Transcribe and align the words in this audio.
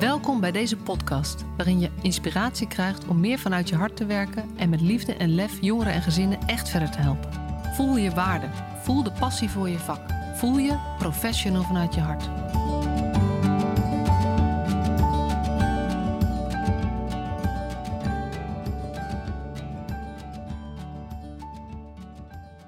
Welkom 0.00 0.40
bij 0.40 0.52
deze 0.52 0.76
podcast, 0.76 1.44
waarin 1.56 1.80
je 1.80 1.90
inspiratie 2.02 2.68
krijgt 2.68 3.06
om 3.08 3.20
meer 3.20 3.38
vanuit 3.38 3.68
je 3.68 3.74
hart 3.74 3.96
te 3.96 4.06
werken 4.06 4.50
en 4.56 4.68
met 4.68 4.80
liefde 4.80 5.14
en 5.14 5.34
lef 5.34 5.60
jongeren 5.60 5.92
en 5.92 6.02
gezinnen 6.02 6.38
echt 6.46 6.68
verder 6.68 6.90
te 6.90 6.98
helpen. 6.98 7.30
Voel 7.74 7.96
je 7.96 8.10
waarde, 8.10 8.46
voel 8.82 9.02
de 9.02 9.12
passie 9.12 9.50
voor 9.50 9.68
je 9.68 9.78
vak, 9.78 10.00
voel 10.34 10.58
je 10.58 10.94
professional 10.98 11.62
vanuit 11.62 11.94
je 11.94 12.00
hart. 12.00 12.28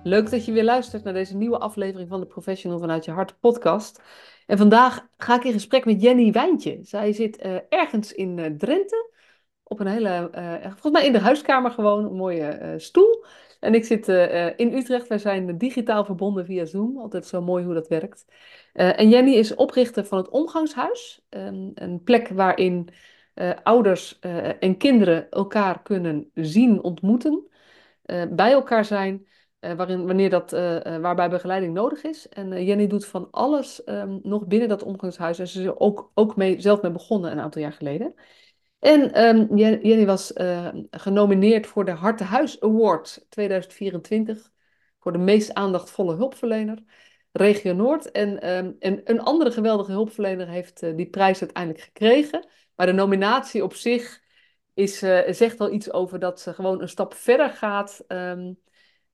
Leuk 0.03 0.31
dat 0.31 0.45
je 0.45 0.53
weer 0.53 0.64
luistert 0.64 1.04
naar 1.04 1.13
deze 1.13 1.36
nieuwe 1.36 1.58
aflevering 1.58 2.08
van 2.08 2.21
de 2.21 2.26
Professional 2.26 2.79
vanuit 2.79 3.04
je 3.04 3.11
hart 3.11 3.40
podcast. 3.40 4.00
En 4.49 4.59
vandaag 4.59 5.09
ga 5.17 5.36
ik 5.36 5.45
in 5.45 5.53
gesprek 5.53 5.85
met 5.85 6.03
Jenny 6.03 6.32
Wijntje. 6.32 6.79
Zij 6.82 7.13
zit 7.13 7.36
eh, 7.36 7.57
ergens 7.68 8.13
in 8.13 8.39
uh, 8.39 8.46
Drenthe, 8.46 9.11
op 9.63 9.81
een 9.81 9.86
hele, 9.86 10.31
uh, 10.35 10.61
volgens 10.63 10.93
mij 10.93 11.07
in 11.07 11.13
de 11.13 11.18
huiskamer 11.18 11.71
gewoon, 11.71 12.05
een 12.05 12.17
mooie 12.17 12.75
stoel. 12.77 13.25
En 13.61 13.75
ik 13.75 13.85
zit 13.85 14.08
in 14.57 14.72
Utrecht. 14.72 15.08
Wij 15.08 15.19
zijn 15.19 15.58
digitaal 15.58 16.05
verbonden 16.05 16.45
via 16.45 16.64
Zoom. 16.64 16.99
Altijd 16.99 17.27
zo 17.27 17.43
mooi 17.43 17.64
hoe 17.64 17.75
dat 17.75 17.89
werkt. 17.89 18.25
en 18.72 19.08
Jenny 19.08 19.35
is 19.35 19.55
oprichter 19.55 20.05
van 20.05 20.19
het 20.19 20.29
Omgangshuis. 20.29 21.27
Um, 21.30 21.71
een 21.75 22.03
plek 22.03 22.29
waarin 22.29 22.89
ouders 23.63 24.19
en 24.61 24.77
kinderen 24.77 25.30
elkaar 25.30 25.83
kunnen 25.83 26.30
zien, 26.35 26.83
ontmoeten, 26.83 27.49
bij 28.30 28.53
elkaar 28.53 28.85
zijn. 28.85 29.27
Uh, 29.61 29.72
waarin, 29.72 30.07
wanneer 30.07 30.30
dat, 30.30 30.53
uh, 30.53 30.96
waarbij 30.96 31.29
begeleiding 31.29 31.75
nodig 31.75 32.03
is. 32.03 32.28
En 32.28 32.64
Jenny 32.64 32.86
doet 32.86 33.06
van 33.06 33.28
alles 33.30 33.83
um, 33.86 34.20
nog 34.22 34.47
binnen 34.47 34.69
dat 34.69 34.83
omgangshuis. 34.83 35.39
En 35.39 35.48
ze 35.48 35.62
is 35.62 35.69
ook, 35.69 36.11
ook 36.14 36.36
mee, 36.36 36.61
zelf 36.61 36.83
mee 36.83 36.92
begonnen 36.92 37.33
een 37.33 37.41
aantal 37.41 37.62
jaar 37.62 37.72
geleden. 37.72 38.14
En 38.78 39.24
um, 39.24 39.56
Jenny 39.56 40.06
was 40.06 40.33
genomineerd 40.91 41.66
voor 41.66 41.84
de 41.84 41.91
Hartenhuis 41.91 42.60
Award 42.60 43.27
2024. 43.28 44.50
Voor 44.98 45.12
de 45.12 45.18
meest 45.18 45.55
aandachtvolle 45.55 46.14
hulpverlener. 46.14 46.78
Regio 47.33 47.72
Noord. 47.72 48.11
En, 48.11 48.40
en 48.40 49.00
een 49.05 49.20
andere 49.20 49.50
geweldige 49.50 49.92
hulpverlener 49.92 50.48
heeft 50.48 50.80
die 50.96 51.11
prijs 51.11 51.40
uiteindelijk 51.40 51.84
gekregen. 51.84 52.46
Maar 52.77 52.86
de 52.86 52.92
nominatie 52.92 53.62
op 53.62 53.74
zich 53.74 54.22
is, 54.74 54.98
zegt 55.28 55.61
al 55.61 55.72
iets 55.72 55.92
over 55.92 56.18
dat 56.18 56.40
ze 56.40 56.55
gewoon 56.55 56.80
een 56.83 56.88
stap 56.88 57.14
verder 57.14 57.50
gaat... 57.50 58.05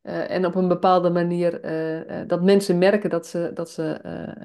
Uh, 0.04 0.30
en 0.30 0.46
op 0.46 0.54
een 0.54 0.68
bepaalde 0.68 1.10
manier 1.10 1.64
uh, 1.64 2.20
uh, 2.20 2.28
dat 2.28 2.42
mensen 2.42 2.78
merken 2.78 3.10
dat 3.10 3.26
ze, 3.26 3.50
dat 3.54 3.70
ze 3.70 4.00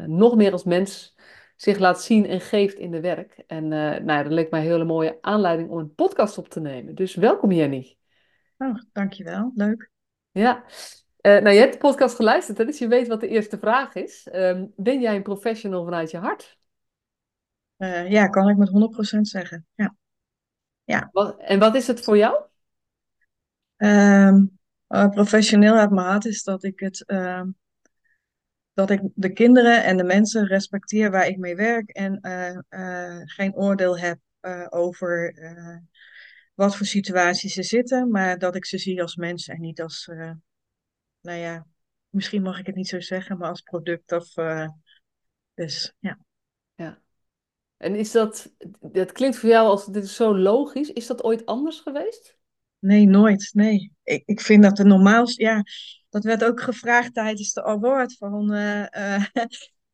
nog 0.07 0.35
meer 0.35 0.52
als 0.52 0.63
mens 0.63 1.15
zich 1.55 1.79
laat 1.79 2.02
zien 2.02 2.25
en 2.25 2.41
geeft 2.41 2.77
in 2.77 2.91
de 2.91 2.99
werk. 2.99 3.43
En 3.47 3.67
nou 3.67 4.05
ja, 4.05 4.23
dat 4.23 4.31
leek 4.31 4.52
mij 4.52 4.59
een 4.59 4.65
hele 4.65 4.83
mooie 4.83 5.17
aanleiding 5.21 5.69
om 5.69 5.77
een 5.77 5.93
podcast 5.93 6.37
op 6.37 6.49
te 6.49 6.59
nemen. 6.59 6.95
Dus 6.95 7.15
welkom 7.15 7.52
Jenny. 7.52 7.97
Oh, 8.57 8.75
dankjewel. 8.91 9.52
Leuk. 9.55 9.91
Ja. 10.31 10.63
nou, 11.21 11.49
je 11.49 11.59
hebt 11.59 11.73
de 11.73 11.80
podcast 11.80 12.15
geluisterd, 12.15 12.57
hè, 12.57 12.65
dus 12.65 12.77
je 12.77 12.87
weet 12.87 13.07
wat 13.07 13.19
de 13.19 13.27
eerste 13.27 13.57
vraag 13.57 13.95
is. 13.95 14.27
Ehm, 14.31 14.65
ben 14.75 15.02
jij 15.02 15.15
een 15.15 15.23
professional 15.23 15.83
vanuit 15.83 16.11
je 16.11 16.17
hart? 16.17 16.57
ja, 18.07 18.27
kan 18.27 18.49
ik 18.49 18.57
met 18.57 18.69
100% 19.17 19.19
zeggen. 19.21 19.65
Ja. 19.75 19.95
ja. 20.83 21.09
Wat, 21.11 21.39
en 21.39 21.59
wat 21.59 21.75
is 21.75 21.87
het 21.87 22.02
voor 22.02 22.17
jou? 22.17 22.43
Um, 23.77 24.58
uh, 24.89 25.09
professioneel 25.09 25.75
uit 25.75 25.91
mijn 25.91 26.07
hart 26.07 26.25
is 26.25 26.43
dat 26.43 26.63
ik 26.63 26.79
het. 26.79 27.03
Uh, 27.07 27.43
dat 28.73 28.89
ik 28.89 29.01
de 29.13 29.33
kinderen 29.33 29.83
en 29.83 29.97
de 29.97 30.03
mensen 30.03 30.47
respecteer 30.47 31.11
waar 31.11 31.27
ik 31.27 31.37
mee 31.37 31.55
werk 31.55 31.89
en 31.89 32.19
uh, 32.69 33.21
geen 33.25 33.55
oordeel 33.55 33.97
heb 33.97 34.19
over 34.69 35.33
wat 36.53 36.75
voor 36.75 36.85
situaties 36.85 37.53
ze 37.53 37.64
zitten, 37.64 38.11
maar 38.11 38.37
dat 38.37 38.55
ik 38.55 38.65
ze 38.65 38.77
zie 38.77 39.02
als 39.02 39.15
mensen 39.15 39.53
en 39.53 39.61
niet 39.61 39.81
als, 39.81 40.05
nou 41.21 41.37
ja, 41.37 41.67
misschien 42.09 42.41
mag 42.41 42.59
ik 42.59 42.65
het 42.65 42.75
niet 42.75 42.87
zo 42.87 42.99
zeggen, 42.99 43.37
maar 43.37 43.49
als 43.49 43.61
product 43.61 44.11
of. 44.11 44.33
dus 45.53 45.93
ja. 45.99 46.19
Ja. 46.75 47.02
En 47.77 47.95
is 47.95 48.11
dat, 48.11 48.53
dat 48.80 49.11
klinkt 49.11 49.37
voor 49.37 49.49
jou 49.49 49.67
als 49.67 49.85
dit 49.85 50.03
is 50.03 50.15
zo 50.15 50.37
logisch, 50.37 50.89
is 50.89 51.08
dat 51.08 51.23
ooit 51.23 51.45
anders 51.45 51.80
geweest? 51.80 52.39
Nee, 52.79 53.05
nooit. 53.05 53.49
Nee. 53.53 53.93
Ik, 54.03 54.23
ik 54.25 54.41
vind 54.41 54.63
dat 54.63 54.75
de 54.75 54.83
normaalste. 54.83 55.43
Ja, 55.43 55.63
dat 56.09 56.23
werd 56.23 56.43
ook 56.43 56.61
gevraagd 56.61 57.13
tijdens 57.13 57.53
de 57.53 57.63
award. 57.63 58.17
Van, 58.17 58.53
uh, 58.53 58.85
uh, 58.97 59.25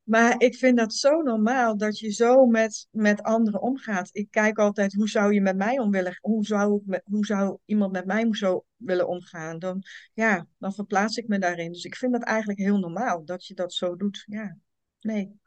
maar 0.03 0.35
ik 0.37 0.55
vind 0.55 0.77
dat 0.77 0.93
zo 0.93 1.21
normaal 1.21 1.77
dat 1.77 1.99
je 1.99 2.11
zo 2.11 2.45
met, 2.45 2.87
met 2.91 3.23
anderen 3.23 3.61
omgaat. 3.61 4.09
Ik 4.11 4.27
kijk 4.31 4.57
altijd 4.57 4.93
hoe 4.93 5.09
zou 5.09 5.33
je 5.33 5.41
met 5.41 5.57
mij 5.57 5.79
om 5.79 5.91
willen. 5.91 6.17
Hoe 6.21 6.45
zou, 6.45 6.81
hoe 7.03 7.25
zou 7.25 7.57
iemand 7.65 7.91
met 7.91 8.05
mij 8.05 8.27
zo 8.31 8.65
willen 8.75 9.07
omgaan? 9.07 9.59
Dan, 9.59 9.83
ja, 10.13 10.47
dan 10.57 10.73
verplaats 10.73 11.17
ik 11.17 11.27
me 11.27 11.39
daarin. 11.39 11.71
Dus 11.71 11.83
ik 11.83 11.95
vind 11.95 12.11
dat 12.11 12.23
eigenlijk 12.23 12.59
heel 12.59 12.77
normaal 12.77 13.25
dat 13.25 13.45
je 13.45 13.53
dat 13.53 13.73
zo 13.73 13.95
doet. 13.95 14.23
Ja, 14.25 14.57
nee. 14.99 15.39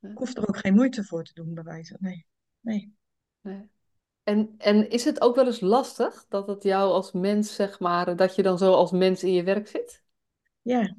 Ik 0.00 0.18
hoef 0.18 0.36
er 0.36 0.48
ook 0.48 0.58
geen 0.58 0.74
moeite 0.74 1.04
voor 1.04 1.24
te 1.24 1.34
doen, 1.34 1.54
bij 1.54 1.64
wijze. 1.64 1.96
Nee. 2.00 2.26
nee. 2.60 2.92
nee. 3.40 3.70
En, 4.28 4.54
en 4.58 4.90
is 4.90 5.04
het 5.04 5.20
ook 5.20 5.34
wel 5.34 5.46
eens 5.46 5.60
lastig 5.60 6.24
dat 6.28 6.46
het 6.46 6.62
jou 6.62 6.92
als 6.92 7.12
mens, 7.12 7.54
zeg 7.54 7.80
maar, 7.80 8.16
dat 8.16 8.34
je 8.34 8.42
dan 8.42 8.58
zo 8.58 8.72
als 8.72 8.90
mens 8.90 9.22
in 9.22 9.32
je 9.32 9.42
werk 9.42 9.68
zit? 9.68 10.02
Ja, 10.62 10.96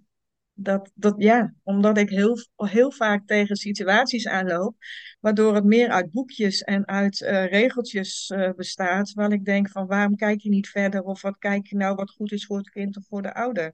dat, 0.53 0.91
dat, 0.95 1.15
ja 1.17 1.53
omdat 1.63 1.97
ik 1.97 2.09
heel, 2.09 2.37
heel 2.55 2.91
vaak 2.91 3.27
tegen 3.27 3.55
situaties 3.55 4.27
aanloop, 4.27 4.75
waardoor 5.19 5.55
het 5.55 5.63
meer 5.63 5.89
uit 5.89 6.11
boekjes 6.11 6.61
en 6.61 6.87
uit 6.87 7.19
uh, 7.19 7.45
regeltjes 7.45 8.29
uh, 8.29 8.51
bestaat, 8.55 9.13
waar 9.13 9.31
ik 9.31 9.45
denk 9.45 9.69
van 9.69 9.87
waarom 9.87 10.15
kijk 10.15 10.39
je 10.41 10.49
niet 10.49 10.69
verder 10.69 11.03
of 11.03 11.21
wat 11.21 11.37
kijk 11.37 11.67
je 11.67 11.75
nou 11.75 11.95
wat 11.95 12.11
goed 12.11 12.31
is 12.31 12.45
voor 12.45 12.57
het 12.57 12.69
kind 12.69 12.97
of 12.97 13.05
voor 13.07 13.21
de 13.21 13.33
ouder. 13.33 13.73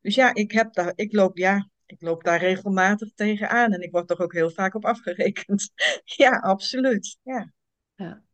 Dus 0.00 0.14
ja, 0.14 0.34
ik, 0.34 0.52
heb 0.52 0.72
daar, 0.72 0.92
ik, 0.94 1.12
loop, 1.12 1.38
ja, 1.38 1.68
ik 1.86 2.02
loop 2.02 2.24
daar 2.24 2.40
regelmatig 2.40 3.12
tegenaan 3.14 3.72
en 3.72 3.80
ik 3.80 3.90
word 3.90 4.10
er 4.10 4.20
ook 4.20 4.32
heel 4.32 4.50
vaak 4.50 4.74
op 4.74 4.84
afgerekend. 4.84 5.70
ja, 6.04 6.30
absoluut. 6.30 7.18
Ja. 7.22 7.52
ja. 7.94 8.25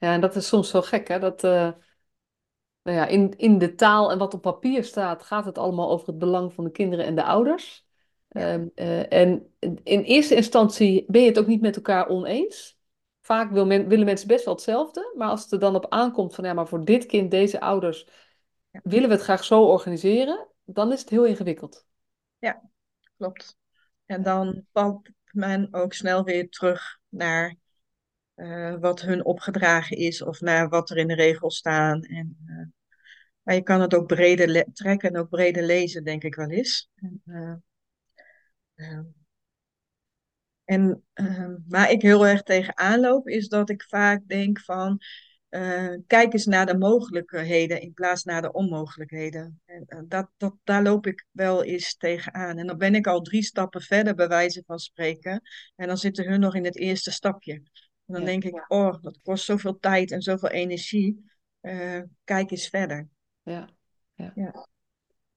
Ja, 0.00 0.12
en 0.12 0.20
dat 0.20 0.36
is 0.36 0.46
soms 0.46 0.70
zo 0.70 0.82
gek, 0.82 1.08
hè? 1.08 1.18
Dat, 1.18 1.44
uh, 1.44 1.70
nou 2.82 2.96
ja, 2.96 3.06
in, 3.06 3.36
in 3.36 3.58
de 3.58 3.74
taal 3.74 4.10
en 4.10 4.18
wat 4.18 4.34
op 4.34 4.42
papier 4.42 4.84
staat, 4.84 5.22
gaat 5.22 5.44
het 5.44 5.58
allemaal 5.58 5.90
over 5.90 6.06
het 6.06 6.18
belang 6.18 6.52
van 6.52 6.64
de 6.64 6.70
kinderen 6.70 7.04
en 7.04 7.14
de 7.14 7.24
ouders. 7.24 7.86
Ja. 8.28 8.54
Um, 8.54 8.70
uh, 8.74 9.12
en 9.12 9.54
in 9.82 10.02
eerste 10.02 10.34
instantie 10.34 11.04
ben 11.08 11.20
je 11.20 11.28
het 11.28 11.38
ook 11.38 11.46
niet 11.46 11.60
met 11.60 11.76
elkaar 11.76 12.08
oneens. 12.08 12.78
Vaak 13.20 13.50
wil 13.50 13.66
men, 13.66 13.88
willen 13.88 14.04
mensen 14.04 14.28
best 14.28 14.44
wel 14.44 14.54
hetzelfde, 14.54 15.12
maar 15.16 15.28
als 15.28 15.42
het 15.42 15.52
er 15.52 15.58
dan 15.58 15.74
op 15.74 15.88
aankomt 15.88 16.34
van 16.34 16.44
ja, 16.44 16.52
maar 16.52 16.68
voor 16.68 16.84
dit 16.84 17.06
kind, 17.06 17.30
deze 17.30 17.60
ouders, 17.60 18.06
ja. 18.70 18.80
willen 18.82 19.08
we 19.08 19.14
het 19.14 19.24
graag 19.24 19.44
zo 19.44 19.62
organiseren, 19.62 20.48
dan 20.64 20.92
is 20.92 21.00
het 21.00 21.08
heel 21.08 21.26
ingewikkeld. 21.26 21.86
Ja, 22.38 22.70
klopt. 23.16 23.58
En 24.06 24.22
dan 24.22 24.66
valt 24.72 25.08
men 25.30 25.68
ook 25.70 25.92
snel 25.92 26.24
weer 26.24 26.48
terug 26.48 26.98
naar 27.08 27.56
uh, 28.40 28.74
wat 28.80 29.00
hun 29.00 29.24
opgedragen 29.24 29.96
is 29.96 30.22
of 30.22 30.40
naar 30.40 30.68
wat 30.68 30.90
er 30.90 30.96
in 30.96 31.08
de 31.08 31.14
regels 31.14 31.56
staan. 31.56 32.02
En, 32.02 32.36
uh, 32.46 32.66
maar 33.42 33.54
je 33.54 33.62
kan 33.62 33.80
het 33.80 33.94
ook 33.94 34.06
breder 34.06 34.66
trekken 34.72 35.08
en 35.08 35.16
ook 35.16 35.28
breder 35.28 35.62
lezen, 35.62 36.04
denk 36.04 36.22
ik 36.22 36.34
wel 36.34 36.50
eens. 36.50 36.90
En, 36.94 37.22
uh, 38.74 38.98
en 40.64 41.04
waar 41.68 41.90
ik 41.90 42.02
heel 42.02 42.26
erg 42.26 42.42
tegen 42.42 43.00
loop, 43.00 43.28
is 43.28 43.48
dat 43.48 43.70
ik 43.70 43.82
vaak 43.82 44.28
denk 44.28 44.60
van. 44.60 45.00
kijk 46.06 46.32
eens 46.32 46.46
naar 46.46 46.66
de 46.66 46.78
mogelijkheden 46.78 47.80
in 47.80 47.92
plaats 47.92 48.24
naar 48.24 48.42
de 48.42 48.52
onmogelijkheden. 48.52 49.60
En, 49.64 50.04
dat, 50.08 50.30
dat, 50.36 50.54
daar 50.64 50.82
loop 50.82 51.06
ik 51.06 51.26
wel 51.30 51.64
eens 51.64 51.96
tegenaan. 51.96 52.58
En 52.58 52.66
dan 52.66 52.78
ben 52.78 52.94
ik 52.94 53.06
al 53.06 53.20
drie 53.20 53.42
stappen 53.42 53.82
verder, 53.82 54.14
bij 54.14 54.28
wijze 54.28 54.62
van 54.66 54.78
spreken. 54.78 55.42
En 55.76 55.86
dan 55.86 55.96
zitten 55.96 56.28
hun 56.28 56.40
nog 56.40 56.54
in 56.54 56.64
het 56.64 56.76
eerste 56.76 57.10
stapje. 57.10 57.62
En 58.10 58.16
dan 58.16 58.24
denk 58.24 58.44
ik, 58.44 58.64
oh, 58.68 59.02
dat 59.02 59.18
kost 59.22 59.44
zoveel 59.44 59.78
tijd 59.78 60.10
en 60.10 60.22
zoveel 60.22 60.48
energie. 60.48 61.30
Uh, 61.62 62.00
kijk 62.24 62.50
eens 62.50 62.68
verder. 62.68 63.08
Ja, 63.42 63.68
ja. 64.14 64.32
ja. 64.34 64.66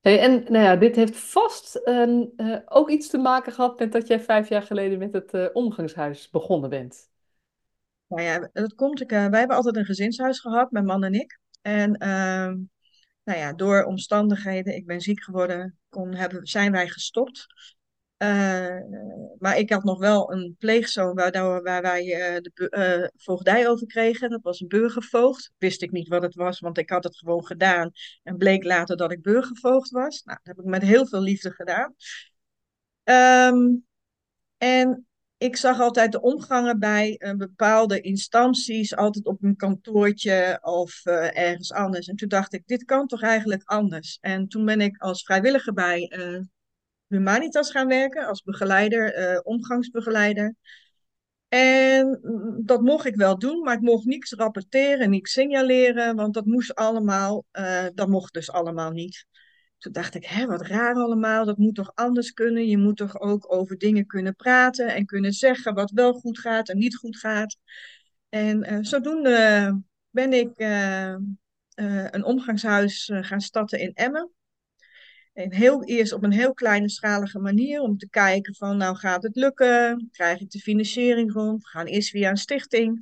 Hey, 0.01 0.19
en 0.19 0.31
nou 0.31 0.63
ja, 0.63 0.75
dit 0.75 0.95
heeft 0.95 1.17
vast 1.17 1.81
uh, 1.83 2.59
ook 2.65 2.89
iets 2.89 3.09
te 3.09 3.17
maken 3.17 3.53
gehad 3.53 3.79
met 3.79 3.91
dat 3.91 4.07
jij 4.07 4.19
vijf 4.19 4.49
jaar 4.49 4.61
geleden 4.61 4.99
met 4.99 5.13
het 5.13 5.33
uh, 5.33 5.47
omgangshuis 5.53 6.29
begonnen 6.29 6.69
bent. 6.69 7.09
Nou 8.07 8.21
ja, 8.21 8.49
dat 8.53 8.75
komt. 8.75 9.01
Ik, 9.01 9.09
wij 9.09 9.39
hebben 9.39 9.55
altijd 9.55 9.75
een 9.75 9.85
gezinshuis 9.85 10.39
gehad, 10.39 10.71
mijn 10.71 10.85
man 10.85 11.03
en 11.03 11.13
ik. 11.13 11.39
En 11.61 11.97
ehm, 11.97 12.57
nou 13.23 13.39
ja, 13.39 13.53
door 13.53 13.83
omstandigheden, 13.83 14.75
ik 14.75 14.85
ben 14.85 15.01
ziek 15.01 15.23
geworden, 15.23 15.77
kon, 15.89 16.13
hebben, 16.13 16.47
zijn 16.47 16.71
wij 16.71 16.87
gestopt. 16.87 17.47
Uh, 18.23 18.77
maar 19.39 19.57
ik 19.57 19.69
had 19.69 19.83
nog 19.83 19.99
wel 19.99 20.31
een 20.31 20.55
pleegzoon 20.59 21.15
waar, 21.15 21.61
waar 21.63 21.81
wij 21.81 22.05
uh, 22.05 22.41
de 22.41 22.67
uh, 22.69 23.07
voogdij 23.23 23.69
over 23.69 23.87
kregen. 23.87 24.29
Dat 24.29 24.41
was 24.41 24.59
een 24.59 24.67
burgervoogd. 24.67 25.51
Wist 25.57 25.81
ik 25.81 25.91
niet 25.91 26.07
wat 26.07 26.21
het 26.21 26.35
was, 26.35 26.59
want 26.59 26.77
ik 26.77 26.89
had 26.89 27.03
het 27.03 27.17
gewoon 27.17 27.45
gedaan. 27.45 27.91
En 28.23 28.37
bleek 28.37 28.63
later 28.63 28.97
dat 28.97 29.11
ik 29.11 29.21
burgervoogd 29.21 29.89
was. 29.89 30.23
Nou, 30.23 30.39
dat 30.43 30.55
heb 30.55 30.65
ik 30.65 30.71
met 30.71 30.81
heel 30.81 31.07
veel 31.07 31.21
liefde 31.21 31.51
gedaan. 31.51 31.95
Um, 33.53 33.85
en 34.57 35.07
ik 35.37 35.55
zag 35.55 35.79
altijd 35.79 36.11
de 36.11 36.21
omgangen 36.21 36.79
bij 36.79 37.33
bepaalde 37.37 38.01
instanties, 38.01 38.95
altijd 38.95 39.25
op 39.25 39.43
een 39.43 39.55
kantoortje 39.55 40.59
of 40.61 41.05
ergens 41.05 41.71
anders. 41.71 42.07
En 42.07 42.15
toen 42.15 42.29
dacht 42.29 42.53
ik, 42.53 42.67
dit 42.67 42.83
kan 42.83 43.07
toch 43.07 43.21
eigenlijk 43.21 43.63
anders? 43.63 44.17
En 44.21 44.47
toen 44.47 44.65
ben 44.65 44.81
ik 44.81 45.01
als 45.01 45.23
vrijwilliger 45.23 45.73
bij 45.73 46.15
uh, 46.17 46.39
Humanitas 47.13 47.71
gaan 47.71 47.88
werken, 47.88 48.27
als 48.27 48.42
begeleider, 48.42 49.42
omgangsbegeleider. 49.44 50.56
En 51.48 52.19
mm, 52.21 52.65
dat 52.65 52.81
mocht 52.81 53.06
ik 53.06 53.15
wel 53.15 53.38
doen, 53.39 53.63
maar 53.63 53.75
ik 53.75 53.81
mocht 53.81 54.06
niets 54.06 54.33
rapporteren, 54.33 55.10
niets 55.10 55.31
signaleren, 55.31 56.15
want 56.15 56.33
dat 56.33 56.45
moest 56.45 56.75
allemaal, 56.75 57.45
dat 57.94 58.07
mocht 58.07 58.33
dus 58.33 58.51
allemaal 58.51 58.92
niet. 58.92 59.25
Toen 59.77 59.92
dacht 59.92 60.15
ik, 60.15 60.25
hè, 60.25 60.45
wat 60.45 60.62
raar 60.62 60.95
allemaal, 60.95 61.45
dat 61.45 61.57
moet 61.57 61.75
toch 61.75 61.92
anders 61.95 62.31
kunnen? 62.31 62.68
Je 62.68 62.77
moet 62.77 62.98
toch 62.98 63.19
ook 63.19 63.54
over 63.54 63.77
dingen 63.77 64.06
kunnen 64.06 64.36
praten 64.36 64.94
en 64.94 65.06
kunnen 65.06 65.33
zeggen 65.33 65.74
wat 65.74 65.92
wel 65.92 66.13
goed 66.13 66.39
gaat 66.39 66.69
en 66.69 66.77
niet 66.77 66.95
goed 66.95 67.18
gaat. 67.18 67.57
En 68.30 68.74
uh, 68.74 68.77
zodoende 68.81 69.81
ben 70.09 70.33
ik 70.33 70.59
uh, 70.59 71.09
uh, 71.09 72.07
een 72.09 72.24
omgangshuis 72.24 73.12
gaan 73.13 73.42
starten 73.42 73.80
in 73.80 73.94
Emmen. 73.94 74.31
En 75.33 75.53
heel 75.53 75.83
eerst 75.83 76.13
op 76.13 76.24
een 76.24 76.31
heel 76.31 76.53
kleine 76.53 76.89
schalige 76.89 77.39
manier 77.39 77.81
om 77.81 77.97
te 77.97 78.09
kijken 78.09 78.56
van, 78.56 78.77
nou 78.77 78.95
gaat 78.95 79.24
het 79.24 79.35
lukken? 79.35 80.09
Krijg 80.12 80.39
ik 80.39 80.50
de 80.50 80.59
financiering 80.59 81.33
rond? 81.33 81.63
We 81.63 81.69
gaan 81.69 81.85
eerst 81.85 82.09
via 82.09 82.30
een 82.30 82.38
stichting. 82.38 83.00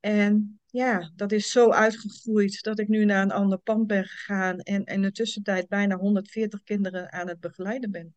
En 0.00 0.60
ja, 0.66 1.10
dat 1.14 1.32
is 1.32 1.50
zo 1.50 1.70
uitgegroeid 1.70 2.62
dat 2.62 2.78
ik 2.78 2.88
nu 2.88 3.04
naar 3.04 3.22
een 3.22 3.32
ander 3.32 3.58
pand 3.58 3.86
ben 3.86 4.04
gegaan 4.04 4.58
en, 4.58 4.84
en 4.84 4.94
in 4.94 5.02
de 5.02 5.12
tussentijd 5.12 5.68
bijna 5.68 5.96
140 5.96 6.62
kinderen 6.62 7.12
aan 7.12 7.28
het 7.28 7.40
begeleiden 7.40 7.90
ben. 7.90 8.14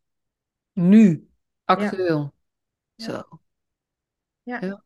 Nu, 0.72 1.28
actueel. 1.64 2.34
Ja. 2.94 3.04
Zo. 3.04 3.40
Ja. 4.42 4.60
ja. 4.60 4.84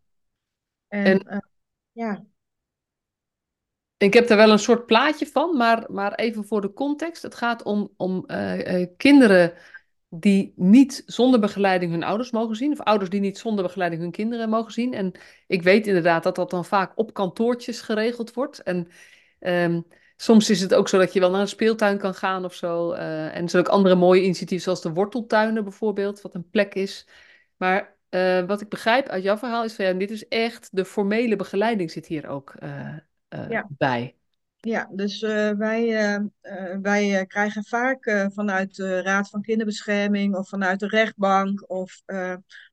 En, 0.89 1.05
en 1.05 1.35
uh, 1.35 1.39
ja. 1.93 2.25
Ik 4.05 4.15
heb 4.15 4.31
er 4.31 4.37
wel 4.37 4.51
een 4.51 4.59
soort 4.59 4.87
plaatje 4.87 5.27
van, 5.27 5.57
maar, 5.57 5.85
maar 5.91 6.15
even 6.15 6.45
voor 6.45 6.61
de 6.61 6.73
context. 6.73 7.23
Het 7.23 7.35
gaat 7.35 7.63
om, 7.63 7.93
om 7.97 8.25
uh, 8.27 8.81
uh, 8.81 8.87
kinderen 8.97 9.53
die 10.09 10.53
niet 10.57 11.03
zonder 11.07 11.41
begeleiding 11.41 11.93
hun 11.93 12.03
ouders 12.03 12.31
mogen 12.31 12.57
zien, 12.57 12.73
of 12.73 12.81
ouders 12.81 13.11
die 13.11 13.21
niet 13.21 13.39
zonder 13.39 13.65
begeleiding 13.65 14.03
hun 14.03 14.11
kinderen 14.11 14.49
mogen 14.49 14.73
zien. 14.73 14.95
En 14.95 15.13
ik 15.47 15.63
weet 15.63 15.87
inderdaad 15.87 16.23
dat 16.23 16.37
dat 16.37 16.51
dan 16.51 16.65
vaak 16.65 16.93
op 16.95 17.15
kantoortjes 17.15 17.81
geregeld 17.81 18.35
wordt. 18.35 18.63
En 18.63 18.89
um, 19.41 19.87
soms 20.17 20.51
is 20.51 20.61
het 20.61 20.75
ook 20.75 20.89
zo 20.89 20.99
dat 20.99 21.13
je 21.13 21.21
wel 21.21 21.31
naar 21.31 21.41
een 21.41 21.49
speeltuin 21.49 21.99
kan 21.99 22.15
gaan 22.15 22.45
of 22.45 22.55
zo. 22.55 22.93
Uh, 22.93 23.37
en 23.37 23.43
er 23.43 23.51
zijn 23.51 23.65
ook 23.67 23.73
andere 23.73 23.95
mooie 23.95 24.23
initiatieven, 24.23 24.65
zoals 24.65 24.83
de 24.83 24.93
worteltuinen 24.93 25.65
bijvoorbeeld, 25.65 26.21
wat 26.21 26.35
een 26.35 26.51
plek 26.51 26.75
is. 26.75 27.07
Maar 27.57 27.97
wat 28.47 28.61
ik 28.61 28.69
begrijp 28.69 29.09
uit 29.09 29.23
jouw 29.23 29.37
verhaal 29.37 29.65
is 29.65 29.75
van 29.75 29.85
ja, 29.85 29.93
dit 29.93 30.11
is 30.11 30.29
echt 30.29 30.69
de 30.73 30.85
formele 30.85 31.37
begeleiding 31.37 31.91
zit 31.91 32.07
hier 32.07 32.29
ook 32.29 32.55
uh, 32.63 32.97
ja. 33.49 33.67
bij. 33.69 34.15
Ja, 34.65 34.89
dus 34.93 35.23
uh, 35.23 35.51
wij, 35.51 35.87
uh, 35.87 36.25
uh, 36.43 36.77
wij 36.83 37.27
krijgen 37.27 37.65
vaak 37.65 38.29
vanuit 38.35 38.75
de 38.75 39.03
Raad 39.03 39.29
van 39.29 39.43
Kinderbescherming 39.43 40.37
of 40.37 40.49
vanuit 40.49 40.81
de 40.81 40.89
rechtbank 40.89 41.71
of 41.71 42.03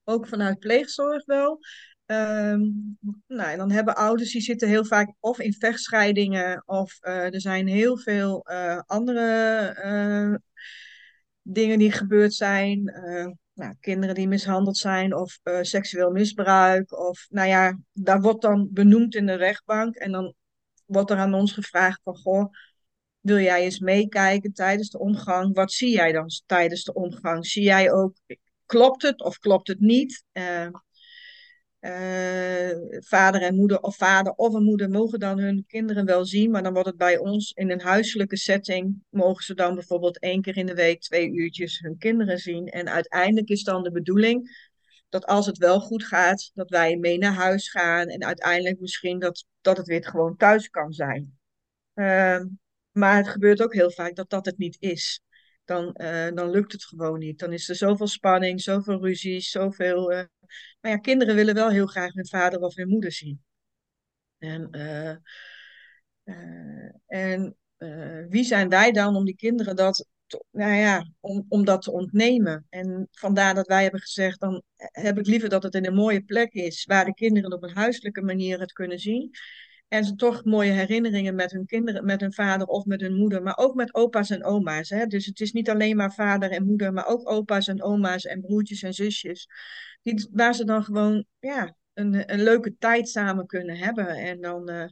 ook 0.04 0.28
vanuit 0.28 0.60
pleegzorg 0.60 1.26
wel. 1.26 1.60
Um, 2.06 2.98
nou, 3.28 3.52
en 3.52 3.58
dan 3.58 3.72
hebben 3.72 3.96
ouders 3.96 4.32
die 4.32 4.42
zitten 4.42 4.68
heel 4.68 4.86
vaak 4.86 5.14
of 5.20 5.40
in 5.40 5.54
vechtscheidingen 5.54 6.64
of 6.66 6.98
er 7.02 7.42
zijn 7.42 7.68
heel 7.68 7.98
veel 7.98 8.46
andere 8.86 10.42
dingen 11.42 11.80
die 11.80 11.92
gebeurd 11.92 12.34
zijn. 12.34 12.84
Nou, 13.54 13.76
kinderen 13.80 14.16
die 14.16 14.28
mishandeld 14.28 14.78
zijn 14.78 15.16
of 15.16 15.40
seksueel 15.62 16.12
misbruik. 16.12 17.00
Of 17.00 17.26
nou 17.30 17.48
ja, 17.48 17.80
daar 17.94 18.22
wordt 18.22 18.42
dan 18.42 18.68
benoemd 18.72 19.16
in 19.16 19.26
de 19.26 19.36
rechtbank. 19.36 19.96
En 19.96 20.12
dan 20.12 20.34
wordt 20.92 21.10
er 21.10 21.18
aan 21.18 21.34
ons 21.34 21.52
gevraagd 21.52 22.02
van, 22.04 22.16
goh, 22.18 22.54
wil 23.20 23.38
jij 23.38 23.64
eens 23.64 23.80
meekijken 23.80 24.54
tijdens 24.54 24.90
de 24.90 25.00
omgang? 25.00 25.56
Wat 25.56 25.72
zie 25.72 25.92
jij 25.92 26.12
dan 26.12 26.30
tijdens 26.46 26.84
de 26.84 26.94
omgang? 26.94 27.46
Zie 27.46 27.64
jij 27.64 27.92
ook, 27.92 28.16
klopt 28.66 29.02
het 29.02 29.22
of 29.22 29.40
klopt 29.40 29.68
het 29.68 29.80
niet? 29.80 30.24
Uh, 30.34 30.68
uh, 31.82 32.72
vader 33.00 33.42
en 33.42 33.56
moeder 33.56 33.82
of 33.82 33.96
vader 33.96 34.34
of 34.34 34.54
een 34.54 34.64
moeder 34.64 34.90
mogen 34.90 35.20
dan 35.20 35.40
hun 35.40 35.66
kinderen 35.68 36.06
wel 36.06 36.26
zien, 36.26 36.52
maar 36.52 36.64
dan 36.64 36.74
wordt 36.74 36.88
het 36.88 36.98
bij 36.98 37.18
ons 37.18 37.52
in 37.52 37.72
een 37.72 37.82
huiselijke 37.82 38.38
setting, 38.38 39.04
mogen 39.10 39.44
ze 39.44 39.54
dan 39.54 39.76
bijvoorbeeld 39.76 40.20
één 40.20 40.42
keer 40.42 40.58
in 40.58 40.66
de 40.66 40.74
week 40.74 41.02
twee 41.02 41.32
uurtjes 41.32 41.80
hun 41.80 41.98
kinderen 41.98 42.38
zien. 42.38 42.68
En 42.68 42.90
uiteindelijk 42.90 43.50
is 43.50 43.64
dan 43.64 43.84
de 43.84 43.92
bedoeling 43.92 44.70
dat 45.12 45.26
als 45.26 45.46
het 45.46 45.58
wel 45.58 45.80
goed 45.80 46.04
gaat, 46.04 46.52
dat 46.54 46.70
wij 46.70 46.98
mee 46.98 47.18
naar 47.18 47.34
huis 47.34 47.70
gaan 47.70 48.08
en 48.08 48.24
uiteindelijk 48.24 48.80
misschien 48.80 49.20
dat, 49.20 49.46
dat 49.62 49.78
het 49.78 49.88
weer 49.88 50.06
gewoon 50.06 50.38
thuis 50.38 50.70
kan 50.70 50.94
zijn. 50.94 51.40
Uh, 51.96 52.42
maar 52.92 53.18
het 53.18 53.28
gebeurt 53.28 53.62
ook 53.62 53.74
heel 53.74 53.92
vaak 53.92 54.16
dat 54.16 54.30
dat 54.30 54.46
het 54.46 54.58
niet 54.58 54.78
is. 54.80 55.22
Dan, 55.66 55.96
uh, 56.02 56.32
dan 56.34 56.50
lukt 56.50 56.72
het 56.72 56.84
gewoon 56.84 57.20
niet. 57.20 57.40
Dan 57.40 57.54
is 57.54 57.70
er 57.70 57.76
zoveel 57.76 58.08
spanning, 58.08 58.62
zoveel 58.62 59.02
ruzies, 59.02 59.50
zoveel. 59.50 60.12
Uh... 60.12 60.24
Maar 60.82 60.92
ja, 60.92 60.98
kinderen 60.98 61.36
willen 61.36 61.54
wel 61.54 61.70
heel 61.70 61.88
graag 61.88 62.14
hun 62.14 62.28
vader 62.28 62.60
of 62.60 62.76
hun 62.76 62.88
moeder 62.88 63.12
zien. 63.12 63.44
En, 64.38 64.68
uh, 64.72 65.16
en 67.06 67.58
wie 68.30 68.44
zijn 68.44 68.70
wij 68.70 68.92
dan 68.92 69.16
om 69.16 69.26
die 69.26 69.36
kinderen 69.36 69.76
dat 69.76 70.08
nou 70.52 70.74
ja, 70.74 71.12
om, 71.20 71.46
om 71.50 71.66
dat 71.66 71.82
te 71.82 71.92
ontnemen. 71.92 72.66
En 72.70 73.08
vandaar 73.12 73.56
dat 73.56 73.68
wij 73.68 73.82
hebben 73.82 74.00
gezegd, 74.00 74.40
dan 74.40 74.64
heb 74.76 75.18
ik 75.18 75.28
liever 75.28 75.50
dat 75.50 75.64
het 75.64 75.76
in 75.76 75.86
een 75.86 75.94
mooie 75.94 76.24
plek 76.24 76.54
is, 76.54 76.86
waar 76.86 77.06
de 77.06 77.14
kinderen 77.14 77.54
op 77.54 77.64
een 77.64 77.76
huiselijke 77.76 78.22
manier 78.22 78.60
het 78.60 78.74
kunnen 78.74 79.00
zien. 79.00 79.32
En 79.88 80.06
ze 80.06 80.16
toch 80.16 80.44
mooie 80.44 80.72
herinneringen 80.72 81.36
met 81.36 81.52
hun 81.52 81.66
kinderen, 81.66 82.06
met 82.06 82.22
hun 82.22 82.34
vader 82.34 82.68
of 82.68 82.86
met 82.86 83.02
hun 83.02 83.16
moeder, 83.16 83.44
maar 83.44 83.58
ook 83.58 83.76
met 83.76 83.94
opa's 83.94 84.30
en 84.30 84.44
oma's. 84.44 84.90
Hè? 84.90 85.06
Dus 85.06 85.26
het 85.26 85.40
is 85.40 85.52
niet 85.52 85.70
alleen 85.70 85.96
maar 85.96 86.14
vader 86.14 86.52
en 86.52 86.66
moeder, 86.66 86.94
maar 86.94 87.08
ook 87.08 87.30
opa's 87.30 87.68
en 87.68 87.84
oma's 87.84 88.26
en 88.26 88.42
broertjes 88.42 88.82
en 88.82 88.94
zusjes. 88.94 89.48
Die, 90.02 90.30
waar 90.32 90.56
ze 90.56 90.66
dan 90.66 90.84
gewoon 90.84 91.26
ja, 91.40 91.76
een, 91.94 92.34
een 92.34 92.44
leuke 92.44 92.76
tijd 92.78 93.10
samen 93.10 93.46
kunnen 93.46 93.78
hebben. 93.78 94.08
En 94.08 94.42
dan, 94.42 94.70
uh, 94.70 94.86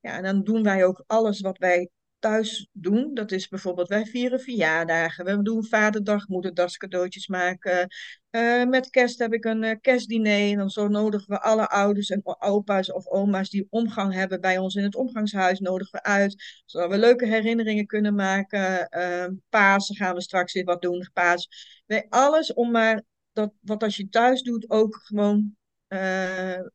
ja, 0.00 0.20
dan 0.20 0.42
doen 0.42 0.62
wij 0.62 0.84
ook 0.84 1.04
alles 1.06 1.40
wat 1.40 1.58
wij 1.58 1.90
thuis 2.24 2.68
doen. 2.72 3.14
Dat 3.14 3.32
is 3.32 3.48
bijvoorbeeld, 3.48 3.88
wij 3.88 4.04
vieren 4.04 4.40
verjaardagen. 4.40 5.24
We 5.24 5.42
doen 5.42 5.64
vaderdag, 5.64 6.28
moederdag 6.28 6.76
cadeautjes 6.76 7.26
maken. 7.26 7.88
Uh, 8.30 8.64
met 8.64 8.90
kerst 8.90 9.18
heb 9.18 9.32
ik 9.32 9.44
een 9.44 9.62
uh, 9.62 9.74
kerstdiner. 9.80 10.50
En 10.50 10.56
dan 10.56 10.70
zo 10.70 10.88
nodigen 10.88 11.28
we 11.28 11.40
alle 11.40 11.68
ouders 11.68 12.10
en 12.10 12.22
opa's 12.38 12.92
of 12.92 13.06
oma's 13.06 13.50
die 13.50 13.66
omgang 13.70 14.14
hebben 14.14 14.40
bij 14.40 14.58
ons 14.58 14.74
in 14.74 14.82
het 14.82 14.96
omgangshuis, 14.96 15.58
nodigen 15.58 15.92
we 15.92 16.02
uit. 16.02 16.62
Zodat 16.64 16.90
we 16.90 16.98
leuke 16.98 17.26
herinneringen 17.26 17.86
kunnen 17.86 18.14
maken. 18.14 18.88
Uh, 18.90 19.26
Pasen 19.48 19.96
gaan 19.96 20.14
we 20.14 20.22
straks 20.22 20.52
weer 20.52 20.64
wat 20.64 20.82
doen. 20.82 21.08
Paas. 21.12 21.48
Nee, 21.86 22.06
alles 22.08 22.52
om 22.52 22.70
maar 22.70 23.02
dat 23.32 23.52
wat 23.60 23.82
als 23.82 23.96
je 23.96 24.08
thuis 24.08 24.42
doet 24.42 24.70
ook 24.70 25.00
gewoon 25.04 25.56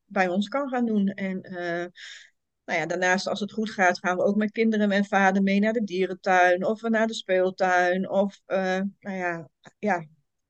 bij 0.05 0.27
ons 0.27 0.47
kan 0.47 0.69
gaan 0.69 0.85
doen. 0.85 1.07
En 1.07 1.41
nou 2.69 2.81
ja, 2.81 2.87
daarnaast, 2.87 3.27
als 3.27 3.39
het 3.39 3.51
goed 3.51 3.69
gaat, 3.69 3.99
gaan 3.99 4.17
we 4.17 4.23
ook 4.23 4.35
met 4.35 4.51
kinderen 4.51 4.91
en 4.91 5.05
vader 5.05 5.43
mee 5.43 5.59
naar 5.59 5.73
de 5.73 5.83
dierentuin 5.83 6.65
of 6.65 6.81
naar 6.81 7.07
de 7.07 7.13
speeltuin. 7.13 8.09
Of, 8.09 8.41
uh, 8.47 8.57
nou 8.99 9.17
ja, 9.17 9.49
ja, 9.79 10.07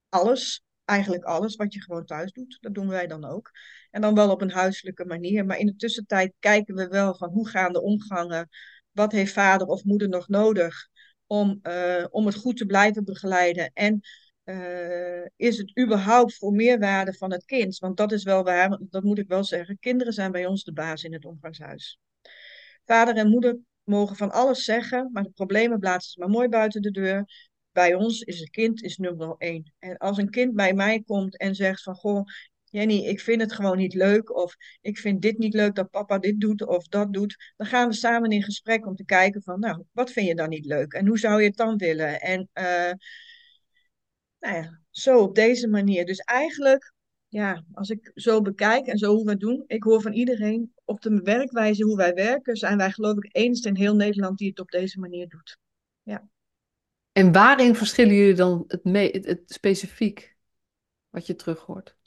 alles. 0.09 0.63
Eigenlijk 0.85 1.23
alles 1.23 1.55
wat 1.55 1.73
je 1.73 1.81
gewoon 1.81 2.05
thuis 2.05 2.31
doet, 2.31 2.57
dat 2.61 2.73
doen 2.73 2.87
wij 2.87 3.07
dan 3.07 3.25
ook. 3.25 3.51
En 3.91 4.01
dan 4.01 4.15
wel 4.15 4.31
op 4.31 4.41
een 4.41 4.51
huiselijke 4.51 5.05
manier. 5.05 5.45
Maar 5.45 5.57
in 5.57 5.65
de 5.65 5.75
tussentijd 5.75 6.33
kijken 6.39 6.75
we 6.75 6.87
wel 6.87 7.15
van 7.15 7.29
hoe 7.29 7.47
gaan 7.47 7.73
de 7.73 7.81
omgangen. 7.81 8.49
Wat 8.91 9.11
heeft 9.11 9.33
vader 9.33 9.67
of 9.67 9.83
moeder 9.83 10.09
nog 10.09 10.27
nodig 10.27 10.87
om, 11.27 11.59
uh, 11.63 12.05
om 12.09 12.25
het 12.25 12.35
goed 12.35 12.57
te 12.57 12.65
blijven 12.65 13.03
begeleiden? 13.05 13.71
En 13.73 14.01
uh, 14.43 15.25
is 15.35 15.57
het 15.57 15.79
überhaupt 15.79 16.37
voor 16.37 16.53
meerwaarde 16.53 17.13
van 17.13 17.31
het 17.31 17.45
kind? 17.45 17.77
Want 17.77 17.97
dat 17.97 18.11
is 18.11 18.23
wel 18.23 18.43
waar, 18.43 18.79
dat 18.89 19.03
moet 19.03 19.19
ik 19.19 19.27
wel 19.27 19.43
zeggen. 19.43 19.79
Kinderen 19.79 20.13
zijn 20.13 20.31
bij 20.31 20.45
ons 20.45 20.63
de 20.63 20.73
baas 20.73 21.03
in 21.03 21.13
het 21.13 21.25
omgangshuis. 21.25 21.99
Vader 22.91 23.15
en 23.15 23.29
moeder 23.29 23.57
mogen 23.83 24.15
van 24.15 24.31
alles 24.31 24.63
zeggen, 24.63 25.09
maar 25.11 25.23
de 25.23 25.29
problemen 25.29 25.79
plaatsen 25.79 26.11
ze 26.11 26.19
maar 26.19 26.29
mooi 26.29 26.47
buiten 26.47 26.81
de 26.81 26.91
deur. 26.91 27.25
Bij 27.71 27.93
ons 27.95 28.21
is 28.21 28.39
het 28.39 28.49
kind 28.49 28.83
is 28.83 28.97
nummer 28.97 29.35
één. 29.37 29.73
En 29.79 29.97
als 29.97 30.17
een 30.17 30.29
kind 30.29 30.53
bij 30.53 30.73
mij 30.73 31.03
komt 31.05 31.37
en 31.37 31.55
zegt 31.55 31.83
van, 31.83 31.95
goh, 31.95 32.25
Jenny, 32.63 33.05
ik 33.05 33.19
vind 33.19 33.41
het 33.41 33.53
gewoon 33.53 33.77
niet 33.77 33.93
leuk, 33.93 34.35
of 34.35 34.55
ik 34.81 34.97
vind 34.97 35.21
dit 35.21 35.37
niet 35.37 35.53
leuk 35.53 35.75
dat 35.75 35.89
papa 35.89 36.17
dit 36.17 36.39
doet 36.39 36.65
of 36.65 36.87
dat 36.87 37.13
doet, 37.13 37.53
dan 37.57 37.67
gaan 37.67 37.87
we 37.89 37.93
samen 37.95 38.31
in 38.31 38.43
gesprek 38.43 38.85
om 38.87 38.95
te 38.95 39.05
kijken 39.05 39.41
van, 39.43 39.59
nou, 39.59 39.83
wat 39.91 40.11
vind 40.11 40.27
je 40.27 40.35
dan 40.35 40.49
niet 40.49 40.65
leuk 40.65 40.93
en 40.93 41.07
hoe 41.07 41.19
zou 41.19 41.41
je 41.41 41.47
het 41.47 41.57
dan 41.57 41.77
willen? 41.77 42.21
En 42.21 42.49
uh, 42.53 42.91
nou 44.39 44.55
ja, 44.55 44.81
zo 44.89 45.19
op 45.19 45.35
deze 45.35 45.67
manier. 45.67 46.05
Dus 46.05 46.19
eigenlijk 46.19 46.93
ja, 47.29 47.63
als 47.73 47.89
ik 47.89 48.11
zo 48.15 48.41
bekijk 48.41 48.85
en 48.85 48.97
zo 48.97 49.13
hoe 49.13 49.23
we 49.23 49.29
het 49.31 49.39
doen, 49.39 49.63
ik 49.67 49.83
hoor 49.83 50.01
van 50.01 50.13
iedereen 50.13 50.73
op 50.85 51.01
de 51.01 51.21
werkwijze 51.21 51.83
hoe 51.83 51.95
wij 51.95 52.13
werken, 52.13 52.55
zijn 52.55 52.77
wij 52.77 52.91
geloof 52.91 53.17
ik 53.17 53.35
eens 53.35 53.61
in 53.61 53.75
heel 53.75 53.95
Nederland 53.95 54.37
die 54.37 54.49
het 54.49 54.59
op 54.59 54.69
deze 54.69 54.99
manier 54.99 55.27
doet. 55.27 55.57
Ja. 56.03 56.29
En 57.11 57.31
waarin 57.31 57.75
verschillen 57.75 58.15
jullie 58.15 58.35
dan 58.35 58.63
het, 58.67 58.83
het, 59.13 59.25
het 59.25 59.41
specifiek 59.45 60.37
wat 61.09 61.27
je 61.27 61.35
terug 61.35 61.59
hoort? 61.59 61.97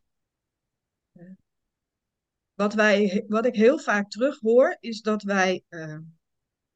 Wat, 2.54 2.74
wij, 2.74 3.24
wat 3.28 3.46
ik 3.46 3.54
heel 3.54 3.78
vaak 3.78 4.10
terughoor, 4.10 4.76
is 4.80 5.00
dat 5.00 5.22
wij 5.22 5.62
uh, 5.68 5.98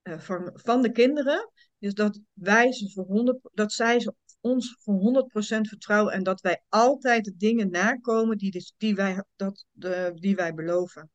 van, 0.03 0.51
van 0.55 0.83
de 0.83 0.93
kinderen, 0.93 1.51
is 1.79 1.95
dat 1.95 2.21
wij 2.33 2.73
ze 2.73 2.91
voor 2.91 3.05
100, 3.05 3.39
dat 3.53 3.73
zij 3.73 4.01
ze 4.01 4.15
ons 4.41 4.77
voor 4.79 4.95
100% 4.95 5.69
vertrouwen 5.69 6.13
en 6.13 6.23
dat 6.23 6.41
wij 6.41 6.63
altijd 6.69 7.25
de 7.25 7.37
dingen 7.37 7.71
nakomen 7.71 8.39
die, 8.39 8.51
dus, 8.51 8.75
die, 8.77 8.95
wij, 8.95 9.25
dat, 9.37 9.65
de, 9.73 10.13
die 10.15 10.35
wij 10.35 10.55
beloven. 10.55 11.11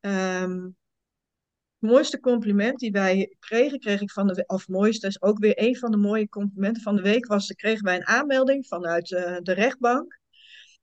Het 0.00 1.90
mooiste 1.92 2.20
compliment 2.20 2.78
die 2.78 2.92
wij 2.92 3.36
kregen, 3.38 3.78
kreeg 3.78 4.00
ik 4.00 4.10
van 4.10 4.26
de, 4.26 4.44
of 4.46 4.68
mooiste 4.68 5.06
is 5.06 5.22
ook 5.22 5.38
weer 5.38 5.62
een 5.62 5.76
van 5.76 5.90
de 5.90 5.96
mooie 5.96 6.28
complimenten 6.28 6.82
van 6.82 6.96
de 6.96 7.02
week, 7.02 7.26
was, 7.26 7.46
kregen 7.46 7.84
wij 7.84 7.96
een 7.96 8.06
aanmelding 8.06 8.66
vanuit 8.66 9.10
uh, 9.10 9.36
de 9.42 9.52
rechtbank. 9.52 10.20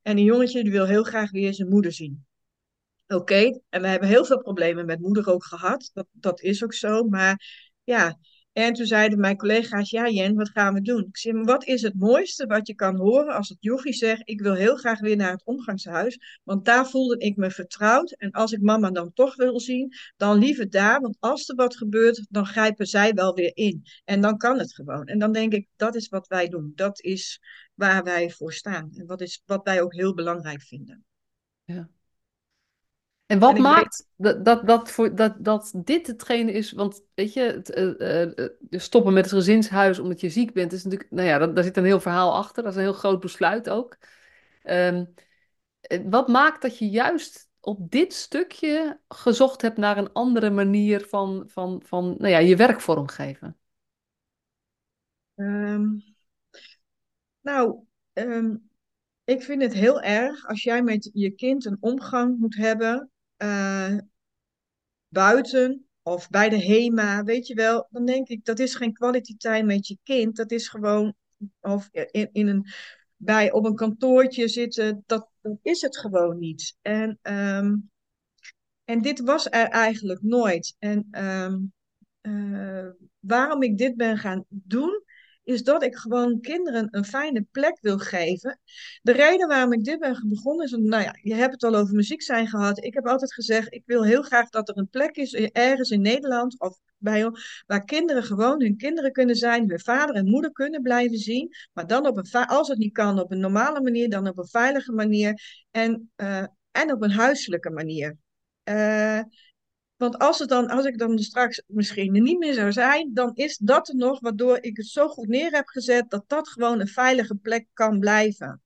En 0.01 0.17
een 0.17 0.23
jongetje 0.23 0.63
die 0.63 0.71
wil 0.71 0.85
heel 0.85 1.03
graag 1.03 1.31
weer 1.31 1.53
zijn 1.53 1.69
moeder 1.69 1.91
zien. 1.91 2.25
Oké, 3.07 3.59
en 3.69 3.81
we 3.81 3.87
hebben 3.87 4.09
heel 4.09 4.25
veel 4.25 4.41
problemen 4.41 4.85
met 4.85 4.99
moeder 4.99 5.29
ook 5.29 5.43
gehad. 5.43 5.89
Dat, 5.93 6.07
dat 6.11 6.41
is 6.41 6.63
ook 6.63 6.73
zo. 6.73 7.03
Maar 7.03 7.41
ja, 7.83 8.17
en 8.53 8.73
toen 8.73 8.85
zeiden 8.85 9.19
mijn 9.19 9.37
collega's, 9.37 9.89
ja 9.89 10.09
Jen, 10.09 10.35
wat 10.35 10.49
gaan 10.49 10.73
we 10.73 10.81
doen? 10.81 11.05
Ik 11.05 11.17
zei, 11.17 11.43
wat 11.43 11.65
is 11.65 11.81
het 11.81 11.99
mooiste 11.99 12.45
wat 12.45 12.67
je 12.67 12.73
kan 12.73 12.95
horen 12.95 13.33
als 13.33 13.49
het 13.49 13.57
jochie 13.59 13.93
zegt, 13.93 14.21
ik 14.25 14.41
wil 14.41 14.53
heel 14.53 14.75
graag 14.75 14.99
weer 14.99 15.15
naar 15.15 15.31
het 15.31 15.45
omgangshuis, 15.45 16.39
want 16.43 16.65
daar 16.65 16.89
voelde 16.89 17.17
ik 17.17 17.35
me 17.35 17.51
vertrouwd. 17.51 18.11
En 18.11 18.31
als 18.31 18.51
ik 18.51 18.61
mama 18.61 18.91
dan 18.91 19.13
toch 19.13 19.35
wil 19.35 19.59
zien, 19.59 19.93
dan 20.17 20.37
liever 20.37 20.69
daar, 20.69 21.01
want 21.01 21.17
als 21.19 21.49
er 21.49 21.55
wat 21.55 21.77
gebeurt, 21.77 22.25
dan 22.29 22.45
grijpen 22.45 22.85
zij 22.85 23.13
wel 23.13 23.33
weer 23.33 23.51
in. 23.53 23.83
En 24.05 24.21
dan 24.21 24.37
kan 24.37 24.59
het 24.59 24.73
gewoon. 24.73 25.05
En 25.05 25.19
dan 25.19 25.31
denk 25.31 25.53
ik, 25.53 25.67
dat 25.75 25.95
is 25.95 26.09
wat 26.09 26.27
wij 26.27 26.47
doen. 26.47 26.71
Dat 26.75 27.01
is 27.01 27.41
waar 27.73 28.03
wij 28.03 28.29
voor 28.29 28.53
staan. 28.53 28.89
En 28.93 29.05
wat, 29.05 29.21
is, 29.21 29.41
wat 29.45 29.63
wij 29.63 29.81
ook 29.81 29.93
heel 29.93 30.13
belangrijk 30.13 30.61
vinden. 30.61 31.05
Ja. 31.63 31.89
En 33.31 33.39
wat 33.39 33.57
maakt 33.57 34.07
dat, 34.15 34.45
dat, 34.45 34.67
dat, 34.67 34.91
voor, 34.91 35.15
dat, 35.15 35.35
dat 35.37 35.71
dit 35.75 36.07
hetgene 36.07 36.51
is, 36.51 36.71
want 36.71 37.03
weet 37.13 37.33
je, 37.33 37.41
het, 37.41 37.77
uh, 37.77 38.25
uh, 38.25 38.49
stoppen 38.69 39.13
met 39.13 39.23
het 39.23 39.33
gezinshuis 39.33 39.99
omdat 39.99 40.21
je 40.21 40.29
ziek 40.29 40.53
bent, 40.53 40.73
is 40.73 40.83
natuurlijk, 40.83 41.11
nou 41.11 41.27
ja, 41.27 41.37
dat, 41.37 41.55
daar 41.55 41.63
zit 41.63 41.77
een 41.77 41.85
heel 41.85 41.99
verhaal 41.99 42.35
achter, 42.35 42.63
dat 42.63 42.71
is 42.71 42.77
een 42.77 42.83
heel 42.83 42.93
groot 42.93 43.19
besluit 43.19 43.69
ook. 43.69 43.97
Um, 44.63 45.13
wat 46.09 46.27
maakt 46.27 46.61
dat 46.61 46.77
je 46.77 46.89
juist 46.89 47.49
op 47.59 47.91
dit 47.91 48.13
stukje 48.13 48.99
gezocht 49.07 49.61
hebt 49.61 49.77
naar 49.77 49.97
een 49.97 50.11
andere 50.11 50.49
manier 50.49 51.05
van, 51.05 51.43
van, 51.47 51.81
van 51.85 52.15
nou 52.17 52.29
ja, 52.29 52.37
je 52.37 52.55
werk 52.55 52.81
vormgeven? 52.81 53.57
Um, 55.35 56.03
nou, 57.41 57.79
um, 58.13 58.69
ik 59.23 59.43
vind 59.43 59.61
het 59.61 59.73
heel 59.73 60.01
erg 60.01 60.47
als 60.47 60.63
jij 60.63 60.83
met 60.83 61.09
je 61.13 61.29
kind 61.29 61.65
een 61.65 61.77
omgang 61.79 62.37
moet 62.37 62.55
hebben 62.55 63.11
uh, 63.43 63.97
buiten 65.07 65.85
of 66.01 66.29
bij 66.29 66.49
de 66.49 66.63
HEMA, 66.63 67.23
weet 67.23 67.47
je 67.47 67.53
wel, 67.53 67.87
dan 67.89 68.05
denk 68.05 68.27
ik 68.27 68.45
dat 68.45 68.59
is 68.59 68.75
geen 68.75 68.93
kwaliteit 68.93 69.65
met 69.65 69.87
je 69.87 69.97
kind. 70.03 70.35
Dat 70.35 70.51
is 70.51 70.67
gewoon, 70.67 71.13
of 71.59 71.89
in, 71.91 72.29
in 72.31 72.47
een, 72.47 72.65
bij, 73.15 73.51
op 73.51 73.65
een 73.65 73.75
kantoortje 73.75 74.47
zitten, 74.47 75.03
dat, 75.05 75.29
dat 75.41 75.57
is 75.61 75.81
het 75.81 75.97
gewoon 75.97 76.39
niet. 76.39 76.77
En, 76.81 77.19
um, 77.21 77.91
en 78.85 79.01
dit 79.01 79.19
was 79.19 79.45
er 79.45 79.67
eigenlijk 79.67 80.21
nooit. 80.21 80.75
En 80.79 81.07
um, 81.25 81.73
uh, 82.21 82.89
waarom 83.19 83.61
ik 83.61 83.77
dit 83.77 83.95
ben 83.95 84.17
gaan 84.17 84.45
doen, 84.49 85.03
is 85.43 85.63
dat 85.63 85.83
ik 85.83 85.95
gewoon 85.95 86.41
kinderen 86.41 86.87
een 86.91 87.05
fijne 87.05 87.45
plek 87.51 87.77
wil 87.81 87.97
geven. 87.97 88.59
De 89.01 89.11
reden 89.11 89.47
waarom 89.47 89.73
ik 89.73 89.83
dit 89.83 89.99
ben 89.99 90.23
begonnen 90.27 90.65
is, 90.65 90.71
nou 90.71 91.03
ja, 91.03 91.15
je 91.21 91.33
hebt 91.33 91.53
het 91.53 91.63
al 91.63 91.75
over 91.75 91.95
muziek 91.95 92.21
zijn 92.21 92.47
gehad. 92.47 92.83
Ik 92.83 92.93
heb 92.93 93.07
altijd 93.07 93.33
gezegd, 93.33 93.73
ik 93.73 93.83
wil 93.85 94.03
heel 94.03 94.21
graag 94.21 94.49
dat 94.49 94.69
er 94.69 94.77
een 94.77 94.89
plek 94.89 95.15
is 95.15 95.33
ergens 95.33 95.89
in 95.89 96.01
Nederland 96.01 96.59
of 96.59 96.79
bij 96.97 97.31
waar 97.65 97.83
kinderen 97.83 98.23
gewoon 98.23 98.61
hun 98.61 98.77
kinderen 98.77 99.11
kunnen 99.11 99.35
zijn, 99.35 99.69
hun 99.69 99.79
vader 99.79 100.15
en 100.15 100.29
moeder 100.29 100.51
kunnen 100.51 100.81
blijven 100.81 101.17
zien, 101.17 101.55
maar 101.73 101.87
dan 101.87 102.07
op 102.07 102.17
een, 102.17 102.45
als 102.45 102.67
het 102.67 102.77
niet 102.77 102.93
kan, 102.93 103.19
op 103.19 103.31
een 103.31 103.39
normale 103.39 103.81
manier, 103.81 104.09
dan 104.09 104.27
op 104.27 104.37
een 104.37 104.47
veilige 104.47 104.91
manier 104.91 105.41
en, 105.71 106.11
uh, 106.17 106.45
en 106.71 106.91
op 106.91 107.01
een 107.01 107.11
huiselijke 107.11 107.69
manier. 107.69 108.17
Uh, 108.63 109.21
want 110.01 110.17
als, 110.17 110.39
het 110.39 110.49
dan, 110.49 110.67
als 110.67 110.85
ik 110.85 110.97
dan 110.97 111.19
straks 111.19 111.63
misschien 111.67 112.15
er 112.15 112.21
niet 112.21 112.39
meer 112.39 112.53
zou 112.53 112.71
zijn, 112.71 113.13
dan 113.13 113.31
is 113.33 113.57
dat 113.57 113.87
er 113.87 113.95
nog 113.95 114.19
waardoor 114.19 114.57
ik 114.61 114.77
het 114.77 114.87
zo 114.87 115.07
goed 115.07 115.27
neer 115.27 115.51
heb 115.51 115.67
gezet 115.67 116.09
dat 116.09 116.23
dat 116.27 116.49
gewoon 116.49 116.79
een 116.79 116.87
veilige 116.87 117.35
plek 117.35 117.67
kan 117.73 117.99
blijven. 117.99 118.61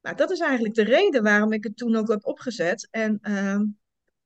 Nou, 0.00 0.16
dat 0.16 0.30
is 0.30 0.40
eigenlijk 0.40 0.74
de 0.74 0.84
reden 0.84 1.22
waarom 1.22 1.52
ik 1.52 1.64
het 1.64 1.76
toen 1.76 1.96
ook 1.96 2.08
heb 2.08 2.26
opgezet. 2.26 2.88
En, 2.90 3.18
uh, 3.22 3.60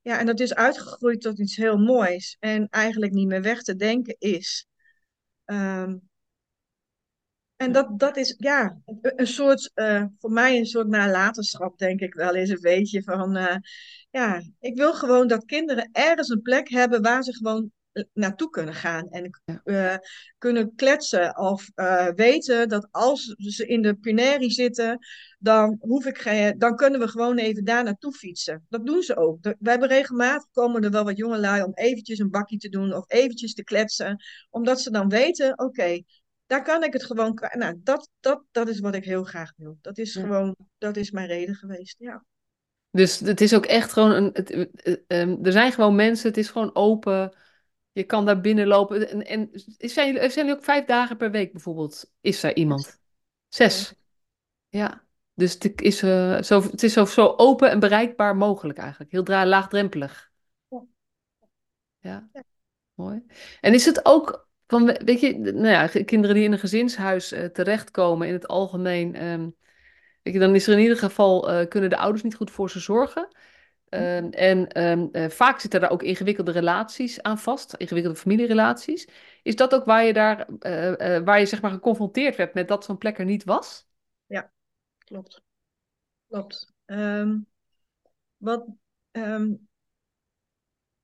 ja, 0.01 0.19
en 0.19 0.25
dat 0.25 0.39
is 0.39 0.53
uitgegroeid 0.53 1.21
tot 1.21 1.39
iets 1.39 1.55
heel 1.55 1.77
moois 1.77 2.37
en 2.39 2.67
eigenlijk 2.69 3.11
niet 3.11 3.27
meer 3.27 3.41
weg 3.41 3.61
te 3.61 3.75
denken 3.75 4.15
is. 4.19 4.67
Um, 5.45 6.08
en 7.59 7.71
dat, 7.71 7.99
dat 7.99 8.17
is 8.17 8.35
ja, 8.37 8.77
een 9.01 9.27
soort, 9.27 9.71
uh, 9.75 10.03
voor 10.19 10.31
mij 10.31 10.57
een 10.57 10.65
soort 10.65 10.87
nalatenschap, 10.87 11.77
denk 11.77 11.99
ik 11.99 12.13
wel 12.13 12.35
eens 12.35 12.49
een 12.49 12.61
beetje. 12.61 13.03
Van 13.03 13.37
uh, 13.37 13.55
ja, 14.09 14.41
ik 14.59 14.75
wil 14.75 14.93
gewoon 14.93 15.27
dat 15.27 15.45
kinderen 15.45 15.89
ergens 15.91 16.29
een 16.29 16.41
plek 16.41 16.69
hebben 16.69 17.01
waar 17.01 17.23
ze 17.23 17.35
gewoon 17.35 17.71
eh, 17.91 18.03
naartoe 18.13 18.49
kunnen 18.49 18.73
gaan. 18.73 19.09
En 19.09 19.41
uh, 19.63 19.95
kunnen 20.37 20.75
kletsen 20.75 21.37
of 21.37 21.69
weten 22.15 22.69
dat 22.69 22.87
als 22.91 23.35
ze 23.37 23.65
in 23.65 23.81
de 23.81 23.95
Punairi 23.95 24.49
zitten, 24.49 24.99
dan, 25.39 25.77
hoef 25.79 26.05
ik 26.05 26.17
geen, 26.17 26.57
dan 26.57 26.75
kunnen 26.75 26.99
we 26.99 27.07
gewoon 27.07 27.37
even 27.37 27.63
daar 27.63 27.83
naartoe 27.83 28.13
fietsen. 28.13 28.65
Dat 28.69 28.85
doen 28.85 29.01
ze 29.01 29.15
ook. 29.15 29.37
We 29.41 29.69
hebben 29.69 29.87
regelmatig 29.89 30.47
komen 30.51 30.83
er 30.83 30.91
wel 30.91 31.03
wat 31.03 31.17
jongelui 31.17 31.63
om 31.63 31.71
eventjes 31.73 32.19
een 32.19 32.29
bakje 32.29 32.57
te 32.57 32.69
doen 32.69 32.93
of 32.93 33.11
eventjes 33.11 33.53
te 33.53 33.63
kletsen. 33.63 34.23
Omdat 34.49 34.81
ze 34.81 34.91
dan 34.91 35.09
weten, 35.09 35.59
oké, 35.59 36.01
daar 36.49 36.63
kan 36.63 36.83
ik 36.83 36.93
het 36.93 37.03
gewoon. 37.03 37.39
Nou, 37.57 37.79
dat, 37.83 38.09
dat, 38.19 38.43
dat 38.51 38.67
is 38.67 38.79
wat 38.79 38.95
ik 38.95 39.03
heel 39.03 39.23
graag 39.23 39.53
wil. 39.55 39.77
Dat 39.81 39.97
is 39.97 40.13
gewoon, 40.13 40.55
dat 40.77 40.97
is 40.97 41.11
mijn 41.11 41.27
reden 41.27 41.55
geweest. 41.55 41.95
Ja. 41.99 42.25
Dus 42.91 43.19
het 43.19 43.41
is 43.41 43.53
ook 43.53 43.65
echt 43.65 43.93
gewoon 43.93 44.11
een. 44.11 44.29
Het, 44.33 44.51
um, 45.07 45.45
er 45.45 45.51
zijn 45.51 45.71
gewoon 45.71 45.95
mensen, 45.95 46.27
het 46.27 46.37
is 46.37 46.49
gewoon 46.49 46.75
open. 46.75 47.35
Je 47.91 48.03
kan 48.03 48.25
daar 48.25 48.41
binnenlopen. 48.41 49.09
En, 49.09 49.25
en 49.25 49.49
zijn, 49.77 50.13
jullie, 50.13 50.29
zijn 50.29 50.45
jullie 50.45 50.59
ook 50.59 50.63
vijf 50.63 50.85
dagen 50.85 51.17
per 51.17 51.31
week 51.31 51.51
bijvoorbeeld? 51.51 52.11
Is 52.21 52.43
er 52.43 52.55
iemand? 52.55 52.99
Zes. 53.47 53.93
Ja. 54.69 55.07
Dus 55.33 55.53
het 55.53 55.81
is, 55.81 56.03
uh, 56.03 56.41
zo, 56.41 56.61
het 56.61 56.83
is 56.83 56.93
zo, 56.93 57.05
zo 57.05 57.33
open 57.37 57.69
en 57.69 57.79
bereikbaar 57.79 58.35
mogelijk 58.35 58.79
eigenlijk. 58.79 59.11
Heel 59.11 59.45
laagdrempelig. 59.45 60.31
Ja. 61.99 62.29
Mooi. 62.93 63.25
En 63.61 63.73
is 63.73 63.85
het 63.85 64.05
ook 64.05 64.48
van, 64.69 64.85
weet 64.85 65.19
je, 65.19 65.37
nou 65.37 65.67
ja, 65.67 65.87
kinderen 66.03 66.35
die 66.35 66.43
in 66.43 66.51
een 66.51 66.59
gezinshuis 66.59 67.33
uh, 67.33 67.45
terechtkomen 67.45 68.27
in 68.27 68.33
het 68.33 68.47
algemeen, 68.47 69.25
um, 69.25 69.55
weet 70.21 70.33
je, 70.33 70.39
dan 70.39 70.55
is 70.55 70.67
er 70.67 70.73
in 70.73 70.79
ieder 70.79 70.97
geval, 70.97 71.51
uh, 71.51 71.67
kunnen 71.67 71.89
de 71.89 71.97
ouders 71.97 72.23
niet 72.23 72.35
goed 72.35 72.51
voor 72.51 72.69
ze 72.69 72.79
zorgen. 72.79 73.27
Um, 73.89 74.29
en 74.29 74.83
um, 74.83 75.09
uh, 75.11 75.29
vaak 75.29 75.59
zitten 75.59 75.79
daar 75.79 75.89
ook 75.89 76.03
ingewikkelde 76.03 76.51
relaties 76.51 77.21
aan 77.21 77.37
vast, 77.37 77.73
ingewikkelde 77.73 78.17
familierelaties. 78.17 79.07
Is 79.43 79.55
dat 79.55 79.73
ook 79.73 79.85
waar 79.85 80.03
je 80.03 80.13
daar, 80.13 80.47
waar 81.23 81.39
je 81.39 81.45
zeg 81.45 81.61
maar 81.61 81.71
geconfronteerd 81.71 82.35
werd 82.35 82.53
met 82.53 82.67
dat 82.67 82.83
zo'n 82.83 82.97
plek 82.97 83.17
er 83.17 83.25
niet 83.25 83.43
was? 83.43 83.87
Ja, 84.25 84.51
klopt. 84.97 85.41
Klopt. 86.27 86.73
wat, 88.37 88.65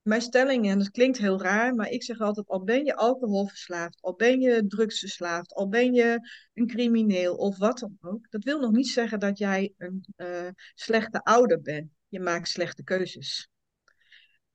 mijn 0.05 0.21
stelling, 0.21 0.69
en 0.69 0.79
dat 0.79 0.91
klinkt 0.91 1.17
heel 1.17 1.41
raar, 1.41 1.75
maar 1.75 1.89
ik 1.89 2.03
zeg 2.03 2.19
altijd: 2.19 2.47
al 2.47 2.63
ben 2.63 2.85
je 2.85 2.95
alcoholverslaafd, 2.95 4.01
al 4.01 4.15
ben 4.15 4.39
je 4.39 4.67
drugsverslaafd, 4.67 5.53
al 5.53 5.69
ben 5.69 5.93
je 5.93 6.19
een 6.53 6.67
crimineel 6.67 7.35
of 7.35 7.57
wat 7.57 7.79
dan 7.79 7.97
ook, 8.01 8.29
dat 8.29 8.43
wil 8.43 8.59
nog 8.59 8.71
niet 8.71 8.87
zeggen 8.87 9.19
dat 9.19 9.37
jij 9.37 9.73
een 9.77 10.05
uh, 10.17 10.47
slechte 10.73 11.23
ouder 11.23 11.61
bent. 11.61 11.91
Je 12.07 12.19
maakt 12.19 12.47
slechte 12.47 12.83
keuzes. 12.83 13.49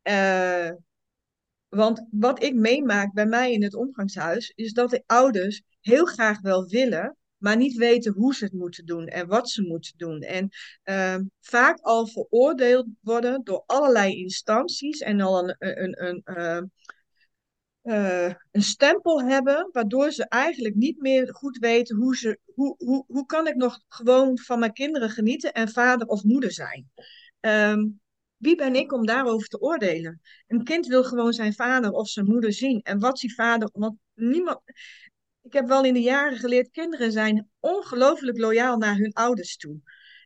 Uh, 0.03 0.71
want 1.69 2.07
wat 2.11 2.43
ik 2.43 2.55
meemaak 2.55 3.13
bij 3.13 3.27
mij 3.27 3.53
in 3.53 3.63
het 3.63 3.75
omgangshuis, 3.75 4.53
is 4.55 4.73
dat 4.73 4.91
de 4.91 5.03
ouders 5.07 5.63
heel 5.81 6.05
graag 6.05 6.41
wel 6.41 6.67
willen, 6.67 7.17
maar 7.41 7.57
niet 7.57 7.77
weten 7.77 8.13
hoe 8.13 8.35
ze 8.35 8.45
het 8.45 8.53
moeten 8.53 8.87
doen 8.87 9.07
en 9.07 9.27
wat 9.27 9.51
ze 9.51 9.63
moeten 9.63 9.93
doen. 9.97 10.21
En 10.21 10.49
uh, 10.85 11.17
vaak 11.41 11.79
al 11.81 12.07
veroordeeld 12.07 12.87
worden 13.01 13.45
door 13.45 13.63
allerlei 13.67 14.17
instanties 14.17 15.01
en 15.01 15.21
al 15.21 15.49
een, 15.49 15.57
een, 15.59 16.05
een, 16.05 16.23
uh, 16.25 16.63
uh, 17.83 18.35
een 18.51 18.63
stempel 18.63 19.23
hebben, 19.23 19.69
waardoor 19.73 20.13
ze 20.13 20.29
eigenlijk 20.29 20.75
niet 20.75 21.01
meer 21.01 21.35
goed 21.35 21.59
weten 21.59 21.97
hoe 21.97 22.17
ze, 22.17 22.39
hoe, 22.55 22.75
hoe, 22.79 23.05
hoe 23.07 23.27
kan 23.27 23.47
ik 23.47 23.55
nog 23.55 23.81
gewoon 23.89 24.39
van 24.39 24.59
mijn 24.59 24.73
kinderen 24.73 25.11
genieten 25.11 25.53
en 25.53 25.69
vader 25.69 26.07
of 26.07 26.23
moeder 26.23 26.53
zijn. 26.53 26.91
Um, 27.41 28.01
wie 28.37 28.57
ben 28.57 28.75
ik 28.75 28.93
om 28.93 29.07
daarover 29.07 29.49
te 29.49 29.61
oordelen? 29.61 30.21
Een 30.47 30.65
kind 30.65 30.87
wil 30.87 31.05
gewoon 31.05 31.33
zijn 31.33 31.55
vader 31.55 31.91
of 31.91 32.09
zijn 32.09 32.27
moeder 32.27 32.53
zien. 32.53 32.81
En 32.83 32.99
wat 32.99 33.19
die 33.19 33.35
vader. 33.35 33.69
Want 33.73 33.97
niemand 34.15 34.61
ik 35.43 35.53
heb 35.53 35.69
wel 35.69 35.85
in 35.85 35.95
de 35.95 36.01
jaren 36.01 36.39
geleerd, 36.39 36.71
kinderen 36.71 37.13
zijn 37.13 37.51
ongelooflijk 37.61 38.39
loyaal 38.39 38.77
naar 38.77 38.97
hun 38.97 39.13
ouders 39.13 39.57
toe. 39.57 39.81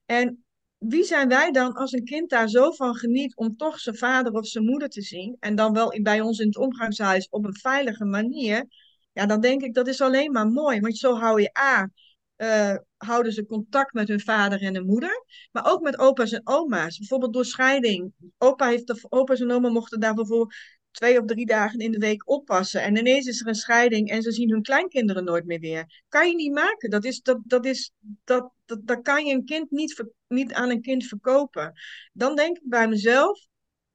En 0.07 0.45
wie 0.79 1.05
zijn 1.05 1.29
wij 1.29 1.51
dan 1.51 1.73
als 1.73 1.93
een 1.93 2.05
kind 2.05 2.31
daar 2.31 2.49
zo 2.49 2.71
van 2.71 2.95
geniet 2.95 3.37
om 3.37 3.57
toch 3.57 3.79
zijn 3.81 3.97
vader 3.97 4.33
of 4.33 4.47
zijn 4.47 4.65
moeder 4.65 4.89
te 4.89 5.03
zien 5.03 5.37
en 5.41 5.55
dan 5.55 5.73
wel 5.73 6.01
bij 6.03 6.21
ons 6.21 6.39
in 6.39 6.47
het 6.47 6.57
omgangshuis 6.57 7.29
op 7.29 7.45
een 7.45 7.57
veilige 7.57 8.05
manier, 8.05 8.67
ja, 9.13 9.27
dan 9.27 9.41
denk 9.41 9.63
ik 9.63 9.75
dat 9.75 9.89
is 9.89 10.01
alleen 10.01 10.33
maar 10.33 10.47
mooi, 10.47 10.81
want 10.81 10.99
zo 10.99 11.15
hou 11.15 11.41
je 11.41 11.59
A, 11.59 11.89
uh, 12.37 12.77
houden 12.97 13.33
ze 13.33 13.47
contact 13.47 13.93
met 13.93 14.09
hun 14.09 14.21
vader 14.21 14.63
en 14.63 14.75
hun 14.75 14.87
moeder, 14.87 15.25
maar 15.53 15.73
ook 15.73 15.83
met 15.83 15.99
opa's 15.99 16.33
en 16.33 16.41
oma's, 16.45 16.99
bijvoorbeeld 16.99 17.33
door 17.33 17.45
scheiding. 17.45 18.13
Opa 18.39 18.69
heeft 18.69 18.87
de, 18.87 19.07
opa's 19.09 19.41
en 19.41 19.51
oma 19.51 19.69
mochten 19.69 20.01
daar 20.01 20.15
bijvoorbeeld 20.15 20.55
twee 20.95 21.21
of 21.21 21.27
drie 21.27 21.47
dagen 21.47 21.79
in 21.79 21.91
de 21.91 21.99
week 21.99 22.29
oppassen. 22.29 22.83
En 22.83 22.97
ineens 22.97 23.27
is 23.27 23.41
er 23.41 23.47
een 23.47 23.55
scheiding 23.55 24.11
en 24.11 24.23
ze 24.23 24.33
zien 24.33 24.51
hun 24.51 24.63
kleinkinderen 24.63 25.25
nooit 25.25 25.45
meer 25.45 25.61
weer. 25.61 26.03
Kan 26.09 26.29
je 26.29 26.35
niet 26.35 26.53
maken. 26.53 26.91
Dat, 26.91 27.05
is, 27.05 27.21
dat, 27.21 27.39
dat, 27.45 27.65
is, 27.65 27.93
dat, 28.25 28.53
dat, 28.65 29.03
kan 29.03 29.27
je 29.27 29.35
een 29.35 29.45
kind 29.45 29.71
niet, 29.71 30.05
niet 30.29 30.53
aan 30.53 30.71
een 30.71 30.81
kind 30.81 31.05
verkopen. 31.05 31.73
Dan 32.13 32.37
denk 32.37 32.57
ik 32.57 32.69
bij 32.69 32.89
mezelf, 32.89 33.47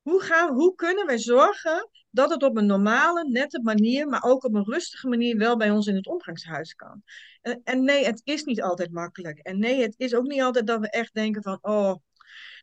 hoe, 0.01 0.21
gaan, 0.21 0.53
hoe 0.53 0.75
kunnen 0.75 1.05
wij 1.05 1.17
zorgen 1.17 1.89
dat 2.09 2.29
het 2.29 2.43
op 2.43 2.57
een 2.57 2.65
normale, 2.65 3.29
nette 3.29 3.61
manier, 3.63 4.07
maar 4.07 4.23
ook 4.23 4.43
op 4.43 4.53
een 4.53 4.65
rustige 4.65 5.07
manier 5.07 5.37
wel 5.37 5.57
bij 5.57 5.71
ons 5.71 5.87
in 5.87 5.95
het 5.95 6.07
omgangshuis 6.07 6.73
kan? 6.73 7.03
En, 7.41 7.61
en 7.63 7.83
nee, 7.83 8.05
het 8.05 8.21
is 8.23 8.43
niet 8.43 8.61
altijd 8.61 8.91
makkelijk. 8.91 9.39
En 9.39 9.59
nee, 9.59 9.81
het 9.81 9.93
is 9.97 10.15
ook 10.15 10.27
niet 10.27 10.41
altijd 10.41 10.67
dat 10.67 10.79
we 10.79 10.89
echt 10.89 11.13
denken 11.13 11.43
van, 11.43 11.57
oh, 11.61 11.95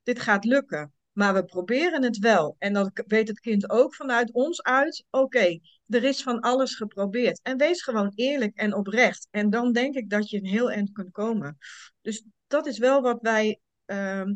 dit 0.02 0.20
gaat 0.20 0.44
lukken. 0.44 0.92
Maar 1.16 1.34
we 1.34 1.44
proberen 1.44 2.02
het 2.02 2.18
wel. 2.18 2.56
En 2.58 2.72
dan 2.72 2.90
weet 3.06 3.28
het 3.28 3.40
kind 3.40 3.70
ook 3.70 3.94
vanuit 3.94 4.32
ons 4.32 4.62
uit: 4.62 5.04
oké, 5.10 5.58
er 5.86 6.04
is 6.04 6.22
van 6.22 6.40
alles 6.40 6.74
geprobeerd. 6.74 7.40
En 7.42 7.56
wees 7.56 7.82
gewoon 7.82 8.12
eerlijk 8.14 8.56
en 8.56 8.74
oprecht. 8.74 9.28
En 9.30 9.50
dan 9.50 9.72
denk 9.72 9.94
ik 9.94 10.10
dat 10.10 10.30
je 10.30 10.36
een 10.36 10.46
heel 10.46 10.70
eind 10.70 10.92
kunt 10.92 11.12
komen. 11.12 11.58
Dus 12.00 12.24
dat 12.46 12.66
is 12.66 12.78
wel 12.78 13.02
wat 13.02 13.18
wij 13.20 13.60
uh, 13.86 14.26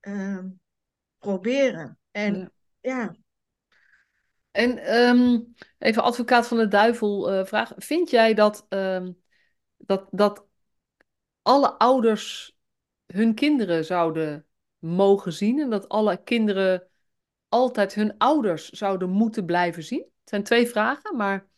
uh, 0.00 0.44
proberen. 1.18 1.98
En 2.10 2.52
ja. 2.80 3.00
ja. 3.00 3.14
En 4.50 4.98
um, 4.98 5.54
even 5.78 6.02
advocaat 6.02 6.48
van 6.48 6.56
de 6.56 6.68
duivel 6.68 7.32
uh, 7.32 7.44
vraag. 7.44 7.72
Vind 7.76 8.10
jij 8.10 8.34
dat, 8.34 8.66
dat, 9.76 10.08
dat 10.10 10.46
alle 11.42 11.70
ouders 11.70 12.56
hun 13.06 13.34
kinderen 13.34 13.84
zouden 13.84 14.44
mogen 14.80 15.32
zien 15.32 15.60
en 15.60 15.70
dat 15.70 15.88
alle 15.88 16.22
kinderen 16.22 16.88
altijd 17.48 17.94
hun 17.94 18.18
ouders 18.18 18.70
zouden 18.70 19.10
moeten 19.10 19.44
blijven 19.44 19.84
zien? 19.84 20.00
Het 20.00 20.28
zijn 20.28 20.42
twee 20.42 20.66
vragen, 20.66 21.16
maar. 21.16 21.48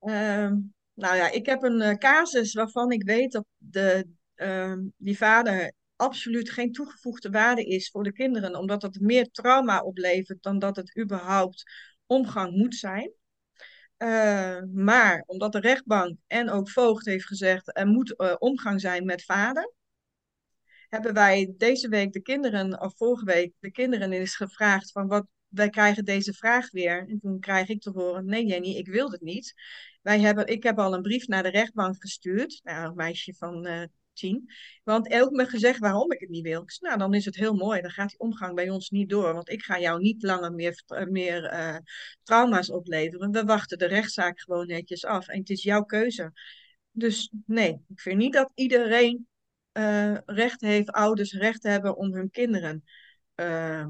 Uh, 0.00 0.52
nou 0.94 1.16
ja, 1.16 1.30
ik 1.30 1.46
heb 1.46 1.62
een 1.62 1.80
uh, 1.80 1.94
casus 1.94 2.54
waarvan 2.54 2.92
ik 2.92 3.02
weet 3.02 3.32
dat 3.32 3.44
de, 3.56 4.08
uh, 4.36 4.74
die 4.96 5.16
vader 5.16 5.72
absoluut 5.96 6.50
geen 6.50 6.72
toegevoegde 6.72 7.30
waarde 7.30 7.64
is 7.64 7.90
voor 7.90 8.02
de 8.02 8.12
kinderen, 8.12 8.56
omdat 8.56 8.82
het 8.82 9.00
meer 9.00 9.30
trauma 9.30 9.80
oplevert 9.80 10.42
dan 10.42 10.58
dat 10.58 10.76
het 10.76 10.98
überhaupt 10.98 11.62
omgang 12.06 12.56
moet 12.56 12.74
zijn. 12.74 13.12
Uh, 13.98 14.60
maar 14.72 15.22
omdat 15.26 15.52
de 15.52 15.60
rechtbank 15.60 16.16
en 16.26 16.50
ook 16.50 16.70
voogd 16.70 17.06
heeft 17.06 17.26
gezegd 17.26 17.76
er 17.76 17.86
moet 17.86 18.14
uh, 18.16 18.34
omgang 18.38 18.80
zijn 18.80 19.04
met 19.04 19.24
vader, 19.24 19.72
hebben 20.88 21.14
wij 21.14 21.54
deze 21.56 21.88
week 21.88 22.12
de 22.12 22.22
kinderen, 22.22 22.80
of 22.80 22.96
vorige 22.96 23.24
week, 23.24 23.52
de 23.58 23.70
kinderen 23.70 24.12
is 24.12 24.36
gevraagd 24.36 24.92
van 24.92 25.06
wat, 25.06 25.26
wij 25.48 25.70
krijgen 25.70 26.04
deze 26.04 26.32
vraag 26.32 26.70
weer. 26.70 27.08
En 27.08 27.18
toen 27.20 27.40
krijg 27.40 27.68
ik 27.68 27.80
te 27.80 27.90
horen, 27.90 28.24
nee 28.26 28.46
Jenny, 28.46 28.76
ik 28.76 28.86
wil 28.86 29.10
het 29.10 29.20
niet. 29.20 29.54
Wij 30.02 30.20
hebben, 30.20 30.46
ik 30.46 30.62
heb 30.62 30.78
al 30.78 30.94
een 30.94 31.02
brief 31.02 31.26
naar 31.26 31.42
de 31.42 31.48
rechtbank 31.48 31.96
gestuurd, 31.98 32.60
naar 32.62 32.86
een 32.86 32.94
meisje 32.94 33.34
van 33.34 33.66
uh, 33.66 33.82
tien. 34.12 34.50
Want 34.84 35.12
ook 35.12 35.30
me 35.30 35.46
gezegd 35.46 35.78
waarom 35.78 36.12
ik 36.12 36.20
het 36.20 36.28
niet 36.28 36.42
wil. 36.42 36.64
Nou, 36.80 36.98
dan 36.98 37.14
is 37.14 37.24
het 37.24 37.36
heel 37.36 37.54
mooi. 37.54 37.80
Dan 37.80 37.90
gaat 37.90 38.08
die 38.08 38.18
omgang 38.18 38.54
bij 38.54 38.70
ons 38.70 38.90
niet 38.90 39.08
door. 39.08 39.32
Want 39.34 39.48
ik 39.48 39.62
ga 39.62 39.80
jou 39.80 40.00
niet 40.00 40.22
langer 40.22 40.52
meer, 40.52 40.82
meer 41.10 41.52
uh, 41.52 41.76
trauma's 42.22 42.70
opleveren. 42.70 43.30
We 43.30 43.44
wachten 43.44 43.78
de 43.78 43.86
rechtszaak 43.86 44.40
gewoon 44.40 44.66
netjes 44.66 45.04
af. 45.04 45.28
En 45.28 45.38
het 45.38 45.50
is 45.50 45.62
jouw 45.62 45.82
keuze. 45.82 46.32
Dus 46.90 47.32
nee, 47.46 47.80
ik 47.88 48.00
vind 48.00 48.18
niet 48.18 48.32
dat 48.32 48.50
iedereen 48.54 49.27
uh, 49.78 50.18
recht 50.26 50.60
heeft, 50.60 50.90
ouders 50.90 51.32
recht 51.32 51.62
hebben 51.62 51.96
om 51.96 52.14
hun 52.14 52.30
kinderen. 52.30 52.84
Uh, 53.36 53.86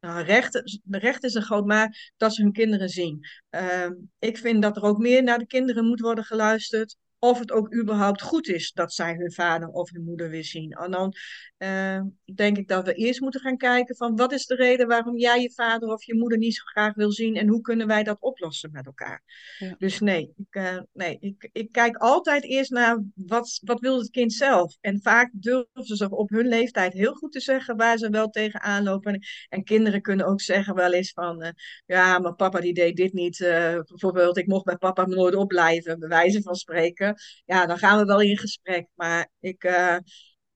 nou, 0.00 0.22
recht, 0.24 0.82
recht 0.90 1.24
is 1.24 1.34
een 1.34 1.42
groot 1.42 1.66
maar 1.66 2.12
dat 2.16 2.34
ze 2.34 2.42
hun 2.42 2.52
kinderen 2.52 2.88
zien. 2.88 3.26
Uh, 3.50 3.90
ik 4.18 4.38
vind 4.38 4.62
dat 4.62 4.76
er 4.76 4.82
ook 4.82 4.98
meer 4.98 5.22
naar 5.22 5.38
de 5.38 5.46
kinderen 5.46 5.86
moet 5.86 6.00
worden 6.00 6.24
geluisterd 6.24 6.96
of 7.20 7.38
het 7.38 7.52
ook 7.52 7.74
überhaupt 7.74 8.22
goed 8.22 8.48
is 8.48 8.72
dat 8.72 8.92
zij 8.92 9.14
hun 9.14 9.32
vader 9.32 9.68
of 9.68 9.90
hun 9.90 10.04
moeder 10.04 10.30
weer 10.30 10.44
zien. 10.44 10.70
En 10.70 10.90
dan 10.90 11.14
uh, 11.58 12.00
denk 12.34 12.58
ik 12.58 12.68
dat 12.68 12.84
we 12.84 12.94
eerst 12.94 13.20
moeten 13.20 13.40
gaan 13.40 13.56
kijken 13.56 13.96
van 13.96 14.16
wat 14.16 14.32
is 14.32 14.46
de 14.46 14.54
reden 14.54 14.88
waarom 14.88 15.18
jij 15.18 15.42
je 15.42 15.52
vader 15.52 15.88
of 15.88 16.04
je 16.04 16.14
moeder 16.14 16.38
niet 16.38 16.54
zo 16.54 16.62
graag 16.64 16.94
wil 16.94 17.12
zien 17.12 17.36
en 17.36 17.48
hoe 17.48 17.60
kunnen 17.60 17.86
wij 17.86 18.02
dat 18.02 18.20
oplossen 18.20 18.70
met 18.72 18.86
elkaar. 18.86 19.22
Ja. 19.58 19.74
Dus 19.78 20.00
nee, 20.00 20.32
ik, 20.36 20.56
uh, 20.56 20.78
nee 20.92 21.16
ik, 21.20 21.48
ik 21.52 21.72
kijk 21.72 21.96
altijd 21.96 22.44
eerst 22.44 22.70
naar 22.70 23.04
wat, 23.14 23.60
wat 23.64 23.80
wil 23.80 23.98
het 23.98 24.10
kind 24.10 24.32
zelf. 24.32 24.76
En 24.80 25.02
vaak 25.02 25.30
durven 25.32 25.96
ze 25.96 26.10
op 26.10 26.30
hun 26.30 26.48
leeftijd 26.48 26.92
heel 26.92 27.14
goed 27.14 27.32
te 27.32 27.40
zeggen 27.40 27.76
waar 27.76 27.98
ze 27.98 28.10
wel 28.10 28.28
tegenaan 28.28 28.82
lopen. 28.82 29.20
En 29.48 29.64
kinderen 29.64 30.02
kunnen 30.02 30.26
ook 30.26 30.40
zeggen 30.40 30.74
wel 30.74 30.92
eens 30.92 31.12
van, 31.12 31.42
uh, 31.42 31.48
ja, 31.86 32.18
maar 32.18 32.34
papa 32.34 32.60
die 32.60 32.74
deed 32.74 32.96
dit 32.96 33.12
niet. 33.12 33.38
bijvoorbeeld, 33.38 34.36
ik 34.36 34.46
mocht 34.46 34.64
bij 34.64 34.76
papa 34.76 35.06
nooit 35.06 35.34
opblijven, 35.34 35.98
bij 35.98 36.08
wijze 36.08 36.42
van 36.42 36.54
spreken 36.54 37.09
ja, 37.44 37.66
dan 37.66 37.78
gaan 37.78 37.98
we 37.98 38.04
wel 38.04 38.20
in 38.20 38.38
gesprek. 38.38 38.86
Maar 38.94 39.28
ik, 39.40 39.64
uh, 39.64 39.96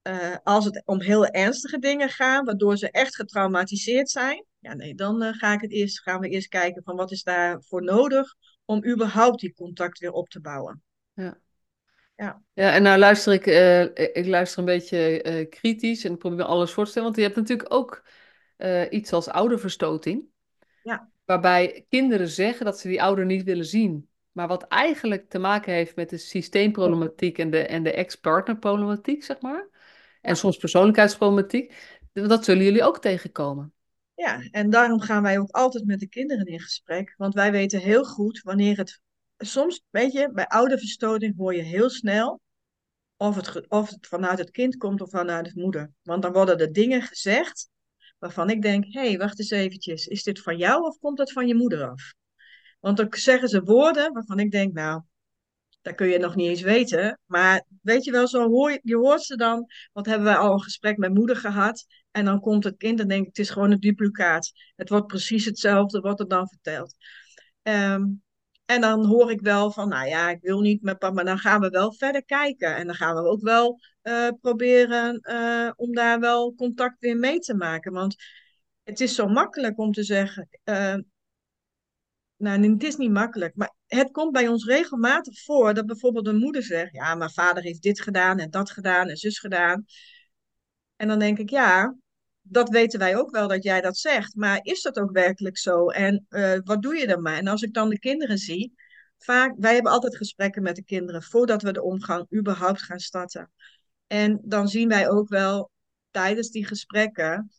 uh, 0.08 0.36
als 0.42 0.64
het 0.64 0.82
om 0.84 1.00
heel 1.00 1.26
ernstige 1.26 1.78
dingen 1.78 2.08
gaat, 2.08 2.44
waardoor 2.44 2.76
ze 2.76 2.90
echt 2.90 3.14
getraumatiseerd 3.14 4.10
zijn, 4.10 4.44
ja, 4.58 4.74
nee, 4.74 4.94
dan 4.94 5.22
uh, 5.22 5.32
ga 5.32 5.52
ik 5.52 5.60
het 5.60 5.72
eerst, 5.72 6.00
gaan 6.00 6.20
we 6.20 6.28
eerst 6.28 6.48
kijken 6.48 6.82
van 6.82 6.96
wat 6.96 7.12
is 7.12 7.22
daarvoor 7.22 7.82
nodig 7.82 8.34
om 8.64 8.86
überhaupt 8.86 9.40
die 9.40 9.54
contact 9.54 9.98
weer 9.98 10.12
op 10.12 10.28
te 10.28 10.40
bouwen. 10.40 10.82
Ja. 11.12 11.38
Ja. 12.16 12.42
ja, 12.52 12.72
en 12.72 12.82
nou 12.82 12.98
luister 12.98 13.32
ik, 13.32 13.46
ik 14.16 14.26
luister 14.26 14.58
een 14.58 14.64
beetje 14.64 15.46
kritisch 15.50 16.04
en 16.04 16.12
ik 16.12 16.18
probeer 16.18 16.44
alles 16.44 16.70
voor 16.70 16.84
te 16.84 16.90
stellen, 16.90 17.08
want 17.08 17.20
je 17.20 17.26
hebt 17.26 17.36
natuurlijk 17.36 17.72
ook 17.74 18.06
iets 18.90 19.12
als 19.12 19.28
ouderverstoting. 19.28 20.24
Ja. 20.82 21.10
Waarbij 21.24 21.86
kinderen 21.88 22.28
zeggen 22.28 22.64
dat 22.64 22.78
ze 22.78 22.88
die 22.88 23.02
ouder 23.02 23.26
niet 23.26 23.42
willen 23.42 23.64
zien. 23.64 24.08
Maar 24.34 24.48
wat 24.48 24.62
eigenlijk 24.62 25.28
te 25.28 25.38
maken 25.38 25.72
heeft 25.72 25.96
met 25.96 26.10
de 26.10 26.16
systeemproblematiek 26.16 27.38
en 27.38 27.50
de, 27.50 27.66
en 27.66 27.82
de 27.82 27.92
ex-partnerproblematiek, 27.92 29.24
zeg 29.24 29.40
maar. 29.40 29.68
En 30.20 30.36
soms 30.36 30.56
persoonlijkheidsproblematiek. 30.56 31.74
Dat 32.12 32.44
zullen 32.44 32.64
jullie 32.64 32.82
ook 32.82 33.00
tegenkomen. 33.00 33.72
Ja, 34.14 34.48
en 34.50 34.70
daarom 34.70 35.00
gaan 35.00 35.22
wij 35.22 35.38
ook 35.38 35.50
altijd 35.50 35.84
met 35.84 36.00
de 36.00 36.08
kinderen 36.08 36.46
in 36.46 36.60
gesprek. 36.60 37.14
Want 37.16 37.34
wij 37.34 37.52
weten 37.52 37.80
heel 37.80 38.04
goed 38.04 38.40
wanneer 38.42 38.76
het. 38.76 39.00
Soms, 39.36 39.82
weet 39.90 40.12
je, 40.12 40.30
bij 40.32 40.46
oude 40.46 40.78
verstoting 40.78 41.36
hoor 41.36 41.54
je 41.54 41.62
heel 41.62 41.90
snel 41.90 42.40
of 43.16 43.36
het, 43.36 43.68
of 43.68 43.90
het 43.90 44.06
vanuit 44.06 44.38
het 44.38 44.50
kind 44.50 44.76
komt 44.76 45.00
of 45.00 45.10
vanuit 45.10 45.44
de 45.44 45.60
moeder. 45.60 45.90
Want 46.02 46.22
dan 46.22 46.32
worden 46.32 46.58
er 46.58 46.72
dingen 46.72 47.02
gezegd 47.02 47.68
waarvan 48.18 48.50
ik 48.50 48.62
denk: 48.62 48.84
hé, 48.88 49.08
hey, 49.08 49.18
wacht 49.18 49.38
eens 49.38 49.50
eventjes. 49.50 50.06
Is 50.06 50.22
dit 50.22 50.40
van 50.42 50.56
jou 50.56 50.82
of 50.82 50.98
komt 50.98 51.16
dat 51.16 51.32
van 51.32 51.46
je 51.46 51.54
moeder 51.54 51.88
af? 51.88 52.14
Want 52.84 52.96
dan 52.96 53.06
zeggen 53.10 53.48
ze 53.48 53.62
woorden 53.62 54.12
waarvan 54.12 54.38
ik 54.38 54.50
denk, 54.50 54.72
nou, 54.72 55.02
dat 55.82 55.94
kun 55.94 56.08
je 56.08 56.18
nog 56.18 56.34
niet 56.34 56.48
eens 56.48 56.60
weten. 56.60 57.20
Maar 57.26 57.64
weet 57.82 58.04
je 58.04 58.10
wel, 58.10 58.28
zo 58.28 58.48
hoor 58.48 58.70
je, 58.70 58.80
je 58.82 58.96
hoort 58.96 59.22
ze 59.22 59.36
dan. 59.36 59.66
Wat 59.92 60.06
hebben 60.06 60.24
wij 60.24 60.36
al 60.36 60.52
een 60.52 60.62
gesprek 60.62 60.96
met 60.96 61.14
moeder 61.14 61.36
gehad? 61.36 61.86
En 62.10 62.24
dan 62.24 62.40
komt 62.40 62.64
het 62.64 62.76
kind 62.76 63.00
en 63.00 63.08
denk 63.08 63.20
ik, 63.20 63.26
het 63.26 63.38
is 63.38 63.50
gewoon 63.50 63.70
een 63.70 63.80
duplicaat. 63.80 64.52
Het 64.76 64.88
wordt 64.88 65.06
precies 65.06 65.44
hetzelfde 65.44 66.00
wat 66.00 66.20
er 66.20 66.28
dan 66.28 66.48
verteld. 66.48 66.94
Um, 67.62 68.22
en 68.64 68.80
dan 68.80 69.06
hoor 69.06 69.30
ik 69.30 69.40
wel 69.40 69.70
van, 69.70 69.88
nou 69.88 70.08
ja, 70.08 70.30
ik 70.30 70.40
wil 70.40 70.60
niet 70.60 70.82
met 70.82 70.98
papa, 70.98 71.14
maar 71.14 71.24
dan 71.24 71.38
gaan 71.38 71.60
we 71.60 71.68
wel 71.68 71.92
verder 71.92 72.24
kijken. 72.24 72.76
En 72.76 72.86
dan 72.86 72.94
gaan 72.94 73.14
we 73.14 73.28
ook 73.28 73.42
wel 73.42 73.80
uh, 74.02 74.28
proberen 74.40 75.20
uh, 75.30 75.70
om 75.76 75.92
daar 75.92 76.20
wel 76.20 76.54
contact 76.54 77.00
weer 77.00 77.16
mee 77.16 77.38
te 77.38 77.54
maken. 77.54 77.92
Want 77.92 78.16
het 78.82 79.00
is 79.00 79.14
zo 79.14 79.26
makkelijk 79.26 79.78
om 79.78 79.92
te 79.92 80.02
zeggen, 80.02 80.48
uh, 80.64 80.96
nou, 82.36 82.72
het 82.72 82.82
is 82.82 82.96
niet 82.96 83.10
makkelijk, 83.10 83.56
maar 83.56 83.74
het 83.86 84.10
komt 84.10 84.32
bij 84.32 84.48
ons 84.48 84.64
regelmatig 84.64 85.42
voor 85.42 85.74
dat 85.74 85.86
bijvoorbeeld 85.86 86.26
een 86.26 86.38
moeder 86.38 86.62
zegt: 86.62 86.92
Ja, 86.92 87.14
mijn 87.14 87.30
vader 87.30 87.62
heeft 87.62 87.82
dit 87.82 88.00
gedaan 88.00 88.38
en 88.38 88.50
dat 88.50 88.70
gedaan 88.70 89.08
en 89.08 89.16
zus 89.16 89.38
gedaan. 89.38 89.84
En 90.96 91.08
dan 91.08 91.18
denk 91.18 91.38
ik: 91.38 91.50
Ja, 91.50 91.96
dat 92.40 92.68
weten 92.68 92.98
wij 92.98 93.16
ook 93.16 93.30
wel 93.30 93.48
dat 93.48 93.62
jij 93.62 93.80
dat 93.80 93.96
zegt, 93.96 94.34
maar 94.34 94.60
is 94.62 94.82
dat 94.82 94.98
ook 94.98 95.10
werkelijk 95.10 95.58
zo? 95.58 95.88
En 95.88 96.26
uh, 96.28 96.58
wat 96.64 96.82
doe 96.82 96.96
je 96.96 97.06
ermee? 97.06 97.36
En 97.36 97.46
als 97.46 97.62
ik 97.62 97.74
dan 97.74 97.88
de 97.88 97.98
kinderen 97.98 98.38
zie, 98.38 98.74
vaak, 99.18 99.54
wij 99.58 99.74
hebben 99.74 99.92
altijd 99.92 100.16
gesprekken 100.16 100.62
met 100.62 100.76
de 100.76 100.84
kinderen 100.84 101.22
voordat 101.22 101.62
we 101.62 101.72
de 101.72 101.82
omgang 101.82 102.26
überhaupt 102.34 102.82
gaan 102.82 102.98
starten. 102.98 103.50
En 104.06 104.40
dan 104.44 104.68
zien 104.68 104.88
wij 104.88 105.08
ook 105.08 105.28
wel 105.28 105.70
tijdens 106.10 106.50
die 106.50 106.66
gesprekken 106.66 107.52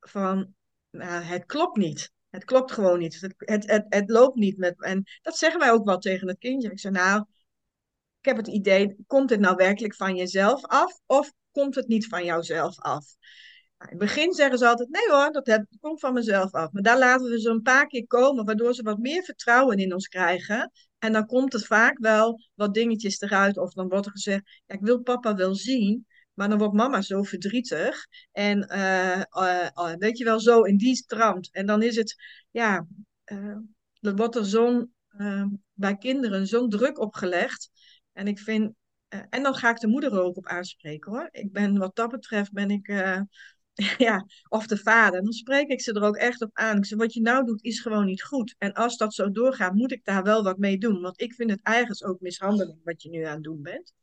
van, 0.00 0.54
nou, 0.90 1.22
het 1.22 1.44
klopt 1.44 1.76
niet. 1.76 2.12
Het 2.32 2.44
klopt 2.44 2.72
gewoon 2.72 2.98
niet. 2.98 3.20
Het, 3.20 3.64
het, 3.66 3.84
het, 3.88 4.10
loopt 4.10 4.36
niet 4.36 4.56
met. 4.58 4.82
En 4.82 5.04
dat 5.22 5.36
zeggen 5.36 5.60
wij 5.60 5.70
ook 5.70 5.84
wel 5.84 5.98
tegen 5.98 6.28
het 6.28 6.38
kindje. 6.38 6.70
Ik 6.70 6.80
zeg, 6.80 6.92
nou, 6.92 7.24
ik 8.18 8.24
heb 8.24 8.36
het 8.36 8.46
idee, 8.46 8.96
komt 9.06 9.30
het 9.30 9.40
nou 9.40 9.56
werkelijk 9.56 9.94
van 9.94 10.16
jezelf 10.16 10.64
af 10.66 11.00
of 11.06 11.32
komt 11.50 11.74
het 11.74 11.88
niet 11.88 12.06
van 12.06 12.24
jouzelf 12.24 12.78
af? 12.78 13.04
Nou, 13.78 13.90
in 13.90 13.98
het 13.98 13.98
begin 13.98 14.32
zeggen 14.32 14.58
ze 14.58 14.68
altijd, 14.68 14.88
nee 14.88 15.08
hoor, 15.08 15.32
dat 15.32 15.66
komt 15.80 16.00
van 16.00 16.12
mezelf 16.12 16.52
af. 16.52 16.72
Maar 16.72 16.82
daar 16.82 16.98
laten 16.98 17.30
we 17.30 17.40
ze 17.40 17.50
een 17.50 17.62
paar 17.62 17.86
keer 17.86 18.06
komen, 18.06 18.44
waardoor 18.44 18.74
ze 18.74 18.82
wat 18.82 18.98
meer 18.98 19.22
vertrouwen 19.22 19.78
in 19.78 19.92
ons 19.92 20.08
krijgen. 20.08 20.72
En 20.98 21.12
dan 21.12 21.26
komt 21.26 21.52
het 21.52 21.66
vaak 21.66 21.98
wel 21.98 22.40
wat 22.54 22.74
dingetjes 22.74 23.20
eruit. 23.20 23.58
Of 23.58 23.72
dan 23.72 23.88
wordt 23.88 24.06
er 24.06 24.12
gezegd, 24.12 24.62
ja, 24.66 24.74
ik 24.74 24.80
wil 24.80 25.02
papa 25.02 25.34
wel 25.34 25.54
zien. 25.54 26.06
Maar 26.34 26.48
dan 26.48 26.58
wordt 26.58 26.74
mama 26.74 27.02
zo 27.02 27.22
verdrietig. 27.22 28.06
En 28.32 28.68
uh, 28.72 29.94
weet 29.98 30.18
je 30.18 30.24
wel, 30.24 30.40
zo 30.40 30.62
in 30.62 30.76
die 30.76 30.96
strand. 30.96 31.52
En 31.52 31.66
dan 31.66 31.82
is 31.82 31.96
het, 31.96 32.14
ja, 32.50 32.86
dan 34.00 34.16
wordt 34.16 34.36
er 34.36 34.44
zo'n, 34.44 34.94
bij 35.72 35.96
kinderen 35.96 36.46
zo'n 36.46 36.68
druk 36.68 36.98
opgelegd. 36.98 37.70
En 38.12 38.26
ik 38.26 38.38
vind, 38.38 38.74
en 39.08 39.42
dan 39.42 39.54
ga 39.54 39.70
ik 39.70 39.80
de 39.80 39.86
moeder 39.86 40.12
er 40.12 40.22
ook 40.22 40.36
op 40.36 40.46
aanspreken 40.46 41.12
hoor. 41.12 41.28
Ik 41.30 41.52
ben, 41.52 41.78
wat 41.78 41.96
dat 41.96 42.10
betreft, 42.10 42.52
ben 42.52 42.70
ik, 42.70 42.86
ja, 44.06 44.26
of 44.48 44.66
de 44.66 44.76
vader. 44.76 45.22
Dan 45.22 45.32
spreek 45.32 45.68
ik 45.68 45.80
ze 45.80 45.92
er 45.92 46.02
ook 46.02 46.16
echt 46.16 46.42
op 46.42 46.50
aan. 46.52 46.76
Ik 46.76 46.86
zeg, 46.86 46.98
wat 46.98 47.14
je 47.14 47.20
nou 47.20 47.44
doet 47.44 47.64
is 47.64 47.80
gewoon 47.80 48.04
niet 48.04 48.22
goed. 48.22 48.54
En 48.58 48.72
als 48.72 48.96
dat 48.96 49.14
zo 49.14 49.30
doorgaat, 49.30 49.74
moet 49.74 49.92
ik 49.92 50.04
daar 50.04 50.22
wel 50.22 50.42
wat 50.42 50.58
mee 50.58 50.78
doen. 50.78 51.00
Want 51.00 51.20
ik 51.20 51.34
vind 51.34 51.50
het 51.50 51.62
eigenlijk 51.62 52.08
ook 52.08 52.20
mishandeling 52.20 52.80
wat 52.84 53.02
je 53.02 53.08
nu 53.08 53.24
aan 53.24 53.34
het 53.34 53.42
doen 53.42 53.62
bent. 53.62 53.94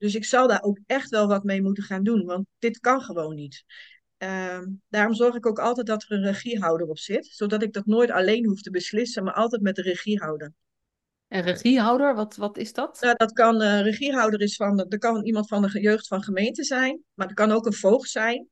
Dus 0.00 0.14
ik 0.14 0.24
zal 0.24 0.48
daar 0.48 0.62
ook 0.62 0.78
echt 0.86 1.10
wel 1.10 1.26
wat 1.26 1.44
mee 1.44 1.62
moeten 1.62 1.82
gaan 1.82 2.02
doen, 2.02 2.24
want 2.24 2.46
dit 2.58 2.78
kan 2.78 3.00
gewoon 3.00 3.34
niet. 3.34 3.64
Ehm, 4.16 4.66
daarom 4.88 5.14
zorg 5.14 5.34
ik 5.34 5.46
ook 5.46 5.58
altijd 5.58 5.86
dat 5.86 6.02
er 6.02 6.12
een 6.12 6.22
regiehouder 6.22 6.86
op 6.86 6.98
zit, 6.98 7.26
zodat 7.26 7.62
ik 7.62 7.72
dat 7.72 7.86
nooit 7.86 8.10
alleen 8.10 8.46
hoef 8.46 8.60
te 8.60 8.70
beslissen, 8.70 9.24
maar 9.24 9.34
altijd 9.34 9.62
met 9.62 9.74
de 9.74 9.82
regiehouder. 9.82 10.52
En 11.28 11.42
regiehouder, 11.42 12.14
wat, 12.14 12.36
wat 12.36 12.58
is 12.58 12.72
dat? 12.72 13.00
Nou, 13.00 13.14
dat 13.16 13.32
kan, 13.32 13.62
uh, 13.62 13.80
regiehouder 13.80 14.40
is 14.40 14.56
van, 14.56 14.78
er 14.88 14.98
kan 14.98 15.24
iemand 15.24 15.48
van 15.48 15.62
de 15.62 15.80
jeugd 15.80 16.06
van 16.06 16.22
gemeente 16.22 16.64
zijn, 16.64 17.02
maar 17.14 17.28
er 17.28 17.34
kan 17.34 17.50
ook 17.50 17.66
een 17.66 17.72
voogd 17.72 18.10
zijn. 18.10 18.48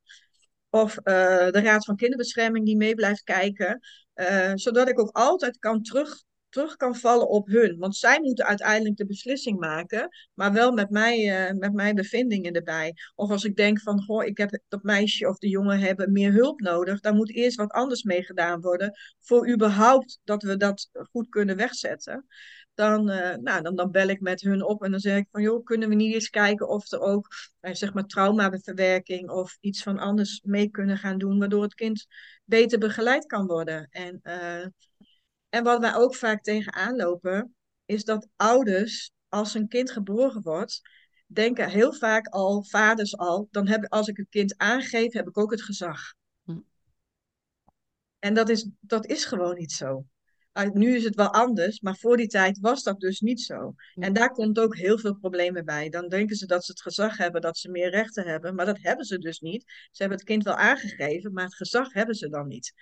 Of 0.69 0.97
uh, 0.97 1.03
de 1.49 1.61
Raad 1.61 1.85
van 1.85 1.95
Kinderbescherming 1.95 2.65
die 2.65 2.77
mee 2.77 2.95
blijft 2.95 3.23
kijken. 3.23 3.79
Uh, 4.15 4.51
zodat 4.53 4.89
ik 4.89 4.99
ook 4.99 5.15
altijd 5.15 5.57
kan 5.59 5.81
terug 5.81 6.23
terug 6.49 6.75
kan 6.75 6.95
vallen 6.95 7.29
op 7.29 7.47
hun. 7.47 7.77
Want 7.77 7.95
zij 7.95 8.19
moeten 8.21 8.45
uiteindelijk 8.45 8.97
de 8.97 9.05
beslissing 9.05 9.59
maken, 9.59 10.09
maar 10.33 10.53
wel 10.53 10.71
met, 10.71 10.89
mij, 10.89 11.49
uh, 11.49 11.57
met 11.59 11.73
mijn 11.73 11.95
bevindingen 11.95 12.53
erbij. 12.53 12.93
Of 13.15 13.29
als 13.29 13.43
ik 13.43 13.55
denk 13.55 13.81
van, 13.81 14.03
goh, 14.03 14.25
ik 14.25 14.37
heb 14.37 14.59
dat 14.67 14.83
meisje 14.83 15.27
of 15.27 15.37
de 15.37 15.49
jongen 15.49 15.79
hebben 15.79 16.11
meer 16.11 16.33
hulp 16.33 16.59
nodig, 16.59 16.99
dan 16.99 17.15
moet 17.15 17.33
eerst 17.33 17.57
wat 17.57 17.71
anders 17.71 18.03
mee 18.03 18.23
gedaan 18.23 18.61
worden, 18.61 18.91
voor 19.19 19.49
überhaupt 19.49 20.19
dat 20.23 20.43
we 20.43 20.57
dat 20.57 20.89
goed 21.11 21.29
kunnen 21.29 21.55
wegzetten. 21.55 22.25
Dan, 22.73 23.09
uh, 23.09 23.35
nou, 23.35 23.61
dan, 23.61 23.75
dan 23.75 23.91
bel 23.91 24.07
ik 24.07 24.19
met 24.19 24.41
hun 24.41 24.63
op 24.63 24.83
en 24.83 24.91
dan 24.91 24.99
zeg 24.99 25.17
ik 25.17 25.27
van, 25.31 25.41
joh, 25.41 25.63
kunnen 25.63 25.89
we 25.89 25.95
niet 25.95 26.13
eens 26.13 26.29
kijken 26.29 26.69
of 26.69 26.91
er 26.91 26.99
ook, 26.99 27.27
uh, 27.61 27.73
zeg 27.73 27.93
maar, 27.93 28.05
traumaverwerking 28.05 29.29
of 29.29 29.57
iets 29.59 29.83
van 29.83 29.99
anders 29.99 30.41
mee 30.43 30.69
kunnen 30.69 30.97
gaan 30.97 31.17
doen, 31.17 31.39
waardoor 31.39 31.63
het 31.63 31.73
kind 31.73 32.05
beter 32.45 32.79
begeleid 32.79 33.25
kan 33.25 33.45
worden. 33.45 33.87
En 33.89 34.21
en 35.49 35.63
wat 35.63 35.79
wij 35.79 35.95
ook 35.95 36.15
vaak 36.15 36.43
tegenaan 36.43 36.95
lopen, 36.95 37.55
is 37.85 38.03
dat 38.03 38.27
ouders, 38.35 39.11
als 39.27 39.53
een 39.53 39.67
kind 39.67 39.91
geboren 39.91 40.41
wordt, 40.41 40.81
denken 41.27 41.69
heel 41.69 41.93
vaak 41.93 42.27
al, 42.27 42.63
vaders 42.63 43.17
al, 43.17 43.47
dan 43.51 43.67
heb, 43.67 43.85
als 43.87 44.07
ik 44.07 44.17
het 44.17 44.29
kind 44.29 44.57
aangeef, 44.57 45.13
heb 45.13 45.27
ik 45.27 45.37
ook 45.37 45.51
het 45.51 45.61
gezag. 45.61 46.13
Hm. 46.43 46.59
En 48.19 48.33
dat 48.33 48.49
is, 48.49 48.69
dat 48.79 49.05
is 49.05 49.25
gewoon 49.25 49.55
niet 49.55 49.71
zo. 49.71 50.05
Nu 50.73 50.95
is 50.95 51.03
het 51.03 51.15
wel 51.15 51.33
anders, 51.33 51.79
maar 51.81 51.97
voor 51.97 52.17
die 52.17 52.27
tijd 52.27 52.59
was 52.59 52.83
dat 52.83 52.99
dus 52.99 53.19
niet 53.19 53.41
zo. 53.41 53.73
Hm. 53.93 54.01
En 54.01 54.13
daar 54.13 54.31
komt 54.31 54.59
ook 54.59 54.75
heel 54.75 54.99
veel 54.99 55.15
problemen 55.15 55.65
bij. 55.65 55.89
Dan 55.89 56.07
denken 56.07 56.35
ze 56.35 56.45
dat 56.45 56.65
ze 56.65 56.71
het 56.71 56.81
gezag 56.81 57.17
hebben, 57.17 57.41
dat 57.41 57.57
ze 57.57 57.69
meer 57.69 57.89
rechten 57.89 58.27
hebben, 58.27 58.55
maar 58.55 58.65
dat 58.65 58.81
hebben 58.81 59.05
ze 59.05 59.17
dus 59.17 59.39
niet. 59.39 59.63
Ze 59.65 60.01
hebben 60.01 60.17
het 60.17 60.27
kind 60.27 60.43
wel 60.43 60.55
aangegeven, 60.55 61.33
maar 61.33 61.43
het 61.43 61.55
gezag 61.55 61.93
hebben 61.93 62.15
ze 62.15 62.29
dan 62.29 62.47
niet. 62.47 62.73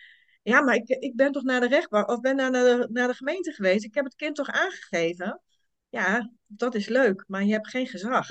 Ja, 0.47 0.61
maar 0.61 0.75
ik, 0.75 0.89
ik 0.89 1.15
ben 1.15 1.31
toch 1.31 1.43
naar 1.43 1.59
de 1.59 1.67
rechtbank 1.67 2.09
of 2.09 2.19
ben 2.19 2.35
naar 2.35 2.51
de, 2.51 2.87
naar 2.91 3.07
de 3.07 3.13
gemeente 3.13 3.51
geweest. 3.51 3.85
Ik 3.85 3.93
heb 3.93 4.03
het 4.03 4.15
kind 4.15 4.35
toch 4.35 4.49
aangegeven. 4.49 5.41
Ja, 5.89 6.31
dat 6.45 6.75
is 6.75 6.87
leuk, 6.87 7.23
maar 7.27 7.43
je 7.43 7.51
hebt 7.51 7.67
geen 7.67 7.87
gezag. 7.87 8.27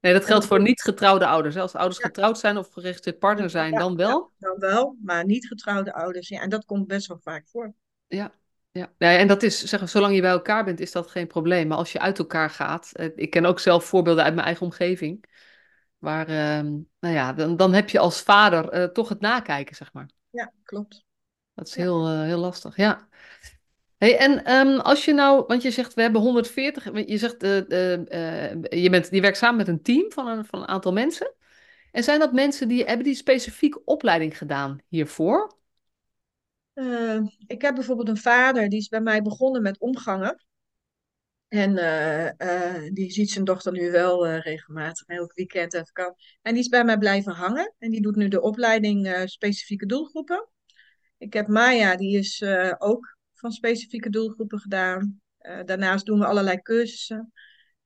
Nee, 0.00 0.12
dat 0.12 0.24
geldt 0.24 0.46
voor 0.46 0.60
niet 0.60 0.82
getrouwde 0.82 1.26
ouders. 1.26 1.56
Als 1.56 1.74
ouders 1.74 2.02
getrouwd 2.02 2.38
zijn 2.38 2.56
of 2.56 2.72
geregistreerd 2.72 3.18
partner 3.18 3.50
zijn, 3.50 3.74
dan 3.74 3.96
wel? 3.96 4.32
Ja, 4.36 4.48
dan 4.48 4.58
wel, 4.58 4.96
maar 5.02 5.24
niet 5.24 5.46
getrouwde 5.46 5.92
ouders. 5.92 6.28
Ja, 6.28 6.40
en 6.40 6.50
dat 6.50 6.64
komt 6.64 6.86
best 6.86 7.06
wel 7.06 7.18
vaak 7.22 7.48
voor. 7.48 7.74
Ja, 8.06 8.32
ja. 8.70 8.92
ja 8.98 9.16
en 9.16 9.28
dat 9.28 9.42
is, 9.42 9.64
zeg, 9.64 9.88
zolang 9.88 10.14
je 10.14 10.20
bij 10.20 10.30
elkaar 10.30 10.64
bent, 10.64 10.80
is 10.80 10.92
dat 10.92 11.10
geen 11.10 11.26
probleem. 11.26 11.66
Maar 11.68 11.78
als 11.78 11.92
je 11.92 12.00
uit 12.00 12.18
elkaar 12.18 12.50
gaat, 12.50 12.90
eh, 12.92 13.08
ik 13.14 13.30
ken 13.30 13.44
ook 13.44 13.60
zelf 13.60 13.84
voorbeelden 13.84 14.24
uit 14.24 14.34
mijn 14.34 14.46
eigen 14.46 14.66
omgeving, 14.66 15.24
waar, 15.98 16.28
uh, 16.28 16.70
nou 17.00 17.14
ja, 17.14 17.32
dan, 17.32 17.56
dan 17.56 17.72
heb 17.72 17.88
je 17.88 17.98
als 17.98 18.22
vader 18.22 18.74
uh, 18.74 18.84
toch 18.84 19.08
het 19.08 19.20
nakijken, 19.20 19.76
zeg 19.76 19.92
maar. 19.92 20.16
Ja, 20.30 20.52
klopt. 20.62 21.04
Dat 21.54 21.66
is 21.66 21.74
heel, 21.74 22.12
uh, 22.12 22.22
heel 22.22 22.38
lastig, 22.38 22.76
ja. 22.76 23.08
Hey, 23.96 24.18
en 24.18 24.52
um, 24.52 24.78
als 24.80 25.04
je 25.04 25.12
nou, 25.12 25.44
want 25.46 25.62
je 25.62 25.70
zegt 25.70 25.94
we 25.94 26.02
hebben 26.02 26.20
140, 26.20 27.06
je 27.08 27.18
zegt 27.18 27.42
uh, 27.42 27.56
uh, 27.56 28.02
je, 28.62 28.88
bent, 28.90 29.08
je 29.10 29.20
werkt 29.20 29.36
samen 29.36 29.56
met 29.56 29.68
een 29.68 29.82
team 29.82 30.12
van 30.12 30.26
een, 30.26 30.44
van 30.44 30.60
een 30.60 30.68
aantal 30.68 30.92
mensen. 30.92 31.34
En 31.92 32.02
zijn 32.02 32.18
dat 32.18 32.32
mensen 32.32 32.68
die 32.68 32.84
hebben 32.84 33.04
die 33.04 33.14
specifiek 33.14 33.78
opleiding 33.84 34.38
gedaan 34.38 34.78
hiervoor? 34.88 35.56
ik 37.46 37.62
heb 37.62 37.74
bijvoorbeeld 37.74 38.08
een 38.08 38.16
vader 38.16 38.68
die 38.68 38.78
is 38.78 38.88
bij 38.88 39.00
mij 39.00 39.22
begonnen 39.22 39.62
met 39.62 39.78
omgangen. 39.78 40.46
En 41.48 41.74
die 42.94 43.10
ziet 43.10 43.30
zijn 43.30 43.44
dochter 43.44 43.72
nu 43.72 43.90
wel 43.90 44.28
regelmatig, 44.28 45.06
elk 45.06 45.32
weekend 45.34 45.74
even 45.74 45.92
kan. 45.92 46.14
En 46.42 46.52
die 46.52 46.62
is 46.62 46.68
bij 46.68 46.84
mij 46.84 46.98
blijven 46.98 47.32
hangen. 47.32 47.74
En 47.78 47.90
die 47.90 48.02
doet 48.02 48.16
nu 48.16 48.28
de 48.28 48.40
opleiding 48.40 49.22
specifieke 49.24 49.86
doelgroepen. 49.86 50.48
Ik 51.18 51.32
heb 51.32 51.46
Maya, 51.46 51.96
die 51.96 52.18
is 52.18 52.44
ook 52.78 53.16
van 53.34 53.52
specifieke 53.52 54.10
doelgroepen 54.10 54.58
gedaan. 54.58 55.20
Daarnaast 55.64 56.06
doen 56.06 56.18
we 56.18 56.26
allerlei 56.26 56.62
cursussen. 56.62 57.32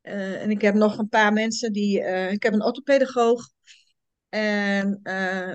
En 0.01 0.51
ik 0.51 0.61
heb 0.61 0.75
nog 0.75 0.99
een 0.99 1.09
paar 1.09 1.33
mensen 1.33 1.73
die. 1.73 2.01
ik 2.31 2.43
heb 2.43 2.53
een 2.53 2.65
orthopedagoog. 2.65 3.49
En, 4.33 5.01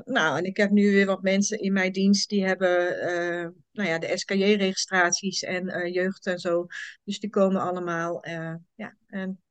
nou, 0.05 0.37
en 0.37 0.43
ik 0.43 0.57
heb 0.57 0.69
nu 0.71 0.91
weer 0.91 1.05
wat 1.05 1.21
mensen 1.21 1.59
in 1.59 1.73
mijn 1.73 1.91
dienst 1.91 2.29
die 2.29 2.45
hebben 2.45 2.95
nou 3.71 3.89
ja, 3.89 3.99
de 3.99 4.17
SKJ-registraties 4.17 5.43
en 5.43 5.91
jeugd 5.91 6.25
en 6.25 6.39
zo. 6.39 6.65
Dus 7.03 7.19
die 7.19 7.29
komen 7.29 7.61
allemaal. 7.61 8.27
ja, 8.75 8.97
en 9.07 9.41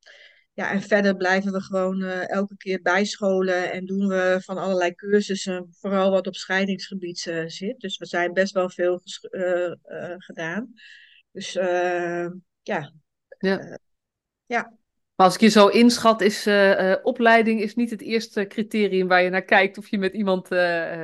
ja, 0.53 0.71
en 0.71 0.83
verder 0.83 1.17
blijven 1.17 1.53
we 1.53 1.61
gewoon 1.61 2.03
elke 2.03 2.57
keer 2.57 2.83
bijscholen 2.83 3.73
en 3.73 3.87
doen 3.87 4.09
we 4.09 4.41
van 4.45 4.59
allerlei 4.59 4.95
cursussen, 4.95 5.69
vooral 5.71 6.11
wat 6.11 6.27
op 6.27 6.35
scheidingsgebied 6.35 7.19
zit. 7.47 7.81
Dus 7.81 7.99
we 7.99 8.07
zijn 8.07 8.33
best 8.33 8.53
wel 8.53 8.71
veel 8.71 9.01
gedaan. 10.17 10.73
Dus 11.33 11.53
ja. 11.53 12.93
Ja. 13.39 13.79
ja. 14.47 14.73
Maar 15.17 15.27
als 15.27 15.35
ik 15.35 15.41
je 15.41 15.49
zo 15.49 15.67
inschat, 15.67 16.21
is 16.21 16.49
opleiding 17.03 17.61
is 17.61 17.75
niet 17.75 17.91
het 17.91 18.01
eerste 18.01 18.47
criterium 18.47 19.09
waar 19.09 19.23
je 19.23 19.31
naar 19.31 19.45
kijkt 19.45 19.79
of 19.79 19.89
je 19.89 19.99
met 19.99 20.13
iemand 20.13 20.47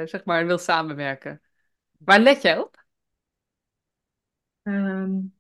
zeg 0.05 0.25
maar 0.25 0.47
wil 0.47 0.59
samenwerken. 0.59 1.41
Waar 1.99 2.21
let 2.21 2.43
jij 2.43 2.59
op? 2.59 2.85
Um, 4.63 5.35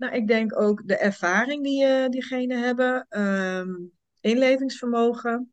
Nou, 0.00 0.14
ik 0.14 0.26
denk 0.26 0.60
ook 0.60 0.88
de 0.88 0.96
ervaring 0.96 1.64
die 1.64 1.84
uh, 1.86 2.08
diegenen 2.08 2.62
hebben, 2.62 3.06
um, 3.20 3.92
inlevingsvermogen. 4.20 5.52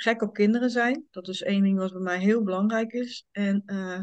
Gek 0.00 0.22
op 0.22 0.34
kinderen 0.34 0.70
zijn. 0.70 1.06
Dat 1.10 1.28
is 1.28 1.42
één 1.42 1.62
ding 1.62 1.78
wat 1.78 1.92
bij 1.92 2.00
mij 2.00 2.18
heel 2.18 2.42
belangrijk 2.42 2.92
is. 2.92 3.26
En 3.30 3.62
uh, 3.66 4.00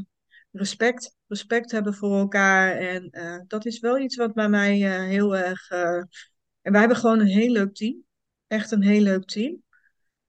respect. 0.51 1.15
Respect 1.27 1.71
hebben 1.71 1.93
voor 1.93 2.17
elkaar. 2.17 2.77
En 2.77 3.09
dat 3.47 3.65
is 3.65 3.79
wel 3.79 3.99
iets 3.99 4.15
wat 4.15 4.33
bij 4.33 4.49
mij 4.49 4.75
heel 5.07 5.35
erg. 5.35 5.69
en 5.69 6.71
wij 6.71 6.79
hebben 6.79 6.97
gewoon 6.97 7.19
een 7.19 7.25
heel 7.25 7.51
leuk 7.51 7.73
team. 7.73 8.03
Echt 8.47 8.71
een 8.71 8.83
heel 8.83 9.01
leuk 9.01 9.25
team. 9.25 9.63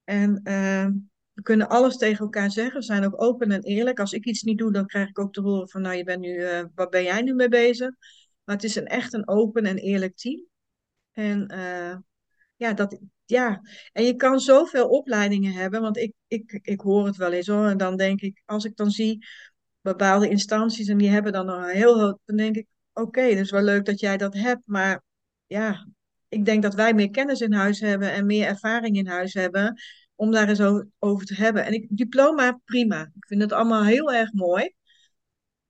En 0.03 0.41
we 1.33 1.41
kunnen 1.41 1.69
alles 1.69 1.97
tegen 1.97 2.23
elkaar 2.23 2.51
zeggen. 2.51 2.79
We 2.79 2.85
zijn 2.85 3.05
ook 3.05 3.21
open 3.21 3.51
en 3.51 3.63
eerlijk. 3.63 3.99
Als 3.99 4.13
ik 4.13 4.25
iets 4.25 4.41
niet 4.41 4.57
doe, 4.57 4.71
dan 4.71 4.85
krijg 4.85 5.09
ik 5.09 5.19
ook 5.19 5.33
te 5.33 5.41
horen 5.41 5.69
van, 5.69 5.81
nou, 5.81 5.95
je 5.95 6.03
bent 6.03 6.19
nu, 6.19 6.41
waar 6.75 6.89
ben 6.89 7.03
jij 7.03 7.21
nu 7.21 7.33
mee 7.33 7.49
bezig? 7.49 7.89
Maar 8.43 8.55
het 8.55 8.63
is 8.63 8.75
een, 8.75 8.87
echt 8.87 9.13
een 9.13 9.27
open 9.27 9.65
en 9.65 9.77
eerlijk 9.77 10.15
team. 10.15 10.45
En 11.11 11.47
ja, 12.55 12.73
dat, 12.73 12.99
ja, 13.29 13.61
en 13.91 14.03
je 14.03 14.15
kan 14.15 14.39
zoveel 14.39 14.89
opleidingen 14.89 15.53
hebben, 15.53 15.81
want 15.81 15.97
ik, 15.97 16.13
ik, 16.27 16.59
ik 16.61 16.79
hoor 16.79 17.05
het 17.05 17.17
wel 17.17 17.31
eens 17.31 17.47
hoor. 17.47 17.67
En 17.67 17.77
dan 17.77 17.97
denk 17.97 18.21
ik, 18.21 18.41
als 18.45 18.65
ik 18.65 18.75
dan 18.75 18.91
zie 18.91 19.25
bepaalde 19.81 20.29
instanties 20.29 20.87
en 20.87 20.97
die 20.97 21.09
hebben 21.09 21.31
dan 21.31 21.49
een 21.49 21.69
heel, 21.69 22.19
dan 22.25 22.37
denk 22.37 22.55
ik, 22.55 22.67
oké, 22.93 23.07
okay, 23.07 23.29
is 23.29 23.51
wel 23.51 23.61
leuk 23.61 23.85
dat 23.85 23.99
jij 23.99 24.17
dat 24.17 24.33
hebt, 24.33 24.61
maar 24.65 25.03
ja, 25.45 25.87
ik 26.27 26.45
denk 26.45 26.61
dat 26.63 26.73
wij 26.73 26.93
meer 26.93 27.09
kennis 27.09 27.41
in 27.41 27.53
huis 27.53 27.79
hebben 27.79 28.11
en 28.13 28.25
meer 28.25 28.47
ervaring 28.47 28.97
in 28.97 29.07
huis 29.07 29.33
hebben 29.33 29.81
om 30.15 30.31
daar 30.31 30.49
eens 30.49 30.85
over 30.99 31.25
te 31.25 31.35
hebben. 31.35 31.65
En 31.65 31.73
ik, 31.73 31.87
diploma, 31.89 32.59
prima. 32.65 33.01
Ik 33.01 33.25
vind 33.27 33.41
het 33.41 33.51
allemaal 33.51 33.83
heel 33.83 34.13
erg 34.13 34.33
mooi. 34.33 34.73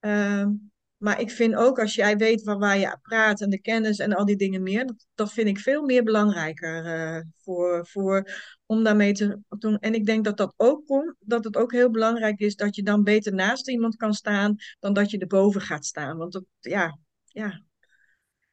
Ehm, 0.00 0.50
maar 0.98 1.20
ik 1.20 1.30
vind 1.30 1.54
ook 1.54 1.78
als 1.78 1.94
jij 1.94 2.16
weet 2.16 2.42
waar, 2.42 2.58
waar 2.58 2.78
je 2.78 2.98
praat 3.02 3.40
en 3.40 3.50
de 3.50 3.60
kennis 3.60 3.98
en 3.98 4.12
al 4.12 4.24
die 4.24 4.36
dingen 4.36 4.62
meer, 4.62 4.86
dat, 4.86 5.06
dat 5.14 5.32
vind 5.32 5.48
ik 5.48 5.58
veel 5.58 5.82
meer 5.82 6.02
belangrijker 6.02 6.84
eh, 6.84 7.22
voor, 7.36 7.86
voor, 7.86 8.30
om 8.66 8.84
daarmee 8.84 9.12
te 9.12 9.38
doen. 9.48 9.78
En 9.78 9.94
ik 9.94 10.06
denk 10.06 10.24
dat 10.24 10.36
dat 10.36 10.54
ook 10.56 10.86
komt, 10.86 11.14
dat 11.20 11.44
het 11.44 11.56
ook 11.56 11.72
heel 11.72 11.90
belangrijk 11.90 12.40
is 12.40 12.56
dat 12.56 12.76
je 12.76 12.82
dan 12.82 13.04
beter 13.04 13.34
naast 13.34 13.68
iemand 13.68 13.96
kan 13.96 14.14
staan 14.14 14.56
dan 14.78 14.92
dat 14.92 15.10
je 15.10 15.18
erboven 15.18 15.60
gaat 15.60 15.84
staan. 15.84 16.16
Want 16.16 16.32
dat, 16.32 16.44
ja, 16.60 16.98
ja, 17.24 17.62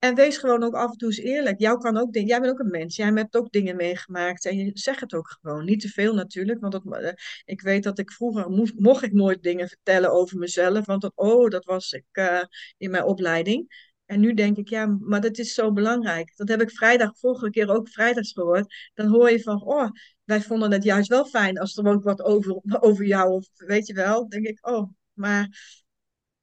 en 0.06 0.16
wees 0.16 0.38
gewoon 0.38 0.64
ook 0.64 0.74
af 0.74 0.92
en 0.92 0.98
toe 0.98 1.08
eens 1.08 1.18
eerlijk. 1.18 1.60
Jou 1.60 1.80
kan 1.80 1.98
ook 1.98 2.14
dingen, 2.14 2.28
jij 2.28 2.40
bent 2.40 2.52
ook 2.52 2.60
een 2.60 2.72
mens. 2.72 2.96
Jij 2.96 3.12
hebt 3.14 3.36
ook 3.36 3.52
dingen 3.52 3.76
meegemaakt. 3.76 4.46
En 4.46 4.58
je 4.58 4.72
zegt 4.74 5.00
het 5.00 5.14
ook 5.14 5.38
gewoon. 5.42 5.66
Niet 5.66 5.80
te 5.82 5.90
veel 5.90 6.14
natuurlijk. 6.14 6.60
Want 6.62 6.74
dat, 6.74 7.02
eh, 7.04 7.14
ik 7.46 7.62
weet 7.62 7.84
dat 7.84 8.00
ik 8.00 8.12
vroeger 8.12 8.50
mocht 8.76 9.04
ik 9.04 9.14
nooit 9.14 9.44
dingen 9.44 9.68
vertellen 9.68 10.12
over 10.12 10.38
mezelf. 10.38 10.86
Want 10.86 11.12
oh, 11.16 11.50
dat 11.50 11.66
was 11.66 11.92
ik 11.92 12.06
eh, 12.12 12.44
in 12.78 12.92
mijn 12.92 13.04
opleiding. 13.04 13.94
En 14.06 14.20
nu 14.20 14.34
denk 14.34 14.58
ik, 14.58 14.70
ja, 14.70 14.86
maar 14.86 15.22
dat 15.22 15.38
is 15.38 15.54
zo 15.54 15.72
belangrijk. 15.72 16.34
Dat 16.36 16.48
heb 16.48 16.62
ik 16.62 16.72
vrijdag, 16.72 17.18
vorige 17.18 17.50
keer 17.50 17.70
ook 17.70 17.90
vrijdags 17.90 18.32
gehoord. 18.34 18.92
Dan 18.94 19.08
hoor 19.08 19.32
je 19.32 19.42
van, 19.42 19.64
oh, 19.64 19.90
wij 20.24 20.42
vonden 20.42 20.72
het 20.72 20.84
juist 20.84 21.10
wel 21.10 21.26
fijn 21.26 21.60
als 21.60 21.78
er 21.78 21.88
ook 21.88 22.04
wat 22.04 22.22
over, 22.22 22.62
over 22.80 23.06
jou, 23.06 23.32
of 23.32 23.48
weet 23.54 23.88
je 23.88 23.94
wel. 23.94 24.30
Denk 24.30 24.46
ik, 24.46 24.68
oh, 24.68 24.90
maar 25.14 25.48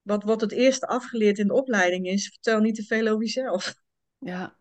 wat, 0.03 0.25
wat 0.25 0.41
het 0.41 0.53
eerste 0.53 0.87
afgeleerd 0.87 1.39
in 1.39 1.47
de 1.47 1.55
opleiding 1.55 2.07
is, 2.07 2.29
vertel 2.29 2.61
niet 2.61 2.75
te 2.75 2.85
veel 2.85 3.07
over 3.07 3.25
jezelf. 3.25 3.75
Ja. 4.25 4.57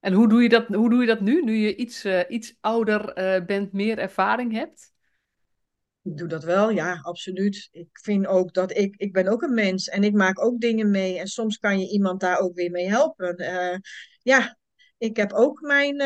En 0.00 0.12
hoe 0.12 0.28
doe 0.28 0.42
je 0.42 0.48
dat, 0.48 0.66
hoe 0.66 0.90
doe 0.90 1.00
je 1.00 1.06
dat 1.06 1.20
nu, 1.20 1.42
nu 1.42 1.54
je 1.54 1.76
iets, 1.76 2.04
eh, 2.04 2.20
iets 2.28 2.56
ouder 2.60 3.12
eh, 3.12 3.44
bent, 3.44 3.72
meer 3.72 3.98
ervaring 3.98 4.52
hebt? 4.52 4.92
Ik 6.02 6.16
doe 6.16 6.28
dat 6.28 6.44
wel, 6.44 6.70
ja, 6.70 7.00
absoluut. 7.02 7.68
Ik 7.72 7.88
vind 7.92 8.26
ook 8.26 8.54
dat 8.54 8.76
ik, 8.76 8.96
ik 8.96 9.12
ben 9.12 9.28
ook 9.28 9.42
een 9.42 9.54
mens 9.54 9.88
en 9.88 10.04
ik 10.04 10.12
maak 10.12 10.44
ook 10.44 10.60
dingen 10.60 10.90
mee. 10.90 11.18
En 11.18 11.26
soms 11.26 11.58
kan 11.58 11.80
je 11.80 11.90
iemand 11.90 12.20
daar 12.20 12.38
ook 12.38 12.54
weer 12.54 12.70
mee 12.70 12.88
helpen. 12.88 13.36
Eh, 13.36 13.78
ja, 14.22 14.58
ik 14.98 15.16
heb 15.16 15.32
ook 15.32 15.60
mijn, 15.60 15.96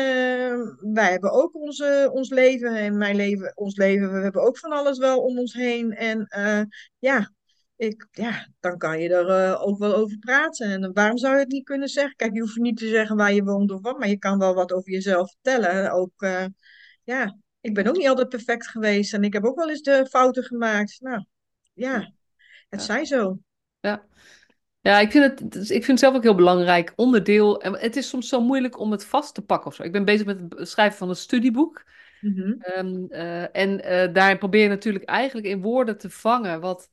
wij 0.93 1.11
hebben 1.11 1.31
ook 1.31 1.55
onze, 1.55 2.09
ons 2.13 2.29
leven 2.29 2.75
en 2.75 2.97
mijn 2.97 3.15
leven, 3.15 3.57
ons 3.57 3.75
leven. 3.75 4.13
We 4.13 4.19
hebben 4.19 4.41
ook 4.41 4.57
van 4.57 4.71
alles 4.71 4.97
wel 4.97 5.21
om 5.21 5.39
ons 5.39 5.53
heen. 5.53 5.91
En 5.91 6.27
ja, 6.99 7.31
ik, 7.81 8.07
ja, 8.11 8.47
dan 8.59 8.77
kan 8.77 8.99
je 8.99 9.09
er 9.09 9.27
eh, 9.29 9.61
ook 9.67 9.77
wel 9.77 9.95
over 9.95 10.17
praten. 10.17 10.69
En 10.71 10.93
waarom 10.93 11.17
zou 11.17 11.33
je 11.33 11.39
het 11.39 11.51
niet 11.51 11.63
kunnen 11.63 11.87
zeggen? 11.87 12.15
Kijk, 12.15 12.33
je 12.33 12.39
hoeft 12.39 12.57
niet 12.57 12.77
te 12.77 12.87
zeggen 12.87 13.15
waar 13.15 13.33
je 13.33 13.43
woont 13.43 13.71
of 13.71 13.81
wat, 13.81 13.99
maar 13.99 14.07
je 14.07 14.17
kan 14.17 14.39
wel 14.39 14.53
wat 14.53 14.71
over 14.71 14.91
jezelf 14.91 15.31
vertellen. 15.31 15.91
Ook, 15.91 16.21
eh, 16.21 16.45
ja, 17.03 17.37
ik 17.61 17.73
ben 17.73 17.87
ook 17.87 17.97
niet 17.97 18.07
altijd 18.07 18.29
perfect 18.29 18.67
geweest 18.67 19.13
en 19.13 19.23
ik 19.23 19.33
heb 19.33 19.45
ook 19.45 19.55
wel 19.55 19.69
eens 19.69 19.81
de 19.81 20.07
fouten 20.09 20.43
gemaakt. 20.43 20.97
Nou, 20.99 21.25
ja, 21.73 21.93
het 22.69 22.79
Ja. 22.79 22.85
zij 22.85 23.05
zo. 23.05 23.37
Ja. 23.79 24.05
Ja, 24.81 24.99
ik 24.99 25.11
vind 25.11 25.23
het, 25.23 25.55
ik 25.55 25.67
vind 25.67 25.87
het 25.87 25.99
zelf 25.99 26.15
ook 26.15 26.23
heel 26.23 26.35
belangrijk 26.35 26.93
onderdeel. 26.95 27.61
En 27.61 27.73
het 27.79 27.95
is 27.95 28.09
soms 28.09 28.27
zo 28.27 28.41
moeilijk 28.41 28.79
om 28.79 28.91
het 28.91 29.05
vast 29.05 29.33
te 29.33 29.41
pakken 29.41 29.67
of 29.67 29.75
zo. 29.75 29.83
Ik 29.83 29.91
ben 29.91 30.05
bezig 30.05 30.25
met 30.25 30.39
het 30.49 30.69
schrijven 30.69 30.97
van 30.97 31.09
een 31.09 31.15
studieboek. 31.15 31.83
Mhm. 32.21 32.51
Ehm, 32.59 33.05
eh, 33.09 33.55
en 33.55 33.77
daarin 34.13 34.37
probeer 34.37 34.61
je 34.61 34.69
natuurlijk 34.69 35.05
eigenlijk 35.05 35.47
in 35.47 35.61
woorden 35.61 35.97
te 35.97 36.09
vangen 36.09 36.59
wat, 36.59 36.89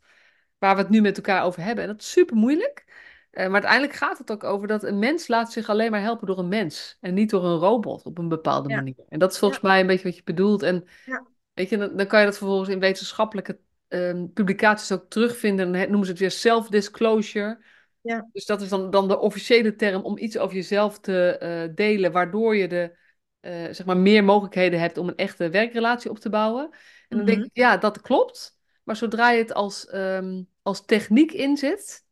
waar 0.59 0.75
we 0.77 0.81
het 0.83 0.90
nu 0.90 1.01
met 1.01 1.16
elkaar 1.16 1.42
over 1.44 1.62
hebben. 1.62 1.85
En 1.85 1.90
dat 1.90 2.01
is 2.01 2.11
super 2.11 2.37
moeilijk. 2.37 2.85
Eh, 3.31 3.44
maar 3.44 3.53
uiteindelijk 3.53 3.92
gaat 3.92 4.18
het 4.18 4.31
ook 4.33 4.44
over 4.44 4.68
dat 4.68 4.83
een 4.83 4.99
mens 4.99 5.29
laat 5.29 5.53
zich 5.53 5.68
alleen 5.68 5.90
maar 5.90 6.01
helpen 6.01 6.27
door 6.27 6.38
een 6.38 6.49
mens. 6.49 6.97
En 7.01 7.14
niet 7.14 7.31
door 7.31 7.44
een 7.44 7.59
robot 7.59 8.05
op 8.05 8.18
een 8.18 8.29
bepaalde 8.29 8.68
Ja, 8.68 8.77
manier. 8.77 8.94
En 9.09 9.18
dat 9.18 9.33
is 9.33 9.38
volgens 9.38 9.61
ja, 9.62 9.68
mij 9.68 9.81
een 9.81 9.87
beetje 9.87 10.05
wat 10.05 10.16
je 10.16 10.23
bedoelt. 10.25 10.62
En 10.62 10.85
ja, 11.05 11.27
weet 11.55 11.68
je, 11.71 11.77
dan, 11.77 11.97
dan 11.97 12.07
kan 12.07 12.18
je 12.21 12.27
dat 12.27 12.38
vervolgens 12.38 12.68
in 12.68 12.81
wetenschappelijke 12.81 13.59
ehm, 13.88 14.27
publicaties 14.33 14.92
ook 14.92 15.11
terugvinden. 15.11 15.73
Dan 15.73 15.81
noemen 15.81 16.05
ze 16.05 16.11
het 16.11 16.21
weer 16.21 16.31
self-disclosure. 16.31 17.64
ja. 18.03 18.29
Dus 18.33 18.47
dat 18.47 18.61
is 18.61 18.68
dan, 18.68 18.90
dan 18.90 19.09
de 19.09 19.18
officiële 19.18 19.75
term 19.77 20.03
om 20.03 20.18
iets 20.18 20.38
over 20.38 20.57
jezelf 20.57 20.99
te 21.01 21.38
eh, 21.38 21.75
delen, 21.75 22.12
waardoor 22.12 22.57
je 22.57 22.68
de, 22.68 22.97
eh, 23.40 23.53
zeg 23.71 23.85
maar 23.85 23.97
meer 23.97 24.25
mogelijkheden 24.25 24.81
hebt 24.81 24.99
om 24.99 25.09
een 25.09 25.16
echte 25.16 25.51
werkrelatie 25.51 26.11
op 26.11 26.18
te 26.18 26.31
bouwen. 26.31 26.71
En 27.09 27.16
dan 27.16 27.27
denk 27.27 27.38
Mhm. 27.38 27.47
ik, 27.47 27.51
ja, 27.57 27.77
dat 27.77 28.01
klopt. 28.01 28.58
Maar 28.88 28.96
zodra 28.96 29.31
je 29.31 29.38
het 29.42 29.53
als, 29.53 29.87
ehm, 29.87 30.42
als 30.62 30.85
techniek 30.85 31.33
inzet, 31.33 32.05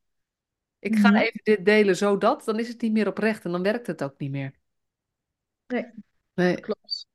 ik 0.79 0.97
ga 0.97 1.09
Mhm. 1.11 1.17
even 1.19 1.41
dit 1.43 1.65
delen 1.65 1.97
zodat, 1.97 2.45
dan 2.45 2.59
is 2.59 2.69
het 2.69 2.81
niet 2.81 2.93
meer 2.93 3.09
oprecht 3.09 3.45
en 3.45 3.53
dan 3.53 3.63
werkt 3.63 3.87
het 3.87 4.03
ook 4.03 4.19
niet 4.19 4.31
meer. 4.31 4.55
Nee, 5.67 5.85
Nee. 6.35 6.61
klopt. 6.61 7.07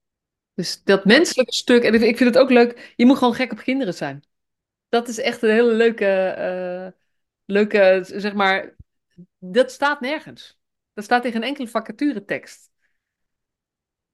Dus 0.54 0.84
dat 0.84 1.06
menselijke 1.06 1.54
stuk, 1.54 1.84
en 1.84 1.94
ik 1.94 2.18
vind 2.18 2.36
het 2.36 2.38
ook 2.44 2.50
leuk, 2.52 2.94
je 2.96 3.06
moet 3.06 3.18
gewoon 3.18 3.34
gek 3.36 3.52
op 3.52 3.58
kinderen 3.60 3.94
zijn. 3.96 4.24
Dat 4.90 5.10
is 5.10 5.20
echt 5.20 5.44
een 5.44 5.52
hele 5.52 5.74
leuke, 5.74 6.06
eh, 6.08 7.02
leuke, 7.46 8.02
zeg 8.08 8.34
maar, 8.34 8.76
dat 9.40 9.72
staat 9.72 10.02
nergens. 10.02 10.60
Dat 10.94 11.04
staat 11.06 11.26
in 11.26 11.34
geen 11.34 11.44
enkele 11.44 11.70
vacaturetekst. 11.70 12.71
Nee, 12.71 12.71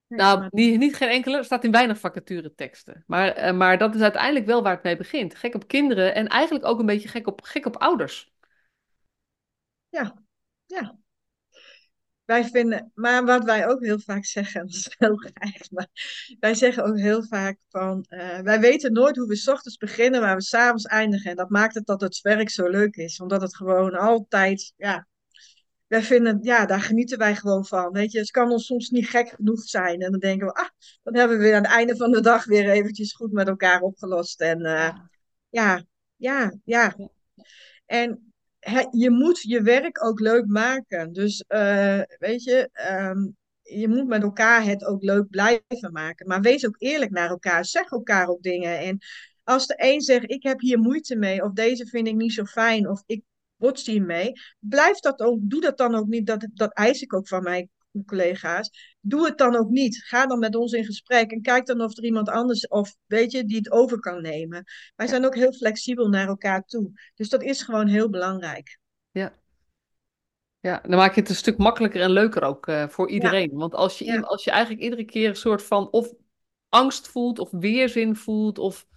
Nou, 0.08 0.48
niet, 0.50 0.80
niet 0.80 0.96
geen 0.96 1.10
enkele, 1.10 1.44
staat 1.44 1.64
in 1.64 1.72
weinig 1.72 2.00
vacatureteksten. 2.00 3.04
Maar, 3.08 3.30
eh, 3.32 3.54
maar 3.54 3.78
dat 3.78 3.96
is 3.96 4.02
uiteindelijk 4.02 4.46
wel 4.46 4.64
waar 4.64 4.74
het 4.74 4.84
mee 4.84 4.98
begint. 4.98 5.36
Gek 5.36 5.56
op 5.56 5.68
kinderen 5.68 6.16
en 6.16 6.28
eigenlijk 6.28 6.66
ook 6.66 6.80
een 6.80 6.86
beetje 6.86 7.08
gek 7.08 7.28
op, 7.28 7.42
gek 7.42 7.66
op 7.66 7.76
ouders. 7.78 8.32
ja, 9.90 10.14
ja. 10.66 10.98
Wij 12.26 12.46
vinden, 12.46 12.92
maar 12.96 13.26
wat 13.26 13.44
wij 13.44 13.68
ook 13.68 13.84
heel 13.84 14.00
vaak 14.00 14.26
zeggen, 14.26 14.62
dat 14.68 14.76
is 14.76 14.96
heel 14.98 15.16
gek, 15.16 15.68
maar 15.72 15.88
wij 16.40 16.54
zeggen 16.54 16.86
ook 16.86 16.98
heel 16.98 17.24
vaak 17.24 17.58
van, 17.70 18.04
eh, 18.04 18.40
wij 18.40 18.60
weten 18.60 18.94
nooit 18.94 19.16
hoe 19.16 19.28
we 19.28 19.36
's 19.36 19.48
ochtends 19.48 19.78
beginnen, 19.78 20.22
waar 20.22 20.36
we 20.36 20.42
's 20.42 20.54
avonds 20.54 20.86
eindigen. 20.86 21.30
En 21.30 21.36
dat 21.36 21.50
maakt 21.50 21.76
het 21.76 21.86
dat 21.86 22.02
het 22.02 22.22
werk 22.22 22.50
zo 22.50 22.68
leuk 22.68 22.96
is, 22.96 23.20
omdat 23.20 23.42
het 23.42 23.56
gewoon 23.56 23.94
altijd, 23.94 24.74
ja, 24.78 25.08
wij 25.88 26.02
vinden, 26.02 26.40
ja, 26.42 26.66
daar 26.66 26.82
genieten 26.82 27.18
wij 27.18 27.36
gewoon 27.36 27.66
van. 27.66 27.92
Weet 27.92 28.12
je, 28.12 28.20
het 28.20 28.32
kan 28.32 28.52
ons 28.52 28.66
soms 28.66 28.90
niet 28.90 29.10
gek 29.10 29.30
genoeg 29.30 29.62
zijn. 29.62 30.02
En 30.02 30.12
dan 30.12 30.20
denken 30.20 30.48
we, 30.48 30.54
ah, 30.54 30.70
dan 31.04 31.16
hebben 31.16 31.38
we 31.38 31.44
weer 31.44 31.56
aan 31.56 31.64
het 31.64 31.72
einde 31.72 31.96
van 31.96 32.12
de 32.12 32.22
dag 32.22 32.46
weer 32.46 32.70
eventjes 32.70 33.14
goed 33.14 33.32
met 33.32 33.48
elkaar 33.48 33.82
opgelost. 33.82 34.42
En 34.42 34.62
eh, 34.62 34.98
Ja. 35.50 35.84
ja, 36.16 36.54
ja. 36.64 36.96
En 37.86 38.34
je 38.92 39.10
moet 39.10 39.42
je 39.42 39.62
werk 39.62 40.04
ook 40.06 40.20
leuk 40.20 40.46
maken. 40.46 41.14
Dus 41.14 41.44
eh, 41.48 42.02
weet 42.20 42.44
je, 42.44 42.70
ehm, 42.74 43.28
je 43.62 43.88
moet 43.88 44.08
met 44.08 44.24
elkaar 44.24 44.64
het 44.64 44.86
ook 44.86 45.04
leuk 45.04 45.30
blijven 45.30 45.92
maken. 45.92 46.28
Maar 46.28 46.42
wees 46.42 46.66
ook 46.68 46.76
eerlijk 46.78 47.12
naar 47.12 47.30
elkaar. 47.30 47.66
Zeg 47.66 47.92
elkaar 47.92 48.28
ook 48.28 48.42
dingen. 48.42 48.80
En 48.80 48.98
als 49.44 49.68
de 49.68 49.74
een 49.78 50.02
zegt, 50.02 50.32
ik 50.32 50.44
heb 50.44 50.60
hier 50.60 50.80
moeite 50.80 51.16
mee, 51.16 51.44
of 51.44 51.52
deze 51.52 51.86
vind 51.86 52.08
ik 52.08 52.16
niet 52.16 52.34
zo 52.34 52.44
fijn, 52.44 52.90
of 52.90 53.04
ik 53.06 53.22
bots 53.58 53.86
hiermee, 53.86 54.32
blijf 54.60 55.00
dat 55.00 55.20
ook, 55.20 55.40
doe 55.42 55.62
dat 55.62 55.78
dan 55.78 55.96
ook 55.96 56.08
niet. 56.08 56.28
Dat, 56.28 56.48
dat 56.54 56.74
eis 56.74 57.02
ik 57.02 57.14
ook 57.14 57.28
van 57.28 57.44
mijn 57.44 57.70
collega's. 58.06 58.96
Doe 59.00 59.26
het 59.26 59.38
dan 59.38 59.56
ook 59.56 59.70
niet. 59.70 60.04
Ga 60.04 60.26
dan 60.26 60.40
met 60.40 60.56
ons 60.56 60.72
in 60.72 60.86
gesprek 60.86 61.32
en 61.32 61.42
kijk 61.42 61.66
dan 61.66 61.82
of 61.82 61.98
er 61.98 62.04
iemand 62.04 62.30
anders, 62.30 62.68
of 62.68 62.96
weet 63.06 63.32
je, 63.32 63.46
die 63.46 63.58
het 63.58 63.72
over 63.72 64.00
kan 64.00 64.22
nemen. 64.22 64.64
Wij 64.96 65.08
zijn 65.08 65.26
ook 65.26 65.36
heel 65.36 65.54
flexibel 65.54 66.10
naar 66.10 66.28
elkaar 66.28 66.64
toe. 66.66 66.92
Dus 67.16 67.30
dat 67.30 67.44
is 67.44 67.62
gewoon 67.62 67.88
heel 67.88 68.10
belangrijk. 68.10 68.80
Ja. 69.12 69.36
Ja, 70.60 70.80
dan 70.88 70.98
maak 70.98 71.16
je 71.16 71.20
het 71.22 71.30
een 71.30 71.36
stuk 71.36 71.58
makkelijker 71.58 72.02
en 72.02 72.12
leuker 72.12 72.44
ook 72.44 72.68
eh, 72.68 72.88
voor 72.88 73.08
Ja, 73.08 73.14
iedereen. 73.14 73.52
Want 73.54 73.76
als 73.76 74.00
je, 74.00 74.06
ja. 74.06 74.20
als 74.20 74.44
je 74.44 74.52
eigenlijk 74.52 74.84
iedere 74.84 75.06
keer 75.06 75.30
een 75.30 75.36
soort 75.36 75.64
van 75.64 75.90
of 75.90 76.14
angst 76.78 77.08
voelt 77.08 77.40
of 77.40 77.52
weerzin 77.52 78.16
voelt 78.16 78.60
of 78.60 78.88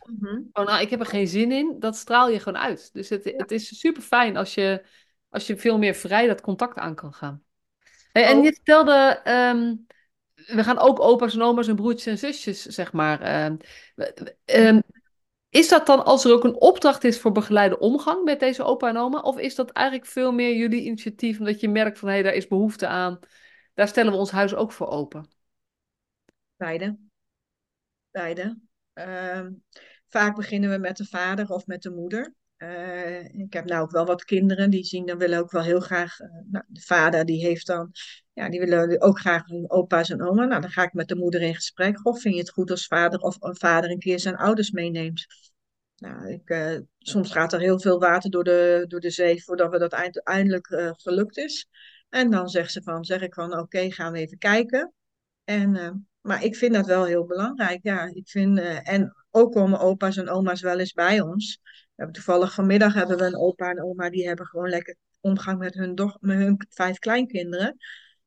oh, 0.53 0.65
nou, 0.65 0.81
ik 0.81 0.91
heb 0.91 1.01
er 1.01 1.07
geen 1.07 1.29
zin 1.29 1.53
in, 1.53 1.77
dat 1.79 1.97
straal 1.97 2.29
je 2.29 2.39
gewoon 2.41 2.63
uit. 2.63 2.93
Dus 2.93 3.09
het, 3.09 3.25
Ja. 3.25 3.33
het 3.37 3.51
is 3.51 3.79
super 3.79 4.03
fijn 4.03 4.37
als 4.37 4.55
je, 4.55 4.83
als 5.29 5.47
je 5.47 5.57
veel 5.57 5.79
meer 5.79 5.95
vrij 5.95 6.27
dat 6.27 6.41
contact 6.41 6.77
aan 6.79 6.95
kan 6.95 7.15
gaan. 7.15 7.43
Hey, 8.13 8.25
en 8.25 8.43
je 8.43 8.53
vertelde, 8.53 9.21
ehm, 9.25 9.75
we 10.35 10.65
gaan 10.65 10.79
ook 10.79 11.01
opa's 11.01 11.35
en 11.35 11.43
oma's 11.43 11.69
en 11.69 11.77
broertjes 11.77 12.07
en 12.07 12.19
zusjes, 12.19 12.63
zeg 12.63 12.93
maar. 12.93 13.21
ehm, 13.21 13.57
ehm, 14.45 14.81
is 15.49 15.69
dat 15.69 15.87
dan 15.87 16.05
als 16.05 16.25
er 16.25 16.33
ook 16.33 16.45
een 16.45 16.61
opdracht 16.61 17.05
is 17.05 17.21
voor 17.21 17.33
begeleide 17.33 17.79
omgang 17.79 18.25
met 18.25 18.41
deze 18.41 18.63
opa 18.63 18.89
en 18.89 18.97
oma? 18.97 19.21
Of 19.21 19.39
is 19.39 19.55
dat 19.55 19.71
eigenlijk 19.71 20.07
veel 20.07 20.33
meer 20.33 20.57
jullie 20.57 20.85
initiatief, 20.85 21.39
omdat 21.39 21.61
je 21.61 21.69
merkt 21.69 21.99
van 21.99 22.09
hé, 22.09 22.15
hey, 22.15 22.23
daar 22.23 22.35
is 22.35 22.49
behoefte 22.49 22.87
aan. 22.87 23.19
Daar 23.75 23.89
stellen 23.89 24.13
we 24.13 24.19
ons 24.19 24.31
huis 24.31 24.55
ook 24.55 24.73
voor 24.73 24.89
open. 24.89 25.29
beide. 26.57 27.10
Beide. 28.11 28.59
Ehm, 28.93 29.53
vaak 30.09 30.37
beginnen 30.37 30.71
we 30.71 30.79
met 30.79 30.97
de 30.97 31.07
vader 31.07 31.49
of 31.49 31.67
met 31.67 31.83
de 31.83 31.91
moeder. 31.91 32.35
Eh, 32.57 33.25
ik 33.25 33.53
heb 33.53 33.65
nou 33.65 33.83
ook 33.83 33.91
wel 33.91 34.07
wat 34.07 34.25
kinderen 34.25 34.71
die 34.71 34.85
zien 34.85 35.07
dan 35.07 35.19
willen 35.19 35.39
ook 35.39 35.51
wel 35.51 35.63
heel 35.63 35.81
graag. 35.81 36.21
eh, 36.21 36.29
nou, 36.51 36.65
de 36.69 36.81
vader 36.81 37.25
die 37.25 37.45
heeft 37.45 37.67
dan, 37.67 37.91
ja, 38.33 38.49
die 38.49 38.61
willen 38.61 39.01
ook 39.01 39.19
graag 39.19 39.47
hun 39.47 39.71
opa's 39.71 40.11
en 40.11 40.23
oma. 40.23 40.45
Nou, 40.45 40.61
dan 40.61 40.71
ga 40.71 40.83
ik 40.83 40.93
met 40.93 41.09
de 41.09 41.17
moeder 41.17 41.43
in 41.43 41.55
gesprek. 41.55 42.07
Of 42.07 42.21
vind 42.21 42.35
je 42.35 42.41
het 42.41 42.51
goed 42.51 42.71
als 42.71 42.87
vader 42.87 43.19
of 43.19 43.37
een 43.41 43.57
vader 43.57 43.91
een 43.91 43.99
keer 43.99 44.21
zijn 44.21 44.37
ouders 44.37 44.71
meeneemt? 44.71 45.27
Nou, 45.97 46.29
ik, 46.33 46.49
eh, 46.49 46.79
soms 46.99 47.33
gaat 47.33 47.53
er 47.53 47.61
heel 47.61 47.81
veel 47.81 47.99
water 47.99 48.31
door 48.31 48.45
de, 48.45 48.85
door 48.89 49.01
de 49.01 49.11
zee 49.11 49.45
voordat 49.45 49.71
we 49.71 49.79
dat 49.79 49.93
eind- 49.93 50.23
eindelijk 50.23 50.95
gelukt 50.97 51.37
is. 51.37 51.69
En 52.09 52.31
dan 52.31 52.49
zegt 52.49 52.73
ze 52.73 52.83
van, 52.83 53.05
zeg 53.05 53.21
ik 53.21 53.35
van, 53.35 53.59
oké, 53.59 53.91
gaan 53.91 54.13
we 54.13 54.19
even 54.19 54.39
kijken. 54.39 54.93
En 55.45 56.09
Maar 56.21 56.45
ik 56.45 56.57
vind 56.57 56.75
dat 56.75 56.87
wel 56.87 57.05
heel 57.05 57.27
belangrijk. 57.27 57.79
Ja, 57.83 58.11
ik 58.13 58.29
vind, 58.29 58.59
eh, 58.59 58.89
en 58.89 59.15
ook 59.31 59.53
komen 59.53 59.81
opa's 59.81 60.17
en 60.17 60.29
oma's 60.29 60.61
wel 60.61 60.79
eens 60.79 60.93
bij 60.93 61.21
ons. 61.21 61.61
We 61.63 61.71
hebben 61.95 62.15
toevallig 62.15 62.55
vanmiddag 62.55 62.95
hebben 62.95 63.19
we 63.19 63.25
een 63.25 63.39
opa 63.39 63.71
en 63.71 63.83
oma 63.83 64.11
die 64.11 64.27
hebben 64.27 64.47
gewoon 64.47 64.69
lekker 64.69 64.97
omgang 65.21 65.59
met 65.59 65.75
hun, 65.75 65.95
doch, 65.95 66.17
met 66.21 66.39
hun 66.39 66.67
vijf 66.69 66.99
kleinkinderen. 66.99 67.77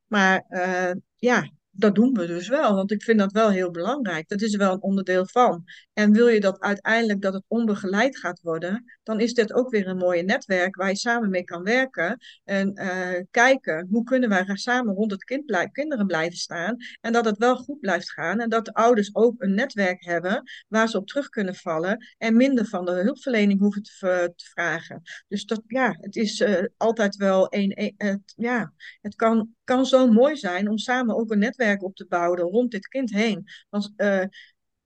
Maar 0.08 0.46
eh, 0.50 0.92
ja, 1.16 1.52
dat 1.70 1.96
doen 1.96 2.14
we 2.14 2.28
dus 2.28 2.48
wel, 2.48 2.76
want 2.76 2.92
ik 2.92 3.04
vind 3.04 3.20
dat 3.20 3.32
wel 3.32 3.50
heel 3.50 3.72
belangrijk. 3.72 4.28
Dat 4.28 4.42
is 4.42 4.56
wel 4.56 4.74
een 4.74 4.82
onderdeel 4.82 5.28
van. 5.28 5.64
En 5.94 6.12
wil 6.12 6.28
je 6.28 6.40
dat 6.40 6.60
uiteindelijk 6.60 7.22
dat 7.22 7.34
het 7.34 7.44
onbegeleid 7.48 8.18
gaat 8.18 8.42
worden, 8.42 8.84
dan 9.04 9.20
is 9.20 9.34
dit 9.34 9.54
ook 9.54 9.70
weer 9.70 9.88
een 9.88 9.98
mooie 9.98 10.24
netwerk 10.24 10.76
waar 10.76 10.90
je 10.90 10.96
samen 10.96 11.30
mee 11.30 11.44
kan 11.44 11.64
werken 11.64 12.18
en 12.44 12.82
uh, 12.82 13.22
kijken 13.32 13.88
hoe 13.90 14.04
kunnen 14.04 14.30
wij 14.30 14.46
samen 14.54 14.94
rond 14.94 15.12
het 15.12 15.24
kind 15.24 15.70
kinderen 15.72 16.08
blijven 16.08 16.38
staan 16.38 16.76
en 17.02 17.14
dat 17.14 17.26
het 17.26 17.38
wel 17.38 17.56
goed 17.56 17.80
blijft 17.80 18.12
gaan 18.12 18.40
en 18.40 18.50
dat 18.50 18.66
de 18.66 18.74
ouders 18.74 19.16
ook 19.16 19.42
een 19.42 19.54
netwerk 19.54 20.04
hebben 20.06 20.44
waar 20.68 20.90
ze 20.90 20.98
op 20.98 21.08
terug 21.08 21.30
kunnen 21.30 21.56
vallen 21.56 22.08
en 22.18 22.36
minder 22.36 22.66
van 22.66 22.86
de 22.86 22.92
hulpverlening 22.92 23.60
hoeven 23.60 23.84
te, 23.84 24.34
te 24.36 24.46
vragen. 24.46 25.02
Dus 25.28 25.46
dat, 25.46 25.62
ja, 25.68 25.98
het 26.00 26.16
is 26.16 26.40
uh, 26.40 26.64
altijd 26.78 27.16
wel 27.16 27.48
een, 27.50 27.94
ja, 28.36 28.74
het 29.02 29.16
kan, 29.16 29.50
kan 29.64 29.86
zo 29.86 30.08
mooi 30.08 30.36
zijn 30.36 30.70
om 30.70 30.78
samen 30.78 31.16
ook 31.16 31.32
een 31.32 31.40
netwerk 31.40 31.84
op 31.84 31.96
te 31.96 32.06
bouwen 32.10 32.40
rond 32.40 32.72
dit 32.72 32.88
kind 32.88 33.12
heen. 33.12 33.44
Want 33.70 33.94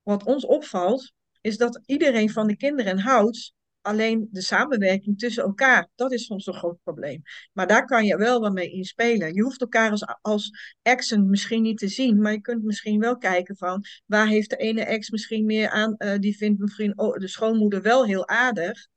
wat 0.08 0.24
ons 0.24 0.46
opvalt, 0.46 1.14
is 1.42 1.58
dat 1.58 1.82
iedereen 1.86 2.30
van 2.30 2.48
de 2.48 2.58
kinderen 2.58 3.00
houdt. 3.00 3.56
Alleen 3.82 4.28
de 4.32 4.42
samenwerking 4.42 5.20
tussen 5.20 5.44
elkaar, 5.44 5.88
dat 5.96 6.12
is 6.12 6.26
soms 6.26 6.46
een 6.46 6.54
groot 6.54 6.78
probleem. 6.84 7.22
Maar 7.54 7.68
daar 7.68 7.86
kan 7.86 8.06
je 8.06 8.18
wel 8.18 8.40
wat 8.40 8.54
mee 8.54 8.70
inspelen. 8.70 9.34
Je 9.34 9.42
hoeft 9.42 9.62
elkaar 9.62 9.92
als, 9.92 10.06
als 10.22 10.76
exen 10.82 11.30
misschien 11.30 11.62
niet 11.62 11.78
te 11.78 11.88
zien, 11.88 12.22
maar 12.22 12.32
je 12.32 12.42
kunt 12.42 12.64
misschien 12.64 13.00
wel 13.00 13.18
kijken 13.18 13.58
van 13.58 13.84
waar 14.06 14.28
heeft 14.28 14.50
de 14.50 14.56
ene 14.56 14.82
ex 14.82 15.10
misschien 15.10 15.46
meer 15.46 15.70
aan, 15.70 15.96
uh, 15.98 16.18
die 16.20 16.38
vindt 16.38 16.60
misschien 16.60 17.00
oh, 17.00 17.18
de 17.18 17.28
schoonmoeder 17.28 17.82
wel 17.82 18.06
heel 18.06 18.28
aardig. 18.28 18.88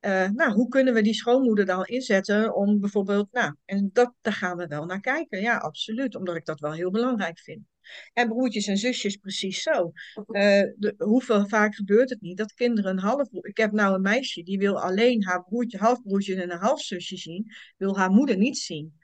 Uh, 0.00 0.28
nou, 0.28 0.52
hoe 0.52 0.68
kunnen 0.68 0.94
we 0.94 1.02
die 1.02 1.14
schoonmoeder 1.14 1.66
dan 1.66 1.84
inzetten 1.84 2.54
om 2.54 2.80
bijvoorbeeld, 2.80 3.32
nou, 3.32 3.54
en 3.64 3.90
dat, 3.92 4.14
daar 4.20 4.32
gaan 4.32 4.56
we 4.56 4.66
wel 4.66 4.84
naar 4.84 5.00
kijken. 5.00 5.40
Ja, 5.40 5.56
absoluut, 5.56 6.14
omdat 6.14 6.36
ik 6.36 6.44
dat 6.44 6.60
wel 6.60 6.72
heel 6.72 6.90
belangrijk 6.90 7.38
vind. 7.38 7.71
En 8.12 8.28
broertjes 8.28 8.66
en 8.66 8.76
zusjes 8.76 9.16
precies 9.16 9.62
zo. 9.62 9.92
Uh, 10.14 10.42
de, 10.76 10.94
hoeveel 10.98 11.48
vaak 11.48 11.74
gebeurt 11.74 12.10
het 12.10 12.20
niet 12.20 12.36
dat 12.36 12.54
kinderen 12.54 12.90
een 12.90 12.98
half... 12.98 13.28
Ik 13.32 13.56
heb 13.56 13.72
nou 13.72 13.94
een 13.94 14.00
meisje 14.00 14.42
die 14.42 14.58
wil 14.58 14.80
alleen 14.80 15.24
haar 15.24 15.44
broertje, 15.44 15.78
halfbroertje 15.78 16.42
en 16.42 16.50
een 16.50 16.58
halfzusje 16.58 17.16
zien. 17.16 17.52
Wil 17.76 17.96
haar 17.96 18.10
moeder 18.10 18.36
niet 18.36 18.58
zien. 18.58 18.98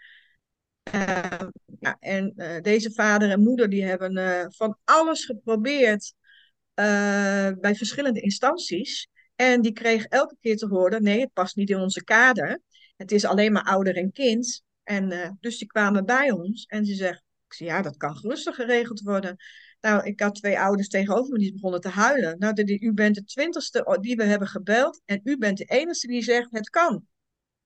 Uh, 0.95 1.41
ja, 1.81 1.97
en 2.01 2.33
uh, 2.37 2.61
deze 2.61 2.93
vader 2.93 3.31
en 3.31 3.41
moeder 3.41 3.69
die 3.69 3.85
hebben 3.85 4.53
van 4.55 4.79
alles 4.85 5.25
geprobeerd 5.25 6.15
bij 6.75 7.75
verschillende 7.75 8.21
instanties. 8.21 9.09
En 9.35 9.61
die 9.61 9.73
kreeg 9.73 10.05
elke 10.05 10.37
keer 10.41 10.57
te 10.57 10.67
horen, 10.67 11.03
nee, 11.03 11.21
het 11.21 11.33
past 11.33 11.57
niet 11.57 11.71
in 11.71 11.79
onze 11.79 12.05
kader. 12.05 12.61
Het 12.97 13.13
is 13.13 13.25
alleen 13.25 13.53
maar 13.53 13.63
ouder 13.63 13.97
en 13.97 14.13
kind. 14.13 14.63
En 14.83 15.37
dus 15.41 15.59
die 15.59 15.69
kwamen 15.69 16.05
bij 16.05 16.31
ons 16.31 16.65
en 16.65 16.85
ze 16.85 16.95
zegt, 16.95 17.23
ik 17.49 17.55
zei, 17.55 17.69
ja, 17.69 17.83
dat 17.83 17.97
kan 17.97 18.17
gerustig 18.17 18.55
geregeld 18.55 19.01
worden. 19.01 19.37
Nou, 19.81 20.05
ik 20.05 20.21
had 20.21 20.35
twee 20.35 20.59
ouders 20.59 20.89
tegenover 20.89 21.33
me 21.33 21.39
die 21.39 21.53
begonnen 21.53 21.81
te 21.81 21.89
huilen. 21.89 22.39
Nou, 22.39 22.53
de, 22.53 22.81
u 22.81 22.93
bent 22.93 23.15
de 23.15 23.25
twintigste 23.25 23.99
die 24.01 24.17
we 24.17 24.25
hebben 24.25 24.49
gebeld 24.49 25.01
en 25.05 25.21
u 25.25 25.39
bent 25.39 25.59
de 25.59 25.65
enige 25.65 26.07
die 26.07 26.23
zegt 26.23 26.51
het 26.51 26.71
kan. 26.71 27.07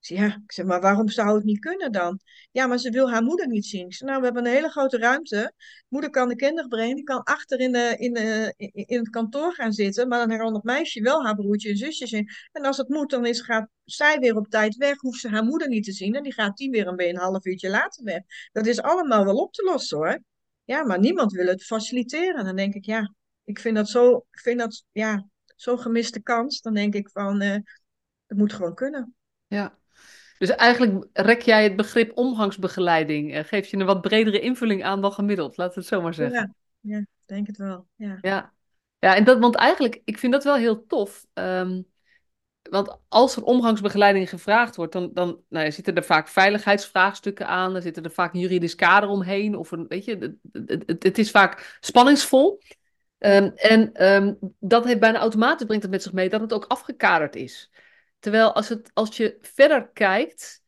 Ja, 0.09 0.27
ik 0.27 0.53
zeg, 0.53 0.65
maar 0.65 0.81
waarom 0.81 1.09
zou 1.09 1.35
het 1.35 1.45
niet 1.45 1.59
kunnen 1.59 1.93
dan? 1.93 2.21
Ja, 2.51 2.67
maar 2.67 2.79
ze 2.79 2.91
wil 2.91 3.11
haar 3.11 3.23
moeder 3.23 3.49
niet 3.49 3.67
zien. 3.67 3.87
Ik 3.87 4.01
nou, 4.01 4.19
we 4.19 4.25
hebben 4.25 4.47
een 4.47 4.53
hele 4.53 4.69
grote 4.69 4.99
ruimte. 4.99 5.53
Moeder 5.89 6.11
kan 6.11 6.29
de 6.29 6.37
kinderen 6.37 6.69
brengen, 6.69 6.97
die 6.97 7.05
kan 7.05 7.23
achter 7.23 7.61
in, 7.61 7.73
de, 7.73 7.95
in, 7.99 8.13
de, 8.13 8.55
in 8.87 8.99
het 8.99 9.09
kantoor 9.11 9.55
gaan 9.55 9.73
zitten, 9.73 10.09
maar 10.09 10.29
dan 10.29 10.39
kan 10.39 10.55
het 10.55 10.63
meisje 10.63 11.03
wel 11.03 11.25
haar 11.25 11.35
broertje 11.35 11.71
en 11.71 11.77
zusjes 11.77 12.13
in. 12.13 12.29
En 12.53 12.65
als 12.65 12.77
het 12.77 12.89
moet, 12.89 13.11
dan 13.11 13.27
is, 13.27 13.41
gaat 13.41 13.69
zij 13.85 14.19
weer 14.19 14.37
op 14.37 14.49
tijd 14.49 14.77
weg, 14.77 15.01
hoeft 15.01 15.21
ze 15.21 15.29
haar 15.29 15.45
moeder 15.45 15.69
niet 15.69 15.85
te 15.85 15.93
zien 15.93 16.15
en 16.15 16.23
die 16.23 16.33
gaat 16.33 16.57
die 16.57 16.71
weer 16.71 16.87
een, 16.87 17.09
een 17.09 17.17
half 17.17 17.45
uurtje 17.45 17.71
later 17.71 18.05
weg. 18.05 18.21
Dat 18.53 18.67
is 18.67 18.83
allemaal 18.83 19.25
wel 19.25 19.37
op 19.37 19.53
te 19.53 19.63
lossen 19.65 19.97
hoor. 19.97 20.23
Ja, 20.65 20.85
maar 20.85 20.99
niemand 20.99 21.33
wil 21.33 21.47
het 21.47 21.65
faciliteren. 21.65 22.45
Dan 22.45 22.57
denk 22.57 22.75
ik, 22.75 22.85
ja, 22.85 23.15
ik 23.45 23.59
vind 23.59 23.77
dat 23.77 23.89
zo, 23.89 24.25
vind 24.31 24.59
dat, 24.59 24.85
ja, 24.93 25.27
zo'n 25.57 25.79
gemiste 25.79 26.23
kans. 26.23 26.61
Dan 26.61 26.75
denk 26.75 26.95
ik 26.95 27.11
van, 27.11 27.43
uh, 27.43 27.57
het 28.27 28.39
moet 28.39 28.53
gewoon 28.53 28.75
kunnen. 28.75 29.15
Ja, 29.47 29.79
dus 30.43 30.57
eigenlijk 30.57 31.07
rek 31.13 31.43
jij 31.43 31.63
het 31.63 31.77
begrip 31.77 32.17
omgangsbegeleiding, 32.17 33.35
uh, 33.35 33.45
geef 33.45 33.67
je 33.67 33.77
een 33.77 33.87
wat 33.87 34.01
bredere 34.01 34.41
invulling 34.41 34.85
aan 34.85 35.01
dan 35.01 35.13
gemiddeld, 35.13 35.57
laten 35.57 35.75
we 35.75 35.81
het 35.81 35.89
zo 35.89 36.01
maar 36.01 36.15
zeggen. 36.15 36.55
Ja, 36.81 36.97
ja 36.97 37.07
denk 37.27 37.47
het 37.47 37.57
wel. 37.57 37.87
Ja. 37.97 38.19
ja. 38.21 38.53
Ja, 38.99 39.17
en 39.17 39.25
dat, 39.25 39.39
want 39.39 39.55
eigenlijk, 39.55 40.01
ik 40.05 40.19
vind 40.19 40.33
dat 40.33 40.45
wel 40.45 40.55
heel 40.55 40.87
tof. 40.87 41.27
Um, 41.35 41.87
want 42.63 42.99
als 43.09 43.37
er 43.37 43.43
omgangsbegeleiding 43.43 44.29
gevraagd 44.29 44.77
wordt, 44.77 44.93
dan, 44.93 45.11
dan 45.13 45.41
nou, 45.49 45.73
zitten 45.73 45.95
er 45.95 46.05
vaak 46.05 46.29
veiligheidsvraagstukken 46.29 47.47
aan, 47.47 47.75
er 47.75 47.83
zitten 47.83 48.05
er 48.05 48.11
vaak 48.11 48.35
een 48.35 48.41
juridisch 48.41 48.75
kader 48.75 49.09
omheen, 49.09 49.57
of 49.57 49.71
een, 49.71 49.87
weet 49.89 50.05
je, 50.05 50.37
het, 50.53 50.69
het, 50.87 51.03
het 51.03 51.19
is 51.19 51.31
vaak 51.31 51.79
spanningsvol. 51.81 52.61
Um, 53.19 53.53
en 53.55 54.13
um, 54.13 54.39
dat 54.59 54.85
heeft 54.85 55.01
bijna 55.01 55.19
automatisch 55.19 55.67
brengt 55.67 55.83
het 55.83 55.93
met 55.93 56.03
zich 56.03 56.13
mee 56.13 56.29
dat 56.29 56.41
het 56.41 56.53
ook 56.53 56.65
afgekaderd 56.65 57.37
is. 57.37 57.71
Terwijl 58.23 58.53
als, 58.53 58.69
het, 58.69 58.91
als 58.95 59.17
je 59.17 59.39
verder 59.41 59.89
kijkt 59.89 60.63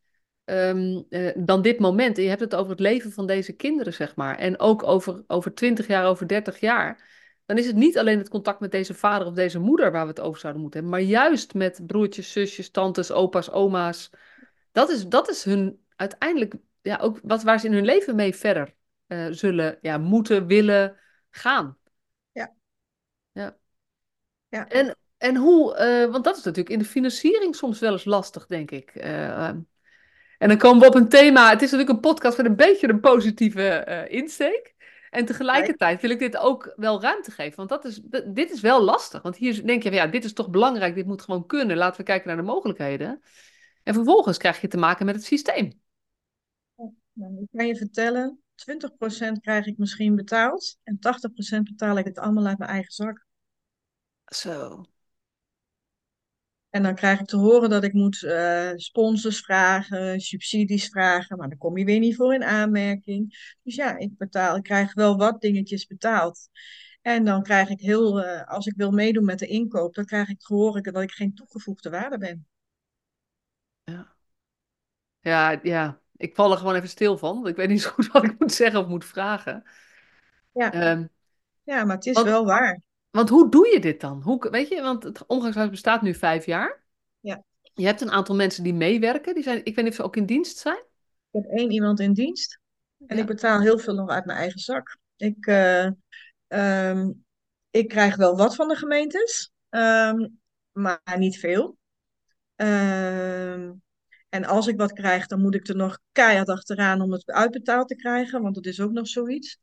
um, 0.45 1.05
uh, 1.09 1.31
dan 1.37 1.61
dit 1.61 1.79
moment, 1.79 2.17
en 2.17 2.23
je 2.23 2.29
hebt 2.29 2.41
het 2.41 2.55
over 2.55 2.71
het 2.71 2.79
leven 2.79 3.11
van 3.11 3.27
deze 3.27 3.53
kinderen, 3.53 3.93
zeg 3.93 4.15
maar, 4.15 4.37
en 4.37 4.59
ook 4.59 4.83
over, 4.83 5.23
over 5.27 5.53
20 5.53 5.87
jaar, 5.87 6.05
over 6.05 6.27
30 6.27 6.59
jaar, 6.59 7.09
dan 7.45 7.57
is 7.57 7.67
het 7.67 7.75
niet 7.75 7.97
alleen 7.97 8.17
het 8.17 8.29
contact 8.29 8.59
met 8.59 8.71
deze 8.71 8.93
vader 8.93 9.27
of 9.27 9.33
deze 9.33 9.59
moeder 9.59 9.91
waar 9.91 10.03
we 10.03 10.09
het 10.09 10.19
over 10.19 10.39
zouden 10.39 10.61
moeten 10.61 10.79
hebben, 10.79 10.99
maar 10.99 11.09
juist 11.09 11.53
met 11.53 11.81
broertjes, 11.87 12.31
zusjes, 12.31 12.69
tantes, 12.69 13.11
opa's, 13.11 13.49
oma's. 13.49 14.09
Dat 14.71 14.89
is, 14.89 15.07
dat 15.07 15.29
is 15.29 15.43
hun 15.43 15.85
uiteindelijk 15.95 16.53
ja, 16.81 16.97
ook 16.97 17.19
wat, 17.23 17.43
waar 17.43 17.59
ze 17.59 17.67
in 17.67 17.73
hun 17.73 17.85
leven 17.85 18.15
mee 18.15 18.35
verder 18.35 18.75
uh, 19.07 19.27
zullen 19.29 19.77
ja, 19.81 19.97
moeten, 19.97 20.47
willen 20.47 20.97
gaan. 21.29 21.77
Ja. 22.31 22.55
Ja. 23.31 23.57
ja. 24.49 24.67
En 24.67 24.95
en 25.25 25.35
hoe, 25.35 25.77
uh, 25.79 26.11
want 26.11 26.23
dat 26.23 26.37
is 26.37 26.43
natuurlijk 26.43 26.75
in 26.75 26.79
de 26.79 26.85
financiering 26.85 27.55
soms 27.55 27.79
wel 27.79 27.91
eens 27.91 28.05
lastig, 28.05 28.45
denk 28.45 28.71
ik. 28.71 28.95
Uh, 28.95 29.47
en 30.37 30.47
dan 30.47 30.57
komen 30.57 30.81
we 30.81 30.87
op 30.87 30.95
een 30.95 31.09
thema. 31.09 31.49
Het 31.49 31.61
is 31.61 31.71
natuurlijk 31.71 31.89
een 31.89 32.11
podcast 32.11 32.37
met 32.37 32.45
een 32.45 32.55
beetje 32.55 32.87
een 32.87 32.99
positieve 32.99 33.85
uh, 33.87 34.17
insteek. 34.17 34.73
En 35.09 35.25
tegelijkertijd 35.25 36.01
wil 36.01 36.09
ik 36.09 36.19
dit 36.19 36.37
ook 36.37 36.73
wel 36.75 37.01
ruimte 37.01 37.31
geven. 37.31 37.55
Want 37.55 37.69
dat 37.69 37.85
is, 37.85 38.01
dit 38.25 38.51
is 38.51 38.61
wel 38.61 38.81
lastig. 38.81 39.21
Want 39.21 39.35
hier 39.35 39.65
denk 39.65 39.83
je, 39.83 39.91
ja, 39.91 40.07
dit 40.07 40.23
is 40.23 40.33
toch 40.33 40.49
belangrijk, 40.49 40.95
dit 40.95 41.05
moet 41.05 41.21
gewoon 41.21 41.45
kunnen. 41.45 41.77
Laten 41.77 41.97
we 41.97 42.03
kijken 42.05 42.27
naar 42.27 42.37
de 42.37 42.43
mogelijkheden. 42.43 43.21
En 43.83 43.93
vervolgens 43.93 44.37
krijg 44.37 44.61
je 44.61 44.67
te 44.67 44.77
maken 44.77 45.05
met 45.05 45.15
het 45.15 45.23
systeem. 45.23 45.81
Nou, 47.13 47.41
ik 47.41 47.47
kan 47.51 47.67
je 47.67 47.75
vertellen, 47.75 48.39
20% 48.55 49.31
krijg 49.41 49.65
ik 49.65 49.77
misschien 49.77 50.15
betaald. 50.15 50.77
En 50.83 50.99
80% 51.59 51.61
betaal 51.61 51.97
ik 51.97 52.05
het 52.05 52.17
allemaal 52.17 52.45
uit 52.45 52.57
mijn 52.57 52.71
eigen 52.71 52.91
zak. 52.91 53.25
Zo. 54.25 54.85
En 56.75 56.83
dan 56.83 56.95
krijg 56.95 57.19
ik 57.19 57.25
te 57.25 57.37
horen 57.37 57.69
dat 57.69 57.83
ik 57.83 57.93
moet 57.93 58.21
uh, 58.21 58.71
sponsors 58.75 59.39
vragen, 59.39 60.19
subsidies 60.19 60.89
vragen, 60.89 61.37
maar 61.37 61.49
dan 61.49 61.57
kom 61.57 61.77
je 61.77 61.85
weer 61.85 61.99
niet 61.99 62.15
voor 62.15 62.33
in 62.33 62.43
aanmerking. 62.43 63.53
Dus 63.63 63.75
ja, 63.75 63.97
ik, 63.97 64.17
betaal, 64.17 64.55
ik 64.55 64.63
krijg 64.63 64.93
wel 64.93 65.17
wat 65.17 65.41
dingetjes 65.41 65.87
betaald. 65.87 66.49
En 67.01 67.25
dan 67.25 67.43
krijg 67.43 67.69
ik 67.69 67.79
heel, 67.79 68.23
uh, 68.23 68.47
als 68.47 68.65
ik 68.65 68.73
wil 68.75 68.91
meedoen 68.91 69.25
met 69.25 69.39
de 69.39 69.47
inkoop, 69.47 69.93
dan 69.93 70.05
krijg 70.05 70.29
ik 70.29 70.39
te 70.39 70.53
horen 70.53 70.83
dat 70.83 71.01
ik 71.01 71.11
geen 71.11 71.33
toegevoegde 71.33 71.89
waarde 71.89 72.17
ben. 72.17 72.47
Ja, 73.83 74.15
ja, 75.19 75.59
ja. 75.63 76.01
ik 76.15 76.35
val 76.35 76.51
er 76.51 76.57
gewoon 76.57 76.75
even 76.75 76.89
stil 76.89 77.17
van. 77.17 77.47
Ik 77.47 77.55
weet 77.55 77.69
niet 77.69 77.81
zo 77.81 77.89
goed 77.89 78.07
wat 78.11 78.23
ik 78.23 78.39
moet 78.39 78.53
zeggen 78.53 78.79
of 78.79 78.87
moet 78.87 79.05
vragen. 79.05 79.63
Ja, 80.53 80.91
um, 80.91 81.09
ja 81.63 81.83
maar 81.85 81.95
het 81.95 82.05
is 82.05 82.13
want... 82.13 82.27
wel 82.27 82.45
waar. 82.45 82.81
Want 83.15 83.29
hoe 83.29 83.49
doe 83.49 83.67
je 83.67 83.79
dit 83.79 84.01
dan? 84.01 84.21
Hoe, 84.21 84.49
weet 84.49 84.67
je, 84.67 84.81
want 84.81 85.03
het 85.03 85.25
omgangshuis 85.25 85.69
bestaat 85.69 86.01
nu 86.01 86.13
vijf 86.13 86.45
jaar. 86.45 86.83
Ja. 87.19 87.43
Je 87.73 87.85
hebt 87.85 88.01
een 88.01 88.11
aantal 88.11 88.35
mensen 88.35 88.63
die 88.63 88.73
meewerken. 88.73 89.33
Die 89.33 89.43
zijn, 89.43 89.57
ik 89.57 89.75
weet 89.75 89.83
niet 89.83 89.87
of 89.87 89.95
ze 89.95 90.03
ook 90.03 90.15
in 90.15 90.25
dienst 90.25 90.57
zijn. 90.57 90.83
Ik 91.31 91.43
heb 91.43 91.45
één 91.45 91.71
iemand 91.71 91.99
in 91.99 92.13
dienst. 92.13 92.59
En 93.07 93.15
ja. 93.15 93.21
ik 93.21 93.27
betaal 93.27 93.61
heel 93.61 93.79
veel 93.79 93.93
nog 93.93 94.09
uit 94.09 94.25
mijn 94.25 94.37
eigen 94.37 94.59
zak. 94.59 94.97
Ik, 95.15 95.45
uh, 95.45 95.89
um, 96.47 97.25
ik 97.69 97.87
krijg 97.87 98.15
wel 98.15 98.37
wat 98.37 98.55
van 98.55 98.67
de 98.67 98.75
gemeentes, 98.75 99.51
um, 99.69 100.39
maar 100.71 101.01
niet 101.17 101.39
veel. 101.39 101.77
Um, 102.55 103.81
en 104.29 104.45
als 104.45 104.67
ik 104.67 104.77
wat 104.77 104.93
krijg, 104.93 105.27
dan 105.27 105.41
moet 105.41 105.55
ik 105.55 105.67
er 105.67 105.75
nog 105.75 105.99
keihard 106.11 106.49
achteraan 106.49 107.01
om 107.01 107.11
het 107.11 107.25
uitbetaald 107.25 107.87
te 107.87 107.95
krijgen, 107.95 108.41
want 108.41 108.55
dat 108.55 108.65
is 108.65 108.81
ook 108.81 108.91
nog 108.91 109.07
zoiets. 109.07 109.59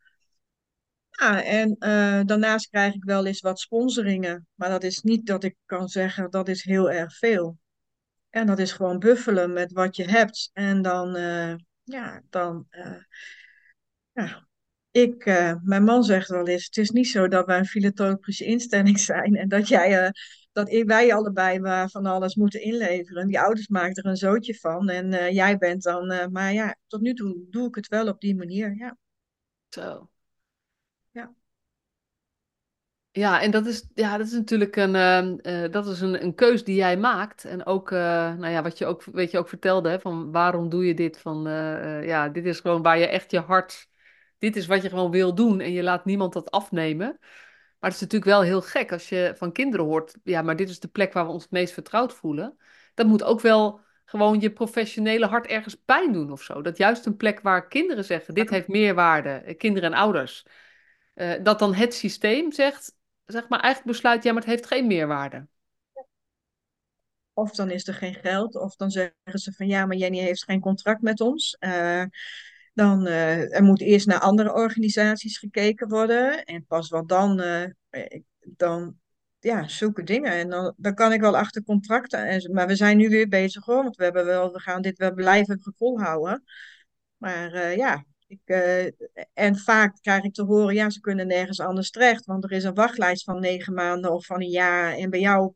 Ja, 1.22 1.42
en 1.42 1.76
uh, 1.78 2.20
daarnaast 2.24 2.68
krijg 2.68 2.94
ik 2.94 3.04
wel 3.04 3.26
eens 3.26 3.40
wat 3.40 3.60
sponsoringen. 3.60 4.46
Maar 4.54 4.68
dat 4.68 4.82
is 4.82 5.00
niet 5.00 5.26
dat 5.26 5.44
ik 5.44 5.56
kan 5.66 5.88
zeggen 5.88 6.30
dat 6.30 6.48
is 6.48 6.64
heel 6.64 6.90
erg 6.90 7.16
veel. 7.16 7.58
En 8.30 8.46
dat 8.46 8.58
is 8.58 8.72
gewoon 8.72 8.98
buffelen 8.98 9.52
met 9.52 9.72
wat 9.72 9.96
je 9.96 10.04
hebt. 10.04 10.50
En 10.52 10.82
dan, 10.82 11.16
uh, 11.16 11.54
ja, 11.82 12.22
dan, 12.30 12.66
uh, 12.70 13.02
ja, 14.12 14.46
ik, 14.90 15.24
eh, 15.24 15.54
mijn 15.62 15.84
man 15.84 16.04
zegt 16.04 16.28
wel 16.28 16.46
eens, 16.46 16.64
het 16.64 16.76
is 16.76 16.90
niet 16.90 17.08
zo 17.08 17.28
dat 17.28 17.46
wij 17.46 17.58
een 17.58 17.66
filantropische 17.66 18.44
instelling 18.44 18.98
zijn 19.10 19.36
en 19.36 19.48
dat 19.48 19.68
jij, 19.68 20.04
eh, 20.04 20.10
dat 20.52 20.84
wij 20.86 21.14
allebei 21.14 21.60
van 21.88 22.06
alles 22.06 22.34
moeten 22.34 22.62
inleveren. 22.62 23.26
Die 23.26 23.40
ouders 23.40 23.68
maken 23.68 24.02
er 24.02 24.10
een 24.10 24.16
zootje 24.16 24.54
van 24.54 24.88
en 24.88 25.12
eh, 25.12 25.30
jij 25.30 25.56
bent 25.58 25.82
dan, 25.82 26.10
eh, 26.10 26.26
maar 26.26 26.52
ja, 26.52 26.76
tot 26.86 27.00
nu 27.00 27.14
toe 27.14 27.46
doe 27.50 27.68
ik 27.68 27.74
het 27.74 27.88
wel 27.88 28.08
op 28.08 28.20
die 28.20 28.36
manier, 28.36 28.76
ja. 28.76 28.96
Zo. 29.68 30.10
Ja. 33.14 33.40
En 33.40 33.50
dat 33.50 33.66
is, 33.66 33.88
ja, 33.94 34.16
dat 34.16 34.26
is 34.26 34.32
natuurlijk 34.32 34.76
een, 34.76 34.94
eh, 35.40 35.70
dat 35.70 35.86
is 35.86 36.00
een, 36.00 36.22
een 36.22 36.34
keus 36.34 36.64
die 36.64 36.74
jij 36.74 36.96
maakt. 36.96 37.44
En 37.44 37.66
ook, 37.66 37.90
eh, 37.90 37.98
nou 38.34 38.48
ja, 38.48 38.62
wat 38.62 38.78
je 38.78 38.86
ook, 38.86 39.04
weet 39.04 39.30
je, 39.30 39.38
ook 39.38 39.48
vertelde, 39.48 39.88
hè, 39.88 40.00
van 40.00 40.32
waarom 40.32 40.68
doe 40.68 40.86
je 40.86 40.94
dit? 40.94 41.18
Van, 41.18 41.46
eh, 41.46 42.06
ja, 42.06 42.28
dit 42.28 42.44
is 42.44 42.60
gewoon 42.60 42.82
waar 42.82 42.98
je 42.98 43.06
echt 43.06 43.30
je 43.30 43.40
hart, 43.40 43.88
dit 44.38 44.56
is 44.56 44.66
wat 44.66 44.82
je 44.82 44.88
gewoon 44.88 45.10
wil 45.10 45.34
doen 45.34 45.60
en 45.60 45.72
je 45.72 45.82
laat 45.82 46.04
niemand 46.04 46.32
dat 46.32 46.50
afnemen. 46.50 47.16
Maar 47.80 47.90
het 47.90 47.94
is 47.94 48.00
natuurlijk 48.00 48.30
wel 48.30 48.42
heel 48.42 48.62
gek 48.62 48.92
als 48.92 49.08
je 49.08 49.32
van 49.36 49.52
kinderen 49.52 49.86
hoort, 49.86 50.14
ja, 50.24 50.42
maar 50.42 50.56
dit 50.56 50.68
is 50.68 50.80
de 50.80 50.88
plek 50.88 51.12
waar 51.12 51.26
we 51.26 51.32
ons 51.32 51.42
het 51.42 51.52
meest 51.52 51.72
vertrouwd 51.72 52.12
voelen. 52.12 52.56
Dat 52.94 53.06
moet 53.06 53.22
ook 53.22 53.40
wel 53.40 53.80
gewoon 54.04 54.40
je 54.40 54.52
professionele 54.52 55.26
hart 55.26 55.46
ergens 55.46 55.74
pijn 55.74 56.12
doen 56.12 56.32
of 56.32 56.42
zo. 56.42 56.62
Dat 56.62 56.76
juist 56.76 57.06
een 57.06 57.16
plek 57.16 57.40
waar 57.40 57.68
kinderen 57.68 58.04
zeggen, 58.04 58.34
dit 58.34 58.50
heeft 58.50 58.68
meerwaarde, 58.68 59.30
eh, 59.30 59.56
kinderen 59.56 59.92
en 59.92 59.98
ouders. 59.98 60.46
dat 61.42 61.58
dan 61.58 61.74
het 61.74 61.94
systeem 61.94 62.52
zegt, 62.52 62.94
zeg 63.24 63.48
maar, 63.48 63.60
eigenlijk 63.60 63.92
besluit, 63.92 64.22
ja, 64.22 64.32
maar 64.32 64.42
het 64.42 64.50
heeft 64.50 64.66
geen 64.66 64.86
meerwaarde. 64.86 65.46
Of 67.34 67.50
dan 67.50 67.70
is 67.70 67.86
er 67.88 67.94
geen 67.94 68.14
geld, 68.14 68.56
of 68.56 68.76
dan 68.76 68.90
zeggen 68.90 69.38
ze 69.38 69.52
van 69.52 69.66
ja, 69.66 69.86
maar 69.86 69.96
Jenny 69.96 70.18
heeft 70.18 70.44
geen 70.44 70.60
contract 70.60 71.02
met 71.02 71.20
ons. 71.20 71.56
Eh, 71.58 72.04
dan 72.74 73.06
uh, 73.06 73.54
er 73.56 73.62
moet 73.62 73.80
eerst 73.80 74.06
naar 74.06 74.18
andere 74.18 74.52
organisaties 74.52 75.38
gekeken 75.38 75.88
worden. 75.88 76.44
En 76.44 76.66
pas 76.66 76.88
wat 76.88 77.08
dan, 77.08 77.40
uh, 77.40 77.64
dan 78.40 78.96
ja, 79.38 79.68
zulke 79.68 80.02
dingen. 80.02 80.32
En 80.32 80.48
dan, 80.48 80.74
dan 80.76 80.94
kan 80.94 81.12
ik 81.12 81.20
wel 81.20 81.36
achter 81.36 81.64
contracten. 81.64 82.26
En, 82.26 82.52
maar 82.52 82.66
we 82.66 82.76
zijn 82.76 82.96
nu 82.96 83.08
weer 83.08 83.28
bezig 83.28 83.64
hoor, 83.64 83.82
want 83.82 83.96
we, 83.96 84.04
hebben 84.04 84.24
wel, 84.24 84.52
we 84.52 84.60
gaan 84.60 84.82
dit 84.82 84.98
wel 84.98 85.12
blijven 85.14 85.60
volhouden. 85.76 86.44
Maar 87.16 87.76
ja, 87.76 88.04
ik, 88.32 88.56
en 89.32 89.56
vaak 89.56 89.96
krijg 90.00 90.22
ik 90.22 90.34
te 90.34 90.42
horen, 90.42 90.74
ja, 90.74 90.90
ze 90.90 91.00
kunnen 91.00 91.26
nergens 91.26 91.60
anders 91.60 91.90
terecht, 91.90 92.24
want 92.24 92.44
er 92.44 92.52
is 92.52 92.64
een 92.64 92.74
wachtlijst 92.74 93.24
van 93.24 93.40
negen 93.40 93.74
maanden 93.74 94.12
of 94.12 94.26
van 94.26 94.40
een 94.40 94.48
jaar. 94.48 94.92
En 94.92 95.10
bij 95.10 95.20
jou 95.20 95.52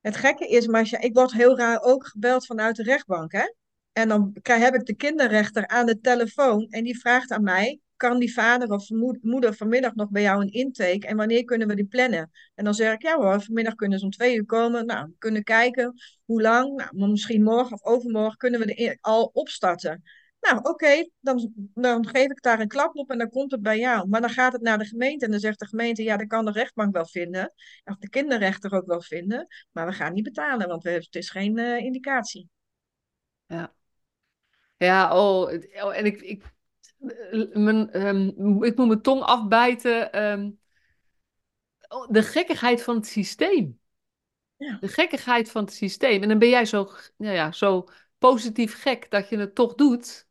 het 0.00 0.16
gekke 0.16 0.48
is, 0.48 0.66
Marcia, 0.66 1.00
ik 1.00 1.14
word 1.14 1.32
heel 1.32 1.58
raar 1.58 1.80
ook 1.82 2.06
gebeld 2.06 2.46
vanuit 2.46 2.76
de 2.76 2.82
rechtbank, 2.82 3.32
hè? 3.32 3.54
En 3.92 4.08
dan 4.08 4.36
heb 4.42 4.74
ik 4.74 4.84
de 4.84 4.94
kinderrechter 4.94 5.66
aan 5.66 5.86
de 5.86 6.00
telefoon 6.00 6.66
en 6.68 6.84
die 6.84 6.98
vraagt 7.00 7.30
aan 7.30 7.42
mij, 7.42 7.80
kan 7.96 8.18
die 8.18 8.32
vader 8.32 8.68
of 8.68 8.88
moeder 9.20 9.54
vanmiddag 9.54 9.94
nog 9.94 10.10
bij 10.10 10.22
jou 10.22 10.40
een 10.40 10.52
intake 10.52 11.06
en 11.06 11.16
wanneer 11.16 11.44
kunnen 11.44 11.68
we 11.68 11.74
die 11.74 11.86
plannen? 11.86 12.30
En 12.54 12.64
dan 12.64 12.74
zeg 12.74 12.92
ik, 12.92 13.02
ja 13.02 13.16
hoor, 13.16 13.42
vanmiddag 13.42 13.74
kunnen 13.74 13.98
ze 13.98 14.04
om 14.04 14.10
twee 14.10 14.36
uur 14.36 14.44
komen. 14.44 14.86
Nou, 14.86 15.06
we 15.06 15.14
kunnen 15.18 15.42
kijken 15.42 15.94
hoe 16.24 16.42
lang, 16.42 16.90
nou, 16.92 17.10
misschien 17.10 17.42
morgen 17.42 17.72
of 17.72 17.84
overmorgen 17.84 18.36
kunnen 18.36 18.60
we 18.60 18.74
er 18.74 18.98
al 19.00 19.30
opstarten. 19.32 20.02
Nou, 20.42 20.58
oké, 20.58 20.68
okay, 20.68 21.10
dan, 21.20 21.52
dan 21.74 22.08
geef 22.08 22.30
ik 22.30 22.42
daar 22.42 22.60
een 22.60 22.68
klap 22.68 22.96
op 22.96 23.10
en 23.10 23.18
dan 23.18 23.28
komt 23.28 23.50
het 23.50 23.62
bij 23.62 23.78
jou. 23.78 24.08
Maar 24.08 24.20
dan 24.20 24.30
gaat 24.30 24.52
het 24.52 24.62
naar 24.62 24.78
de 24.78 24.84
gemeente 24.84 25.24
en 25.24 25.30
dan 25.30 25.40
zegt 25.40 25.58
de 25.58 25.66
gemeente, 25.66 26.02
ja, 26.02 26.16
dat 26.16 26.26
kan 26.26 26.44
de 26.44 26.50
rechtbank 26.50 26.94
wel 26.94 27.06
vinden. 27.06 27.52
Of 27.84 27.96
de 27.96 28.08
kinderrechter 28.08 28.72
ook 28.72 28.86
wel 28.86 29.02
vinden. 29.02 29.46
Maar 29.72 29.86
we 29.86 29.92
gaan 29.92 30.12
niet 30.12 30.24
betalen, 30.24 30.68
want 30.68 30.82
we, 30.82 30.90
het 30.90 31.14
is 31.14 31.30
geen 31.30 31.58
uh, 31.58 31.78
indicatie. 31.78 32.48
Ja. 33.46 33.74
Ja, 34.76 35.16
oh, 35.18 35.52
oh 35.82 35.96
en 35.96 36.04
ik, 36.04 36.20
ik, 36.20 36.42
mijn, 37.52 38.06
um, 38.06 38.62
ik 38.64 38.76
moet 38.76 38.86
mijn 38.86 39.02
tong 39.02 39.22
afbijten. 39.22 40.22
Um, 40.22 40.60
de 42.08 42.22
gekkigheid 42.22 42.82
van 42.82 42.96
het 42.96 43.06
systeem. 43.06 43.80
Ja. 44.56 44.76
De 44.80 44.88
gekkigheid 44.88 45.50
van 45.50 45.64
het 45.64 45.72
systeem. 45.72 46.22
En 46.22 46.28
dan 46.28 46.38
ben 46.38 46.48
jij 46.48 46.64
zo, 46.64 46.90
nou 47.16 47.34
ja, 47.34 47.52
zo 47.52 47.88
positief 48.18 48.80
gek 48.80 49.10
dat 49.10 49.28
je 49.28 49.38
het 49.38 49.54
toch 49.54 49.74
doet. 49.74 50.30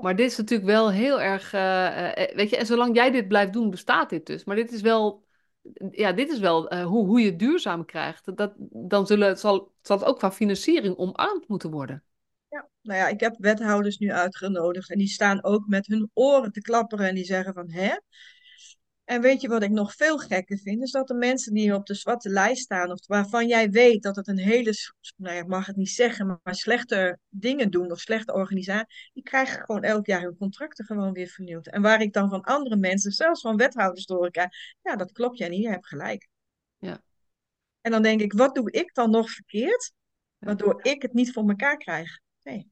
Maar 0.00 0.16
dit 0.16 0.30
is 0.30 0.36
natuurlijk 0.36 0.70
wel 0.70 0.90
heel 0.90 1.20
erg, 1.20 1.52
uh, 1.52 2.34
weet 2.36 2.50
je, 2.50 2.56
en 2.56 2.66
zolang 2.66 2.94
jij 2.94 3.10
dit 3.10 3.28
blijft 3.28 3.52
doen, 3.52 3.70
bestaat 3.70 4.10
dit 4.10 4.26
dus. 4.26 4.44
Maar 4.44 4.56
dit 4.56 4.72
is 4.72 4.80
wel, 4.80 5.24
ja, 5.90 6.12
dit 6.12 6.30
is 6.30 6.38
wel 6.38 6.72
uh, 6.72 6.84
hoe, 6.84 7.06
hoe 7.06 7.20
je 7.20 7.30
het 7.30 7.38
duurzaam 7.38 7.84
krijgt. 7.84 8.36
Dat, 8.36 8.54
dan 8.70 9.06
zullen, 9.06 9.38
zal, 9.38 9.72
zal 9.82 9.98
het 9.98 10.06
ook 10.06 10.18
qua 10.18 10.32
financiering 10.32 10.96
omarmd 10.96 11.48
moeten 11.48 11.70
worden. 11.70 12.02
Ja, 12.48 12.68
nou 12.82 12.98
ja, 12.98 13.08
ik 13.08 13.20
heb 13.20 13.34
wethouders 13.38 13.98
nu 13.98 14.12
uitgenodigd 14.12 14.90
en 14.90 14.98
die 14.98 15.08
staan 15.08 15.44
ook 15.44 15.66
met 15.66 15.86
hun 15.86 16.10
oren 16.12 16.52
te 16.52 16.60
klapperen 16.60 17.08
en 17.08 17.14
die 17.14 17.24
zeggen 17.24 17.54
van, 17.54 17.70
hè? 17.70 17.96
En 19.04 19.20
weet 19.20 19.40
je 19.40 19.48
wat 19.48 19.62
ik 19.62 19.70
nog 19.70 19.94
veel 19.94 20.18
gekker 20.18 20.58
vind? 20.58 20.82
Is 20.82 20.90
dat 20.90 21.06
de 21.06 21.14
mensen 21.14 21.54
die 21.54 21.74
op 21.74 21.86
de 21.86 21.94
zwarte 21.94 22.28
lijst 22.28 22.62
staan, 22.62 22.90
of 22.90 23.06
waarvan 23.06 23.46
jij 23.46 23.70
weet 23.70 24.02
dat 24.02 24.16
het 24.16 24.28
een 24.28 24.38
hele, 24.38 24.74
nou 25.16 25.34
ja, 25.34 25.40
ik 25.40 25.46
mag 25.46 25.66
het 25.66 25.76
niet 25.76 25.90
zeggen, 25.90 26.26
maar 26.26 26.54
slechte 26.54 27.18
dingen 27.28 27.70
doen 27.70 27.90
of 27.90 28.00
slechte 28.00 28.32
organisatie, 28.32 29.10
die 29.12 29.22
krijgen 29.22 29.64
gewoon 29.64 29.82
elk 29.82 30.06
jaar 30.06 30.22
hun 30.22 30.36
contracten 30.36 30.84
gewoon 30.84 31.12
weer 31.12 31.26
vernieuwd. 31.26 31.66
En 31.66 31.82
waar 31.82 32.00
ik 32.00 32.12
dan 32.12 32.28
van 32.28 32.42
andere 32.42 32.76
mensen, 32.76 33.12
zelfs 33.12 33.40
van 33.40 33.56
wethouders 33.56 34.06
door 34.06 34.24
elkaar, 34.24 34.76
ja, 34.82 34.96
dat 34.96 35.12
klopt 35.12 35.38
jij 35.38 35.48
niet, 35.48 35.62
je 35.62 35.68
hebt 35.68 35.86
gelijk. 35.86 36.28
Ja. 36.78 37.02
En 37.80 37.90
dan 37.90 38.02
denk 38.02 38.20
ik, 38.20 38.32
wat 38.32 38.54
doe 38.54 38.70
ik 38.70 38.94
dan 38.94 39.10
nog 39.10 39.30
verkeerd, 39.30 39.92
waardoor 40.38 40.84
ik 40.84 41.02
het 41.02 41.12
niet 41.12 41.32
voor 41.32 41.48
elkaar 41.48 41.76
krijg? 41.76 42.20
Nee. 42.42 42.70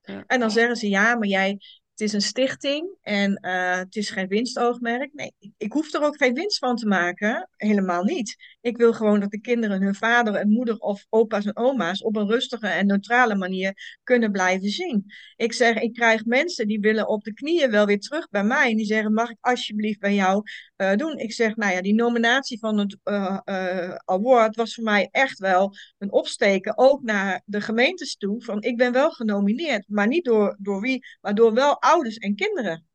Ja. 0.00 0.24
En 0.26 0.40
dan 0.40 0.50
zeggen 0.50 0.76
ze, 0.76 0.88
ja, 0.88 1.16
maar 1.16 1.28
jij, 1.28 1.60
het 1.94 2.02
is 2.02 2.12
een 2.12 2.20
stichting 2.20 2.96
en 3.02 3.38
uh, 3.42 3.76
het 3.76 3.96
is 3.96 4.10
geen 4.10 4.28
winstoogmerk. 4.28 5.10
Nee, 5.12 5.34
ik, 5.56 5.72
hoef 5.72 5.92
er 5.92 6.02
ook 6.02 6.16
geen 6.16 6.34
winst 6.34 6.58
van 6.58 6.76
te 6.76 6.86
maken. 6.86 7.48
Helemaal 7.56 8.04
niet. 8.04 8.36
Ik 8.60 8.76
wil 8.76 8.92
gewoon 8.92 9.20
dat 9.20 9.30
de 9.30 9.40
kinderen 9.40 9.82
hun 9.82 9.94
vader 9.94 10.34
en 10.34 10.48
moeder 10.48 10.78
of 10.78 11.06
opa's 11.08 11.44
en 11.44 11.56
oma's 11.56 12.02
op 12.02 12.16
een 12.16 12.26
rustige 12.26 12.66
en 12.66 12.86
neutrale 12.86 13.34
manier 13.34 13.98
kunnen 14.02 14.32
blijven 14.32 14.68
zien. 14.68 15.04
Ik 15.36 15.52
zeg, 15.52 15.76
ik 15.76 15.92
krijg 15.92 16.24
mensen 16.24 16.68
die 16.68 16.80
willen 16.80 17.08
op 17.08 17.24
de 17.24 17.32
knieën 17.32 17.70
wel 17.70 17.86
weer 17.86 18.00
terug 18.00 18.28
bij 18.28 18.44
mij. 18.44 18.70
En 18.70 18.76
die 18.76 18.86
zeggen, 18.86 19.12
mag 19.12 19.30
ik 19.30 19.38
alsjeblieft 19.40 20.00
bij 20.00 20.14
jou 20.14 20.42
uh, 20.76 20.94
doen? 20.94 21.18
Ik 21.18 21.32
zeg, 21.32 21.56
nou 21.56 21.72
ja, 21.72 21.82
die 21.82 21.94
nominatie 21.94 22.58
van 22.58 22.78
het 22.78 22.96
uh, 23.04 23.94
award 24.04 24.56
was 24.56 24.74
voor 24.74 24.84
mij 24.84 25.08
echt 25.10 25.38
wel 25.38 25.74
een 25.98 26.12
opsteken. 26.12 26.78
Ook 26.78 27.02
naar 27.02 27.42
de 27.44 27.60
gemeentes 27.60 28.16
toe. 28.16 28.42
Van, 28.42 28.62
ik 28.62 28.76
ben 28.76 28.92
wel 28.92 29.10
genomineerd, 29.10 29.84
maar 29.88 30.06
niet 30.06 30.24
door, 30.24 30.56
door 30.60 30.80
wie, 30.80 31.06
maar 31.20 31.34
door 31.34 31.52
wel 31.52 31.82
ouders 31.84 32.16
en 32.16 32.34
kinderen. 32.34 32.86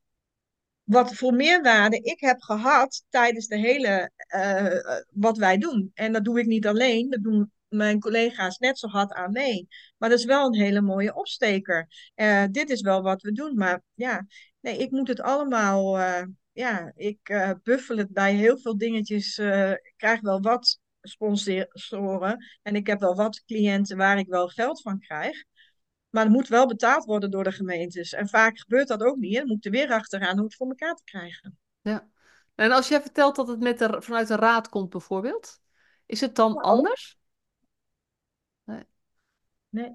Wat 0.84 1.14
voor 1.14 1.34
meerwaarde 1.34 1.98
ik 1.98 2.20
heb 2.20 2.42
gehad 2.42 3.06
tijdens 3.10 3.48
de 3.48 3.58
hele, 3.58 4.12
uh, 4.36 5.04
wat 5.10 5.38
wij 5.38 5.58
doen. 5.58 5.92
En 5.94 6.14
dat 6.14 6.24
doe 6.24 6.40
ik 6.40 6.46
niet 6.46 6.68
alleen, 6.68 7.10
dat 7.10 7.24
doen 7.24 7.52
mijn 7.68 8.00
collega's 8.00 8.58
net 8.58 8.80
zo 8.80 8.88
hard 8.88 9.14
aan 9.14 9.32
mee. 9.32 9.68
Maar 9.98 10.10
dat 10.10 10.20
is 10.20 10.26
wel 10.26 10.46
een 10.46 10.60
hele 10.60 10.82
mooie 10.82 11.16
opsteker. 11.16 11.88
Uh, 12.16 12.44
dit 12.52 12.70
is 12.70 12.82
wel 12.82 13.02
wat 13.02 13.22
we 13.22 13.32
doen, 13.32 13.56
maar 13.56 13.82
ja, 13.94 14.26
nee, 14.60 14.78
ik 14.78 14.92
moet 14.92 15.08
het 15.08 15.22
allemaal, 15.22 16.00
uh, 16.00 16.24
ja, 16.52 16.92
ik 16.96 17.20
buffel 17.64 17.98
het 17.98 18.10
bij 18.10 18.34
heel 18.34 18.60
veel 18.60 18.78
dingetjes, 18.78 19.38
ik 19.38 19.94
krijg 19.98 20.22
wel 20.22 20.42
wat 20.42 20.80
sponsoren 21.02 22.46
en 22.62 22.76
ik 22.76 22.88
heb 22.88 23.00
wel 23.00 23.16
wat 23.16 23.44
cliënten 23.46 23.98
waar 23.98 24.18
ik 24.18 24.28
wel 24.28 24.48
geld 24.48 24.82
van 24.82 25.00
krijg. 25.00 25.44
Maar 26.10 26.24
het 26.24 26.34
moet 26.34 26.48
wel 26.48 26.68
betaald 26.68 27.06
worden 27.06 27.32
door 27.32 27.44
de 27.44 27.52
gemeentes. 27.52 28.14
En 28.14 28.28
vaak 28.28 28.60
gebeurt 28.60 28.88
dat 28.88 29.04
ook 29.04 29.18
niet. 29.18 29.36
Dan 29.36 29.48
moet 29.48 29.66
er 29.66 29.72
weer 29.72 29.92
achteraan 29.92 30.36
hoe 30.36 30.46
het 30.46 30.56
voor 30.56 30.68
elkaar 30.68 30.96
te 30.96 31.04
krijgen. 31.04 31.58
Ja. 31.82 32.10
En 32.56 32.72
als 32.72 32.88
jij 32.88 33.02
vertelt 33.02 33.36
dat 33.36 33.48
het 33.48 33.60
met 33.60 33.80
de, 33.80 34.02
vanuit 34.02 34.28
de 34.28 34.36
raad 34.36 34.70
komt 34.70 34.90
bijvoorbeeld, 34.90 35.60
is 36.06 36.22
het 36.22 36.36
dan 36.36 36.54
ja, 36.54 36.60
anders? 36.60 37.18
Nee. 38.64 38.84
Nee. 39.70 39.94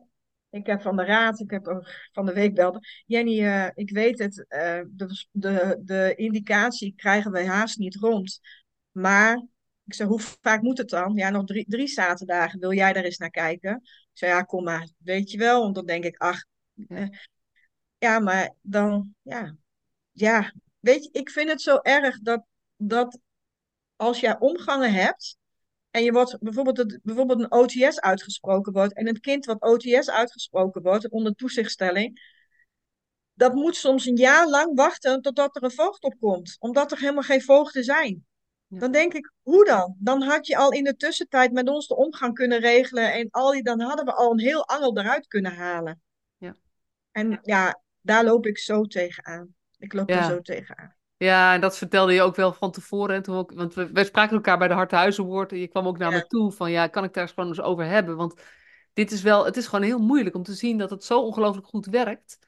Ik 0.50 0.66
heb 0.66 0.82
van 0.82 0.96
de 0.96 1.04
raad, 1.04 1.40
ik 1.40 1.50
heb 1.50 1.68
ook 1.68 1.90
van 2.12 2.26
de 2.26 2.32
week 2.32 2.54
belde. 2.54 2.80
Jenny, 3.06 3.40
uh, 3.40 3.68
ik 3.74 3.90
weet 3.90 4.18
het, 4.18 4.36
uh, 4.48 4.80
de, 4.88 5.26
de, 5.30 5.80
de 5.84 6.14
indicatie 6.14 6.94
krijgen 6.96 7.30
wij 7.30 7.46
haast 7.46 7.78
niet 7.78 7.96
rond. 7.96 8.40
Maar 8.90 9.46
ik 9.86 9.94
zei, 9.94 10.08
hoe 10.08 10.20
vaak 10.20 10.62
moet 10.62 10.78
het 10.78 10.88
dan? 10.88 11.14
Ja, 11.14 11.30
nog 11.30 11.44
drie, 11.44 11.64
drie 11.68 11.86
zaterdagen. 11.86 12.60
Wil 12.60 12.72
jij 12.72 12.92
daar 12.92 13.04
eens 13.04 13.18
naar 13.18 13.30
kijken? 13.30 13.76
Ik 13.82 14.10
zei, 14.12 14.32
ja, 14.32 14.42
kom 14.42 14.64
maar. 14.64 14.88
Weet 14.98 15.30
je 15.30 15.38
wel? 15.38 15.62
Want 15.62 15.74
dan 15.74 15.86
denk 15.86 16.04
ik, 16.04 16.16
ach, 16.16 16.44
eh, 16.88 17.08
ja, 17.98 18.18
maar 18.18 18.54
dan, 18.60 19.14
ja, 19.22 19.56
ja. 20.12 20.52
Weet 20.78 21.04
je, 21.04 21.10
ik 21.12 21.30
vind 21.30 21.48
het 21.50 21.62
zo 21.62 21.78
erg 21.82 22.20
dat, 22.20 22.44
dat 22.76 23.18
als 23.96 24.20
jij 24.20 24.38
omgangen 24.38 24.92
hebt 24.92 25.36
en 25.90 26.04
je 26.04 26.12
wordt 26.12 26.38
bijvoorbeeld, 26.40 26.76
het, 26.76 27.00
bijvoorbeeld 27.02 27.40
een 27.40 27.52
OTS 27.52 28.00
uitgesproken 28.00 28.72
wordt 28.72 28.94
en 28.94 29.08
een 29.08 29.20
kind 29.20 29.44
wat 29.44 29.62
OTS 29.62 30.10
uitgesproken 30.10 30.82
wordt 30.82 31.10
onder 31.10 31.34
toezichtstelling, 31.34 32.32
dat 33.34 33.54
moet 33.54 33.76
soms 33.76 34.06
een 34.06 34.16
jaar 34.16 34.48
lang 34.48 34.76
wachten 34.76 35.22
totdat 35.22 35.56
er 35.56 35.62
een 35.62 35.70
voogd 35.70 36.02
op 36.02 36.14
komt, 36.18 36.56
omdat 36.58 36.92
er 36.92 36.98
helemaal 36.98 37.22
geen 37.22 37.42
voogden 37.42 37.84
zijn. 37.84 38.26
Dan 38.68 38.92
denk 38.92 39.12
ik, 39.12 39.32
hoe 39.42 39.64
dan? 39.64 39.96
Dan 39.98 40.22
had 40.22 40.46
je 40.46 40.56
al 40.56 40.72
in 40.72 40.84
de 40.84 40.96
tussentijd 40.96 41.52
met 41.52 41.68
ons 41.68 41.86
de 41.86 41.96
omgang 41.96 42.34
kunnen 42.34 42.60
regelen. 42.60 43.12
En 43.12 43.28
al 43.30 43.52
die, 43.52 43.62
dan 43.62 43.80
hadden 43.80 44.04
we 44.04 44.14
al 44.14 44.32
een 44.32 44.40
heel 44.40 44.68
angel 44.68 44.98
eruit 44.98 45.26
kunnen 45.26 45.54
halen. 45.54 46.02
Ja. 46.36 46.56
En 47.10 47.38
ja, 47.42 47.82
daar 48.00 48.24
loop 48.24 48.46
ik 48.46 48.58
zo 48.58 48.84
tegenaan. 48.84 49.54
Ik 49.78 49.92
loop 49.92 50.10
er 50.10 50.24
zo 50.24 50.40
tegenaan. 50.40 50.96
Ja, 51.16 51.54
en 51.54 51.60
dat 51.60 51.78
vertelde 51.78 52.12
je 52.12 52.22
ook 52.22 52.36
wel 52.36 52.52
van 52.52 52.70
tevoren. 52.70 53.22
Toen 53.22 53.36
ook, 53.36 53.52
want 53.52 53.74
we, 53.74 53.92
we 53.92 54.04
spraken 54.04 54.36
elkaar 54.36 54.58
bij 54.58 54.68
de 54.68 54.74
Hartenhuizenwoord. 54.74 55.52
En 55.52 55.58
je 55.58 55.68
kwam 55.68 55.86
ook 55.86 55.98
naar 55.98 56.10
Ja. 56.10 56.16
me 56.16 56.26
toe 56.26 56.52
van, 56.52 56.70
ja, 56.70 56.86
kan 56.86 57.04
ik 57.04 57.12
daar 57.12 57.22
eens 57.22 57.32
gewoon 57.32 57.48
eens 57.48 57.60
over 57.60 57.84
hebben? 57.84 58.16
Want 58.16 58.40
dit 58.92 59.12
is 59.12 59.22
wel, 59.22 59.44
het 59.44 59.56
is 59.56 59.66
gewoon 59.66 59.84
heel 59.84 59.98
moeilijk 59.98 60.34
om 60.34 60.42
te 60.42 60.54
zien 60.54 60.78
dat 60.78 60.90
het 60.90 61.04
zo 61.04 61.20
ongelooflijk 61.20 61.66
goed 61.66 61.86
werkt. 61.86 62.38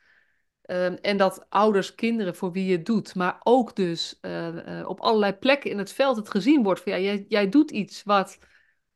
Ehm, 0.67 0.93
en 0.95 1.17
dat 1.17 1.47
ouders, 1.49 1.95
kinderen 1.95 2.35
voor 2.37 2.53
wie 2.53 2.67
je 2.67 2.77
het 2.77 2.87
doet, 2.87 3.15
maar 3.15 3.41
ook 3.43 3.77
dus 3.77 4.19
eh, 4.21 4.81
eh, 4.81 4.89
op 4.89 5.01
allerlei 5.01 5.33
plekken 5.33 5.71
in 5.71 5.79
het 5.79 5.93
veld 5.93 6.17
het 6.17 6.31
gezien 6.31 6.63
wordt 6.63 6.81
van, 6.81 6.93
ja, 6.93 6.99
jij, 6.99 7.25
jij 7.29 7.49
doet 7.49 7.71
iets 7.71 8.03
wat 8.03 8.39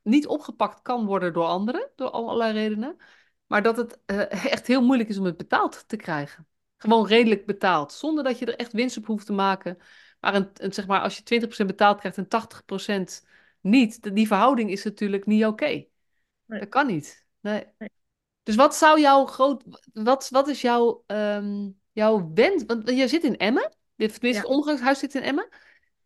niet 0.02 0.26
opgepakt 0.26 0.82
kan 0.82 1.06
worden 1.06 1.32
door 1.32 1.44
anderen, 1.44 1.90
door 1.96 2.10
allerlei 2.10 2.52
redenen. 2.52 2.96
Maar 3.46 3.62
dat 3.62 3.76
het 3.76 4.00
eh, 4.06 4.44
echt 4.52 4.66
heel 4.66 4.82
moeilijk 4.84 5.08
is 5.08 5.18
om 5.18 5.24
het 5.24 5.36
betaald 5.36 5.88
te 5.88 5.96
krijgen. 5.96 6.46
Gewoon 6.76 7.06
redelijk 7.06 7.46
betaald, 7.46 7.92
zonder 7.92 8.24
dat 8.24 8.38
je 8.38 8.46
er 8.46 8.56
echt 8.56 8.72
winst 8.72 8.96
op 8.96 9.06
hoeft 9.06 9.26
te 9.26 9.32
maken. 9.32 9.78
Maar, 10.20 10.34
een, 10.34 10.50
een, 10.54 10.72
zeg 10.72 10.86
maar 10.86 11.00
als 11.00 11.16
je 11.16 11.22
20% 11.22 11.66
betaald 11.66 11.98
krijgt 11.98 12.18
en 12.18 12.28
80% 12.28 13.26
niet, 13.60 14.14
die 14.14 14.26
verhouding 14.26 14.70
is 14.70 14.84
natuurlijk 14.84 15.26
niet 15.26 15.44
oké. 15.44 15.64
Nee. 15.64 15.88
Dat 16.46 16.68
kan 16.68 16.86
niet. 16.86 17.26
Nee. 17.40 17.66
Nee. 17.78 17.99
Dus 18.42 18.54
wat 18.54 18.76
zou 18.76 19.00
jouw 19.00 19.24
groot, 19.26 19.64
wat, 19.92 20.28
wat 20.28 20.48
is 20.48 20.60
jouw, 20.60 21.02
ehm, 21.06 21.68
jouw 21.92 22.30
wens? 22.34 22.62
Want 22.66 22.90
je 22.90 23.08
zit 23.08 23.24
in 23.24 23.36
Emmen, 23.36 23.76
tenminste 23.96 24.28
Ja. 24.28 24.34
het 24.38 24.46
omgangshuis 24.46 24.98
zit 24.98 25.14
in 25.14 25.22
Emmen. 25.22 25.48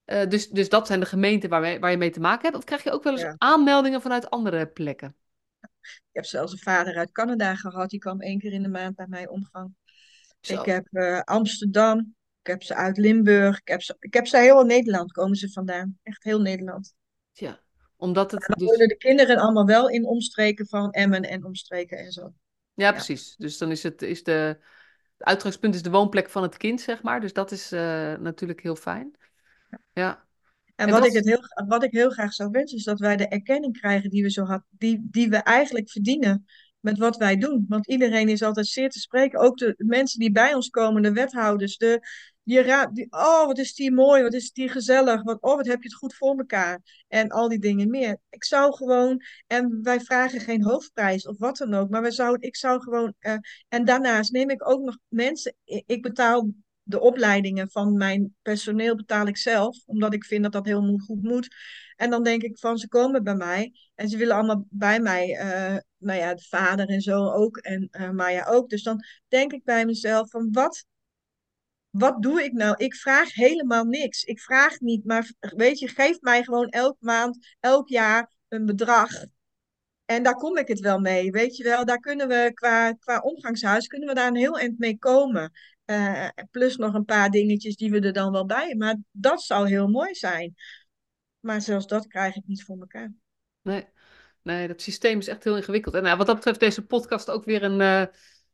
Eh, 0.05 0.28
dus, 0.28 0.49
dus 0.49 0.68
dat 0.68 0.87
zijn 0.87 1.01
de 1.01 1.07
gemeenten 1.07 1.49
waar, 1.51 1.61
wij- 1.61 1.80
waar 1.80 1.91
je 1.91 1.97
mee 1.97 2.11
te 2.11 2.20
maken 2.20 2.43
hebt. 2.43 2.57
Of 2.57 2.64
krijg 2.64 2.82
je 2.82 2.91
ook 2.91 3.03
wel 3.03 3.12
eens 3.12 3.22
Ja. 3.22 3.35
aanmeldingen 3.39 4.03
vanuit 4.03 4.30
andere 4.30 4.66
plekken? 4.66 5.16
Ik 5.85 6.01
heb 6.12 6.24
zelfs 6.24 6.53
een 6.53 6.59
vader 6.59 6.97
uit 6.97 7.12
Canada 7.12 7.55
gehad. 7.55 7.91
Die 7.91 7.99
kwam 7.99 8.20
één 8.20 8.39
keer 8.39 8.53
in 8.53 8.62
de 8.62 8.68
maand 8.68 8.97
bij 8.97 9.07
mij 9.09 9.28
omgang. 9.28 9.74
Zo. 10.41 10.61
Ik 10.61 10.64
heb 10.66 10.87
eh, 10.91 11.20
Amsterdam. 11.20 11.99
Ik 12.41 12.51
heb 12.51 12.62
ze 12.62 12.74
uit 12.74 12.97
Limburg. 12.97 13.59
Ik 13.59 13.68
heb 13.68 13.82
ze, 13.82 13.97
ik 13.99 14.14
heb 14.14 14.26
ze 14.26 14.37
heel 14.39 14.64
Nederland 14.64 15.12
komen 15.12 15.37
ze 15.37 15.51
vandaan. 15.53 15.99
Echt 16.03 16.22
heel 16.24 16.41
Nederland. 16.41 16.95
Ja, 17.32 17.61
omdat 17.97 18.30
het 18.30 18.40
Dan 18.47 18.59
dus... 18.59 18.68
wonen 18.68 18.88
de 18.88 18.97
kinderen 18.97 19.36
allemaal 19.36 19.66
wel 19.66 19.88
in 19.88 20.07
omstreken 20.07 20.66
van 20.66 20.90
Emmen 20.90 21.22
en 21.22 21.45
omstreken 21.45 21.99
en 21.99 22.12
zo. 22.12 22.32
Ja, 22.74 22.90
precies. 22.92 23.34
Dus 23.36 23.59
dan 23.59 23.70
is 23.70 23.82
het, 23.82 24.03
is 24.03 24.22
de, 24.22 24.32
het 24.32 25.26
uitgangspunt 25.26 25.74
is 25.74 25.82
de 25.82 25.90
woonplek 25.90 26.30
van 26.30 26.42
het 26.42 26.57
kind, 26.57 26.80
zeg 26.80 27.03
maar. 27.03 27.20
Dus 27.20 27.32
dat 27.32 27.51
is 27.51 27.72
eh, 27.72 28.14
natuurlijk 28.14 28.61
heel 28.61 28.76
fijn. 28.76 29.16
Ja. 29.92 30.24
En 30.74 30.86
En 30.86 30.90
wat 30.90 31.01
wat- 31.01 31.09
ik, 31.09 31.14
het 31.14 31.26
heel, 31.26 31.66
wat 31.68 31.82
ik 31.82 31.92
heel 31.92 32.11
graag 32.11 32.32
zou 32.32 32.51
wensen, 32.51 32.78
is 32.78 32.84
dat 32.84 32.99
wij 32.99 33.16
de 33.16 33.28
erkenning 33.28 33.78
krijgen 33.78 34.11
die 34.11 34.22
we 34.22 34.30
zo 34.30 34.45
had, 34.45 34.62
die, 34.70 35.07
die 35.11 35.28
we 35.28 35.36
eigenlijk 35.36 35.90
verdienen 35.90 36.45
met 36.80 36.99
wat 36.99 37.16
wij 37.16 37.36
doen. 37.36 37.64
Want 37.68 37.86
iedereen 37.86 38.28
is 38.28 38.42
altijd 38.42 38.66
zeer 38.66 38.90
te 38.90 38.99
spreken. 39.01 39.40
Ook 39.40 39.57
de 39.59 39.74
mensen 39.76 40.20
die 40.20 40.32
bij 40.32 40.55
ons 40.55 40.68
komen, 40.68 41.03
de 41.03 41.12
wethouders, 41.12 41.76
de, 41.76 42.01
die, 42.45 42.62
ra- 42.62 42.86
die 42.86 43.07
oh, 43.11 43.47
wat 43.47 43.59
is 43.59 43.74
die 43.74 43.92
mooi, 43.92 44.22
wat 44.22 44.32
is 44.32 44.53
die 44.53 44.68
gezellig, 44.68 45.22
wat, 45.22 45.40
oh, 45.40 45.57
wat 45.57 45.66
heb 45.66 45.82
je 45.82 45.88
het 45.88 45.99
goed 45.99 46.14
voor 46.14 46.38
elkaar. 46.38 47.05
En 47.09 47.28
al 47.28 47.49
die 47.49 47.59
dingen 47.59 47.90
meer. 47.90 48.18
Ik 48.30 48.45
zou 48.45 48.74
gewoon, 48.74 49.20
en 49.47 49.78
wij 49.82 50.01
vragen 50.01 50.40
geen 50.40 50.62
hoofdprijs 50.64 51.26
of 51.26 51.38
wat 51.38 51.57
dan 51.57 51.74
ook, 51.74 51.90
maar 51.90 52.03
wij 52.03 52.11
zou, 52.11 52.36
ik 52.40 52.57
zou 52.57 52.82
gewoon, 52.82 53.14
eh, 53.18 53.36
en 53.68 53.84
daarnaast 53.84 54.32
neem 54.32 54.51
ik 54.51 54.68
ook 54.68 54.82
nog 54.82 54.99
mensen, 55.09 55.55
ik, 55.64 56.03
betaal 56.03 56.51
de 56.82 57.01
opleidingen 57.01 57.70
van 57.70 57.97
mijn 57.97 58.36
personeel 58.42 58.97
betaal 58.97 59.26
ik 59.26 59.36
zelf, 59.36 59.76
omdat 59.86 60.14
ik 60.14 60.24
vind 60.24 60.42
dat 60.42 60.53
dat 60.53 60.66
heel 60.66 60.99
goed 60.99 61.22
moet. 61.22 61.57
En 61.97 62.11
dan 62.11 62.22
denk 62.22 62.42
ik 62.42 62.59
van, 62.59 62.78
ze 62.78 62.88
komen 62.88 63.22
bij 63.22 63.34
mij 63.34 63.72
en 63.95 64.09
ze 64.09 64.16
willen 64.16 64.36
allemaal 64.36 64.66
bij 64.70 65.01
mij, 65.01 65.36
eh, 65.36 65.76
nou 65.99 66.18
ja, 66.18 66.34
de 66.34 66.47
vader 66.49 66.88
en 66.88 67.01
zo 67.01 67.30
ook, 67.30 67.57
en 67.57 67.88
eh 67.90 68.11
Maya 68.11 68.47
ook. 68.47 68.68
Dus 68.68 68.82
dan 68.82 69.05
denk 69.28 69.53
ik 69.53 69.64
bij 69.64 69.86
mezelf 69.86 70.30
van, 70.30 70.49
wat, 70.53 70.84
wat 71.97 72.22
doe 72.22 72.42
ik 72.42 72.53
nou? 72.53 72.74
Ik 72.76 72.95
vraag 72.95 73.34
helemaal 73.34 73.84
niks. 73.84 74.24
Ik 74.24 74.40
vraag 74.40 74.80
niet, 74.80 75.05
maar 75.05 75.32
weet 75.40 75.78
je, 75.78 75.88
geef 75.88 76.20
mij 76.20 76.42
gewoon 76.42 76.68
elk 76.68 76.97
maand, 77.01 77.55
elk 77.61 77.88
jaar 77.88 78.30
een 78.49 78.66
bedrag. 78.66 79.11
En 80.05 80.22
daar 80.22 80.34
kom 80.34 80.57
ik 80.57 80.68
het 80.68 80.80
wel 80.80 80.99
mee, 80.99 81.30
weet 81.30 81.57
je 81.57 81.64
wel. 81.64 81.84
Daar 81.84 81.99
kunnen 81.99 82.28
we 82.28 82.51
qua, 82.55 82.92
qua 82.92 83.18
omgangshuis, 83.18 83.86
kunnen 83.86 84.09
we 84.09 84.14
daar 84.14 84.28
een 84.28 84.36
heel 84.36 84.59
eind 84.59 84.78
mee 84.78 84.99
komen. 84.99 85.53
Eh, 85.84 86.28
plus 86.51 86.76
nog 86.76 86.95
een 86.95 87.05
paar 87.05 87.30
dingetjes 87.30 87.76
die 87.76 87.90
we 87.90 88.01
er 88.01 88.12
dan 88.12 88.32
wel 88.32 88.47
bij. 88.47 88.74
Maar 88.74 88.97
dat 89.11 89.42
zou 89.42 89.68
heel 89.68 89.88
mooi 89.88 90.14
zijn. 90.14 90.55
Maar 91.40 91.61
zelfs 91.61 91.86
dat 91.86 92.07
krijg 92.07 92.36
ik 92.36 92.47
niet 92.47 92.64
voor 92.64 92.78
elkaar. 92.78 93.12
Nee, 93.62 93.86
nee, 94.42 94.68
dat 94.68 94.82
systeem 94.82 95.18
is 95.18 95.28
echt 95.28 95.45
heel 95.45 95.57
ingewikkeld. 95.57 95.95
En 95.95 96.03
nou, 96.03 96.16
wat 96.16 96.26
dat 96.26 96.36
betreft 96.36 96.61
deze 96.61 96.86
podcast 96.86 97.30
ook 97.30 97.45
weer 97.45 97.62
een 97.62 97.80
eh, 97.80 98.05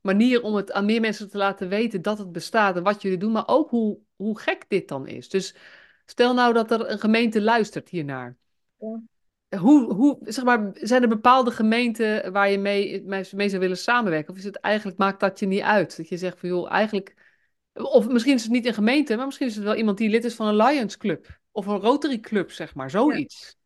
manier 0.01 0.43
om 0.43 0.55
het 0.55 0.73
aan 0.73 0.85
meer 0.85 1.01
mensen 1.01 1.31
te 1.31 1.37
laten 1.37 1.69
weten 1.69 2.03
dat 2.03 2.19
het 2.19 2.33
bestaat 2.33 2.77
en 2.77 2.83
wat 2.83 3.03
jullie 3.03 3.19
doen, 3.19 3.33
maar 3.33 3.49
ook 3.49 3.71
hoe, 3.71 3.99
hoe 4.17 4.39
gek 4.39 4.65
dit 4.69 4.89
dan 4.89 5.07
is. 5.07 5.29
Dus 5.29 5.55
stel 6.07 6.35
nou 6.35 6.53
dat 6.53 6.71
er 6.71 6.91
een 6.91 6.99
gemeente 6.99 7.41
luistert 7.41 7.89
hiernaar. 7.89 8.37
Ja. 8.79 9.01
Hoe, 9.59 9.95
hoe, 9.95 10.19
zeg 10.21 10.45
maar, 10.45 10.71
zijn 10.73 11.03
er 11.03 11.09
bepaalde 11.09 11.51
gemeenten 11.51 12.33
waar 12.33 12.51
je 12.51 12.59
mee, 12.59 13.03
mee 13.03 13.25
mee 13.31 13.49
zou 13.49 13.61
willen 13.61 13.79
samenwerken? 13.79 14.33
Of 14.33 14.39
is 14.39 14.45
het 14.45 14.57
eigenlijk, 14.57 14.99
maakt 14.99 15.21
dat 15.21 15.39
je 15.39 15.47
niet 15.47 15.63
uit? 15.63 15.97
Dat 15.97 16.09
je 16.09 16.17
zegt 16.17 16.41
van, 16.41 16.49
joh, 16.49 16.71
eigenlijk... 16.71 17.15
Of 17.73 18.09
misschien 18.09 18.35
is 18.35 18.43
het 18.43 18.53
niet 18.53 18.67
een 18.67 18.75
gemeente, 18.75 19.17
maar 19.17 19.27
misschien 19.27 19.47
is 19.47 19.55
het 19.55 19.65
wel 19.65 19.75
iemand 19.75 19.99
die 19.99 20.09
lid 20.09 20.25
is 20.25 20.35
van 20.35 20.47
een 20.47 20.57
Lions 20.57 20.97
Club. 20.97 21.41
Of 21.51 21.67
een 21.67 21.81
Rotary 21.81 22.21
Club, 22.21 22.51
zeg 22.51 22.75
maar, 22.75 22.91
zoiets. 22.91 23.59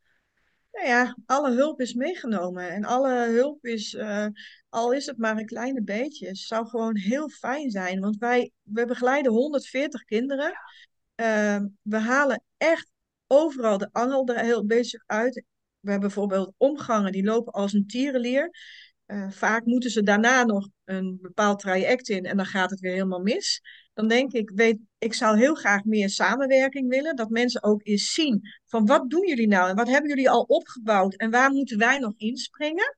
Nou 0.74 0.86
ja, 0.86 1.16
alle 1.26 1.50
hulp 1.50 1.80
is 1.80 1.94
meegenomen. 1.94 2.70
En 2.70 2.84
alle 2.84 3.26
hulp 3.28 3.64
is, 3.64 3.94
eh, 3.94 4.26
al 4.68 4.92
is 4.92 5.06
het 5.06 5.18
maar 5.18 5.36
een 5.36 5.46
kleine 5.46 5.82
beetje, 5.82 6.26
het 6.26 6.38
zou 6.38 6.66
gewoon 6.66 6.96
heel 6.96 7.28
fijn 7.28 7.70
zijn. 7.70 8.00
Want 8.00 8.16
wij 8.16 8.52
we 8.62 8.84
begeleiden 8.86 9.32
140 9.32 10.04
kinderen. 10.04 10.52
Eh, 11.14 11.60
we 11.82 11.98
halen 11.98 12.42
echt 12.56 12.88
overal 13.26 13.78
de 13.78 13.88
angel 13.92 14.26
er 14.28 14.38
heel 14.44 14.66
bezig 14.66 15.02
uit. 15.06 15.34
We 15.80 15.90
hebben 15.90 16.08
bijvoorbeeld 16.08 16.54
omgangen 16.56 17.12
die 17.12 17.24
lopen 17.24 17.52
als 17.52 17.72
een 17.72 17.86
tierenlier. 17.86 18.50
Eh, 19.06 19.30
vaak 19.30 19.64
moeten 19.64 19.90
ze 19.90 20.02
daarna 20.02 20.44
nog 20.44 20.68
een 20.84 21.18
bepaald 21.20 21.58
traject 21.58 22.08
in 22.08 22.24
en 22.24 22.36
dan 22.36 22.46
gaat 22.46 22.70
het 22.70 22.80
weer 22.80 22.92
helemaal 22.92 23.20
mis. 23.20 23.62
Dan 23.94 24.08
denk 24.08 24.32
ik, 24.32 24.50
weet, 24.54 24.78
ik 24.98 25.14
zou 25.14 25.38
heel 25.38 25.54
graag 25.54 25.84
meer 25.84 26.08
samenwerking 26.08 26.88
willen. 26.88 27.16
Dat 27.16 27.28
mensen 27.28 27.62
ook 27.62 27.80
eens 27.86 28.12
zien 28.12 28.40
van 28.66 28.86
wat 28.86 29.10
doen 29.10 29.28
jullie 29.28 29.48
nou 29.48 29.68
en 29.68 29.76
wat 29.76 29.88
hebben 29.88 30.08
jullie 30.08 30.30
al 30.30 30.42
opgebouwd 30.42 31.14
en 31.14 31.30
waar 31.30 31.50
moeten 31.50 31.78
wij 31.78 31.98
nog 31.98 32.12
inspringen. 32.16 32.96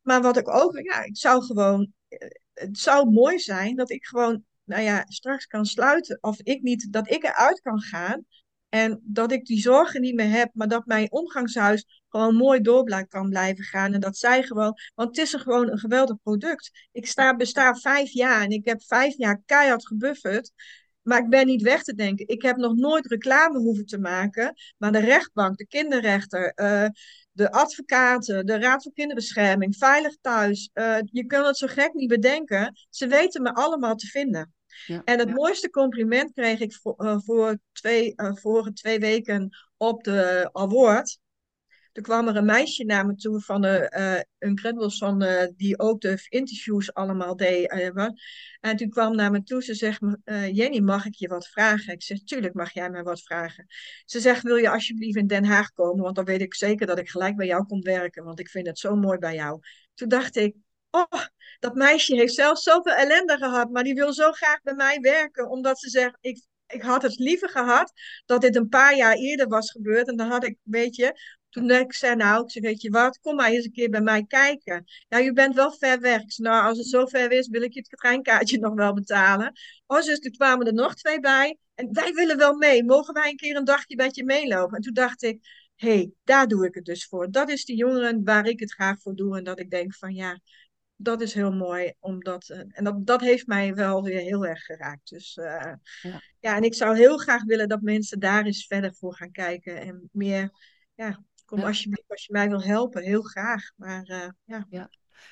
Maar 0.00 0.22
wat 0.22 0.36
ik 0.36 0.48
ook, 0.48 0.78
ja, 0.78 1.04
ik 1.04 1.16
zou 1.16 1.44
gewoon, 1.44 1.92
eh, 2.08 2.28
het 2.52 2.78
zou 2.78 3.10
mooi 3.10 3.38
zijn 3.38 3.76
dat 3.76 3.90
ik 3.90 4.04
gewoon, 4.06 4.44
nou 4.64 4.82
ja, 4.82 5.04
straks 5.08 5.46
kan 5.46 5.64
sluiten. 5.64 6.18
Of 6.20 6.40
ik 6.40 6.62
niet, 6.62 6.92
dat 6.92 7.10
ik 7.10 7.24
eruit 7.24 7.60
kan 7.60 7.80
gaan. 7.80 8.24
En 8.68 9.00
dat 9.04 9.32
ik 9.32 9.44
die 9.44 9.60
zorgen 9.60 10.00
niet 10.00 10.14
meer 10.14 10.30
heb, 10.30 10.50
maar 10.52 10.68
dat 10.68 10.86
mijn 10.86 11.12
omgangshuis 11.12 12.02
gewoon 12.08 12.34
mooi 12.34 12.60
door 12.60 13.06
kan 13.08 13.28
blijven 13.28 13.64
gaan. 13.64 13.92
En 13.92 14.00
dat 14.00 14.16
zij 14.16 14.42
gewoon, 14.42 14.74
want 14.94 15.08
het 15.08 15.26
is 15.26 15.32
er 15.32 15.40
gewoon 15.40 15.70
een 15.70 15.78
geweldig 15.78 16.16
product. 16.22 16.88
Ik 16.92 17.06
sta, 17.06 17.36
besta 17.36 17.74
vijf 17.74 18.10
jaar 18.10 18.42
en 18.42 18.50
ik 18.50 18.64
heb 18.64 18.82
vijf 18.82 19.16
jaar 19.16 19.42
keihard 19.46 19.86
gebufferd. 19.86 20.52
Maar 21.02 21.18
ik 21.18 21.28
ben 21.28 21.46
niet 21.46 21.62
weg 21.62 21.82
te 21.82 21.94
denken. 21.94 22.28
Ik 22.28 22.42
heb 22.42 22.56
nog 22.56 22.74
nooit 22.76 23.06
reclame 23.06 23.58
hoeven 23.58 23.86
te 23.86 23.98
maken. 23.98 24.54
Maar 24.76 24.92
de 24.92 24.98
rechtbank, 24.98 25.56
de 25.56 25.66
kinderrechter, 25.66 26.52
eh, 26.52 26.88
de 27.32 27.52
advocaten, 27.52 28.46
de 28.46 28.58
Raad 28.58 28.82
voor 28.82 28.92
Kinderbescherming, 28.92 29.76
Veilig 29.76 30.16
Thuis. 30.20 30.70
eh, 30.72 30.96
je 31.04 31.26
kunt 31.26 31.46
het 31.46 31.56
zo 31.56 31.66
gek 31.66 31.92
niet 31.92 32.08
bedenken. 32.08 32.74
Ze 32.90 33.06
weten 33.06 33.42
me 33.42 33.54
allemaal 33.54 33.94
te 33.94 34.06
vinden. 34.06 34.52
Ja. 34.86 35.02
En 35.04 35.18
het 35.18 35.34
mooiste 35.34 35.70
compliment 35.70 36.32
kreeg 36.32 36.60
ik 36.60 36.74
voor, 36.74 36.94
eh, 36.96 37.18
voor 37.18 37.58
twee, 37.72 38.14
eh, 38.14 38.34
vorige 38.34 38.72
twee 38.72 38.98
weken 38.98 39.56
op 39.76 40.04
de 40.04 40.48
award. 40.52 41.18
Toen 41.92 42.02
kwam 42.02 42.28
er 42.28 42.36
een 42.36 42.44
meisje 42.44 42.84
naar 42.84 43.06
me 43.06 43.14
toe 43.14 43.40
van 43.40 43.60
de 43.60 43.88
eh 43.88 44.20
Incredibles, 44.38 44.98
van, 44.98 45.26
die 45.56 45.78
ook 45.78 46.00
de 46.00 46.26
interviews 46.28 46.94
allemaal 46.94 47.36
deed. 47.36 47.92
wat. 47.94 48.20
en 48.60 48.76
toen 48.76 48.88
kwam 48.88 49.16
naar 49.16 49.30
me 49.30 49.42
toe, 49.42 49.62
ze 49.62 49.74
zegt, 49.74 50.00
Jenny, 50.52 50.80
mag 50.80 51.06
ik 51.06 51.14
je 51.14 51.28
wat 51.28 51.48
vragen? 51.48 51.92
Ik 51.92 52.02
zeg, 52.02 52.18
tuurlijk 52.22 52.54
mag 52.54 52.72
jij 52.72 52.90
mij 52.90 53.02
wat 53.02 53.22
vragen. 53.22 53.66
Ze 54.04 54.20
zegt, 54.20 54.42
wil 54.42 54.56
je 54.56 54.70
alsjeblieft 54.70 55.16
in 55.16 55.26
Den 55.26 55.44
Haag 55.44 55.72
komen? 55.72 56.02
Want 56.02 56.16
dan 56.16 56.24
weet 56.24 56.40
ik 56.40 56.54
zeker 56.54 56.86
dat 56.86 56.98
ik 56.98 57.08
gelijk 57.08 57.36
bij 57.36 57.46
jou 57.46 57.66
kom 57.66 57.82
werken, 57.82 58.24
want 58.24 58.40
ik 58.40 58.48
vind 58.48 58.66
het 58.66 58.78
zo 58.78 58.96
mooi 58.96 59.18
bij 59.18 59.34
jou. 59.34 59.60
Toen 59.94 60.08
dacht 60.08 60.36
ik, 60.36 60.54
oh, 60.98 61.20
dat 61.58 61.74
meisje 61.74 62.14
heeft 62.14 62.34
zelf 62.34 62.58
zoveel 62.58 62.92
ellende 62.92 63.36
gehad, 63.36 63.70
maar 63.70 63.82
die 63.82 63.94
wil 63.94 64.12
zo 64.12 64.32
graag 64.32 64.62
bij 64.62 64.74
mij 64.74 65.00
werken, 65.00 65.50
omdat 65.50 65.78
ze 65.78 65.88
zegt, 65.88 66.16
ik, 66.20 66.42
ik 66.66 66.82
had 66.82 67.02
het 67.02 67.18
liever 67.18 67.48
gehad 67.48 67.92
dat 68.26 68.40
dit 68.40 68.56
een 68.56 68.68
paar 68.68 68.96
jaar 68.96 69.14
eerder 69.14 69.48
was 69.48 69.70
gebeurd. 69.70 70.08
En 70.08 70.16
dan 70.16 70.28
had 70.30 70.44
ik, 70.44 70.56
weet 70.62 70.96
je, 70.96 71.14
toen 71.48 71.70
ik 71.70 71.92
zei, 71.92 72.16
nou, 72.16 72.44
ik 72.44 72.50
zeg, 72.50 72.62
weet 72.62 72.82
je 72.82 72.90
wat, 72.90 73.18
kom 73.18 73.36
maar 73.36 73.50
eens 73.50 73.64
een 73.64 73.72
keer 73.72 73.90
bij 73.90 74.00
mij 74.00 74.24
kijken. 74.24 74.84
Ja, 75.08 75.18
je 75.18 75.32
bent 75.32 75.54
wel 75.54 75.72
ver 75.72 76.00
weg. 76.00 76.22
Nou, 76.36 76.68
als 76.68 76.78
het 76.78 76.86
zo 76.86 77.06
ver 77.06 77.32
is, 77.32 77.48
wil 77.48 77.62
ik 77.62 77.72
je 77.72 77.80
het 77.80 77.98
treinkaartje 77.98 78.58
nog 78.68 78.74
wel 78.74 78.94
betalen. 78.94 79.52
Oh, 79.86 80.02
dus 80.02 80.18
toen 80.18 80.32
kwamen 80.32 80.66
er 80.66 80.74
nog 80.74 80.94
twee 80.94 81.20
bij. 81.20 81.58
En 81.74 81.88
wij 81.92 82.12
willen 82.12 82.36
wel 82.36 82.54
mee. 82.54 82.84
Mogen 82.84 83.14
wij 83.14 83.30
een 83.30 83.36
keer 83.36 83.56
een 83.56 83.64
dagje 83.64 83.96
met 83.96 84.16
je 84.16 84.24
meelopen? 84.24 84.76
En 84.76 84.82
toen 84.82 84.94
dacht 84.94 85.22
ik, 85.22 85.38
hé, 85.74 85.88
hey, 85.88 86.12
daar 86.24 86.46
doe 86.46 86.66
ik 86.66 86.74
het 86.74 86.84
dus 86.84 87.06
voor. 87.06 87.30
Dat 87.30 87.48
is 87.48 87.64
de 87.64 87.74
jongeren 87.74 88.24
waar 88.24 88.46
ik 88.46 88.60
het 88.60 88.72
graag 88.72 89.00
voor 89.00 89.14
doe. 89.14 89.36
En 89.36 89.44
dat 89.44 89.60
ik 89.60 89.70
denk 89.70 89.94
van, 89.94 90.14
ja, 90.14 90.40
dat 91.00 91.20
is 91.20 91.34
heel 91.34 91.52
mooi. 91.52 91.92
Omdat, 91.98 92.48
eh, 92.48 92.58
en 92.68 92.84
dat, 92.84 93.06
dat 93.06 93.20
heeft 93.20 93.46
mij 93.46 93.74
wel 93.74 94.02
weer 94.02 94.20
heel 94.20 94.46
erg 94.46 94.64
geraakt. 94.64 95.08
Dus 95.10 95.36
eh, 95.36 95.72
Ja. 96.02 96.22
ja. 96.40 96.56
en 96.56 96.62
ik 96.62 96.74
zou 96.74 96.96
heel 96.96 97.18
graag 97.18 97.44
willen 97.44 97.68
dat 97.68 97.80
mensen 97.80 98.18
daar 98.20 98.44
eens 98.44 98.66
verder 98.66 98.94
voor 98.94 99.14
gaan 99.14 99.30
kijken. 99.30 99.80
En 99.80 100.08
meer, 100.12 100.50
ja, 100.94 101.22
kom 101.44 101.58
Ja. 101.58 101.66
alsjeblieft 101.66 102.10
als 102.10 102.24
je 102.24 102.32
mij 102.32 102.48
wil 102.48 102.62
helpen, 102.62 103.02
heel 103.02 103.22
graag. 103.22 103.70
Maar 103.76 104.04
eh, 104.04 104.28
ja, 104.44 104.66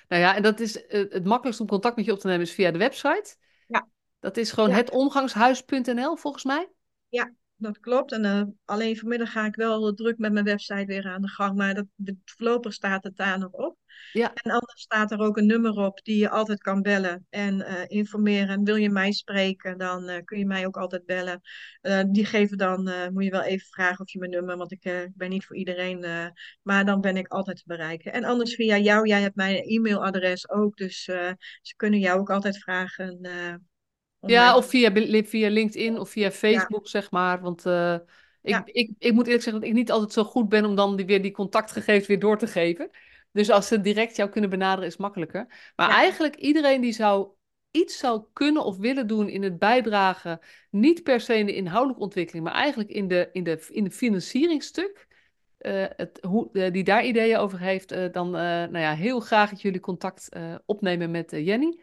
Nou 0.08 0.22
ja, 0.22 0.36
en 0.36 0.42
dat 0.42 0.60
is 0.60 0.74
het 0.88 1.24
makkelijkst 1.24 1.60
om 1.60 1.66
contact 1.66 1.96
met 1.96 2.04
je 2.04 2.12
op 2.12 2.18
te 2.18 2.26
nemen 2.26 2.42
is 2.42 2.52
via 2.52 2.70
de 2.70 2.78
website. 2.78 3.36
Ja. 3.66 3.88
Dat 4.20 4.36
is 4.36 4.52
gewoon 4.52 4.68
Ja. 4.70 4.74
hetomgangshuis.nl 4.74 6.16
volgens 6.16 6.44
mij. 6.44 6.70
Dat 7.57 7.80
klopt. 7.80 8.12
En 8.12 8.24
eh, 8.24 8.42
alleen 8.64 8.96
vanmiddag 8.96 9.32
ga 9.32 9.46
ik 9.46 9.54
wel 9.54 9.94
druk 9.94 10.18
met 10.18 10.32
mijn 10.32 10.44
website 10.44 10.84
weer 10.84 11.07
aan 11.07 11.22
de 11.22 11.28
gang. 11.28 11.57
Maar 11.57 11.74
dat, 11.74 11.86
voorlopig 12.24 12.72
staat 12.72 13.04
het 13.04 13.16
daar 13.16 13.38
nog 13.38 13.52
op. 13.52 13.78
Ja. 14.12 14.34
En 14.34 14.50
anders 14.50 14.80
staat 14.80 15.11
er 15.11 15.18
ook 15.18 15.36
een 15.36 15.46
nummer 15.46 15.76
op 15.76 16.00
die 16.02 16.18
je 16.18 16.30
altijd 16.30 16.62
kan 16.62 16.82
bellen 16.82 17.26
en 17.30 17.62
eh, 17.62 17.82
informeren. 17.86 18.48
En 18.48 18.64
wil 18.64 18.76
je 18.76 18.90
mij 18.90 19.12
spreken, 19.12 19.78
dan 19.78 20.09
eh, 20.09 20.24
kun 20.24 20.38
je 20.38 20.46
mij 20.46 20.66
ook 20.66 20.76
altijd 20.76 21.07
bellen. 21.07 21.40
Die 22.11 22.24
geven 22.24 22.59
dan, 22.59 23.11
moet 23.12 23.24
je 23.24 23.30
wel 23.30 23.42
even 23.42 23.66
vragen 23.66 24.00
of 24.00 24.11
je 24.11 24.18
mijn 24.18 24.30
nummer, 24.30 24.57
want 24.57 24.72
ik 24.72 25.11
ben 25.14 25.30
niet 25.30 25.44
voor 25.44 25.57
iedereen. 25.57 26.32
maar 26.62 26.84
dan 26.84 27.00
ben 27.00 27.16
ik 27.16 27.28
altijd 27.28 27.57
te 27.57 27.62
bereiken. 27.66 28.12
En 28.12 28.24
anders 28.24 28.54
via 28.54 28.78
jou, 28.78 29.07
jij 29.07 29.20
hebt 29.20 29.36
mijn 29.36 29.57
e-mailadres 29.57 30.50
ook. 30.50 30.76
Dus 30.76 31.02
ze 31.62 31.74
kunnen 31.76 32.00
jou 32.00 32.20
ook 32.20 32.30
altijd 32.30 32.59
vragen. 32.59 33.20
Ja, 34.20 34.56
of 34.56 34.68
via, 34.68 34.92
via 35.24 35.48
LinkedIn 35.50 35.98
of 35.98 36.10
via 36.10 36.30
Facebook, 36.30 36.88
zeg 36.88 37.10
maar. 37.10 37.40
Want 37.40 37.66
eh, 37.66 37.94
ik, 37.94 38.00
Ja. 38.42 38.62
ik, 38.64 38.90
ik 38.98 39.12
moet 39.12 39.26
eerlijk 39.26 39.42
zeggen 39.42 39.60
dat 39.60 39.70
ik 39.70 39.76
niet 39.76 39.90
altijd 39.90 40.12
zo 40.12 40.24
goed 40.24 40.48
ben 40.48 40.64
om 40.64 40.74
dan 40.74 40.96
die, 40.96 41.06
weer 41.06 41.22
die 41.22 41.32
contactgegevens 41.32 42.06
weer 42.06 42.18
door 42.18 42.38
te 42.38 42.46
geven. 42.46 42.90
Dus 43.32 43.50
als 43.50 43.66
ze 43.68 43.80
direct 43.80 44.16
jou 44.16 44.30
kunnen 44.30 44.50
benaderen, 44.50 44.88
is 44.88 44.96
makkelijker. 44.96 45.72
Maar 45.76 45.88
Ja. 45.88 45.94
eigenlijk 45.94 46.36
iedereen 46.36 46.80
die 46.80 46.92
zou 46.92 47.28
iets 47.70 47.98
zou 47.98 48.24
kunnen 48.32 48.64
of 48.64 48.76
willen 48.76 49.06
doen 49.06 49.28
in 49.28 49.42
het 49.42 49.58
bijdragen, 49.58 50.38
niet 50.70 51.02
per 51.02 51.20
se 51.20 51.38
in 51.38 51.46
de 51.46 51.54
inhoudelijke 51.54 52.02
ontwikkeling, 52.02 52.44
maar 52.44 52.54
eigenlijk 52.54 52.90
in 52.90 53.08
de, 53.08 53.28
in 53.32 53.44
de, 53.44 53.66
in 53.70 53.84
de 53.84 53.90
financieringstuk, 53.90 55.06
eh, 55.58 55.84
het, 55.96 56.18
hoe, 56.22 56.70
die 56.70 56.84
daar 56.84 57.04
ideeën 57.04 57.36
over 57.36 57.60
heeft, 57.60 57.92
eh, 57.92 58.12
dan 58.12 58.30
nou 58.30 58.78
ja, 58.78 58.94
heel 58.94 59.20
graag 59.20 59.50
dat 59.50 59.60
jullie 59.60 59.80
contact 59.80 60.28
opnemen 60.66 61.10
met 61.10 61.30
Jenny. 61.30 61.78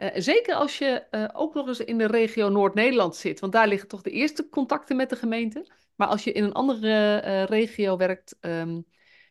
Eh, 0.00 0.08
zeker 0.14 0.54
als 0.54 0.78
je 0.78 1.06
eh, 1.10 1.28
ook 1.32 1.54
nog 1.54 1.66
eens 1.66 1.80
in 1.80 1.98
de 1.98 2.06
regio 2.06 2.48
Noord-Nederland 2.48 3.16
zit, 3.16 3.40
want 3.40 3.52
daar 3.52 3.68
liggen 3.68 3.88
toch 3.88 4.02
de 4.02 4.10
eerste 4.10 4.48
contacten 4.48 4.96
met 4.96 5.10
de 5.10 5.16
gemeente. 5.16 5.72
Maar 5.96 6.08
als 6.08 6.24
je 6.24 6.32
in 6.32 6.44
een 6.44 6.52
andere 6.52 7.16
eh, 7.16 7.44
regio 7.44 7.96
werkt 7.96 8.36
ehm, 8.40 8.80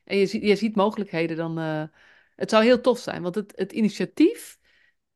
en 0.04 0.18
je, 0.18 0.26
ziet- 0.26 0.44
je 0.44 0.56
ziet 0.56 0.76
mogelijkheden, 0.76 1.38
dan 1.38 1.58
het 2.36 2.50
zou 2.50 2.64
heel 2.64 2.82
tof 2.82 3.00
zijn. 3.00 3.22
Want 3.22 3.36
het, 3.36 3.54
het 3.56 3.72
initiatief, 3.72 4.60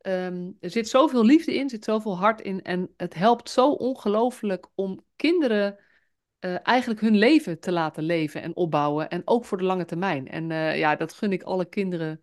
um, 0.01 0.57
er 0.59 0.69
zit 0.69 0.89
zoveel 0.89 1.25
liefde 1.25 1.53
in, 1.53 1.69
zit 1.69 1.83
zoveel 1.83 2.17
hart 2.17 2.41
in 2.41 2.61
en 2.61 2.93
het 2.97 3.13
helpt 3.13 3.49
zo 3.49 3.71
ongelooflijk 3.71 4.67
om 4.75 5.05
kinderen 5.15 5.79
eigenlijk 6.63 7.01
hun 7.01 7.17
leven 7.17 7.59
te 7.59 7.71
laten 7.71 8.03
leven 8.03 8.41
en 8.41 8.55
opbouwen 8.55 9.09
en 9.09 9.21
ook 9.25 9.45
voor 9.45 9.57
de 9.57 9.63
lange 9.63 9.85
termijn. 9.85 10.27
En 10.27 10.49
ja, 10.77 10.95
dat 10.95 11.13
gun 11.13 11.31
ik 11.31 11.43
alle 11.43 11.65
kinderen 11.65 12.21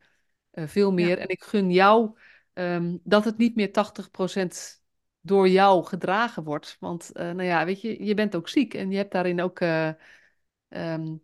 veel 0.53 0.93
meer. 0.93 1.09
Ja. 1.09 1.16
En 1.16 1.28
ik 1.28 1.43
gun 1.43 1.70
jou 1.70 2.18
um, 2.61 3.00
dat 3.04 3.24
het 3.24 3.36
niet 3.36 3.56
meer 3.56 3.68
80% 3.68 4.80
door 5.20 5.48
jou 5.48 5.84
gedragen 5.84 6.44
wordt. 6.44 6.76
Want 6.80 7.11
uh, 7.12 7.22
nou 7.22 7.42
ja, 7.42 7.64
weet 7.64 7.80
je, 7.80 8.04
je 8.04 8.14
bent 8.14 8.36
ook 8.36 8.48
ziek 8.48 8.74
en 8.74 8.90
je 8.90 8.96
hebt 8.96 9.12
daarin 9.12 9.40
ook. 9.40 9.61
Uh, 9.61 9.90
um, 10.68 11.22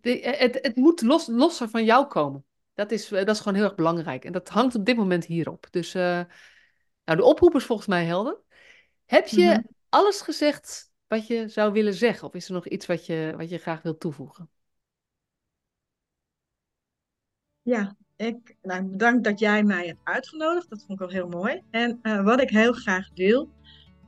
het, 0.00 0.58
het 0.62 0.76
moet 0.76 1.02
los, 1.02 1.26
losser 1.26 1.68
van 1.68 1.84
jou 1.84 2.06
komen. 2.06 2.44
Dat 2.74 2.90
is, 2.90 3.08
dat 3.08 3.28
is 3.28 3.38
gewoon 3.38 3.54
heel 3.54 3.64
erg 3.64 3.74
belangrijk. 3.74 4.24
En 4.24 4.32
dat 4.32 4.48
hangt 4.48 4.74
op 4.74 4.84
dit 4.84 4.96
moment 4.96 5.24
hierop. 5.24 5.66
Dus 5.70 5.94
uh, 5.94 6.02
nou, 7.04 7.18
de 7.18 7.24
oproep 7.24 7.54
is 7.54 7.64
volgens 7.64 7.88
mij 7.88 8.04
helder. 8.04 8.40
Heb 9.04 9.26
je 9.26 9.44
mm 9.44 9.52
-hmm. 9.52 9.68
alles 9.88 10.20
gezegd 10.20 10.92
wat 11.06 11.26
je 11.26 11.48
zou 11.48 11.72
willen 11.72 11.94
zeggen? 11.94 12.28
Of 12.28 12.34
is 12.34 12.46
er 12.46 12.52
nog 12.52 12.68
iets 12.68 12.86
wat 12.86 13.06
je, 13.06 13.34
wat 13.36 13.48
je 13.48 13.58
graag 13.58 13.82
wilt 13.82 14.00
toevoegen? 14.00 14.50
Ja, 17.62 17.96
ik, 18.16 18.56
nou, 18.62 18.82
bedankt 18.82 19.24
dat 19.24 19.38
jij 19.38 19.62
mij 19.62 19.86
hebt 19.86 20.00
uitgenodigd. 20.02 20.70
Dat 20.70 20.84
vond 20.86 20.92
ik 20.92 20.98
wel 20.98 21.22
heel 21.22 21.28
mooi. 21.28 21.62
En 21.70 21.98
uh, 22.02 22.24
wat 22.24 22.40
ik 22.40 22.50
heel 22.50 22.72
graag 22.72 23.08
wil 23.14 23.48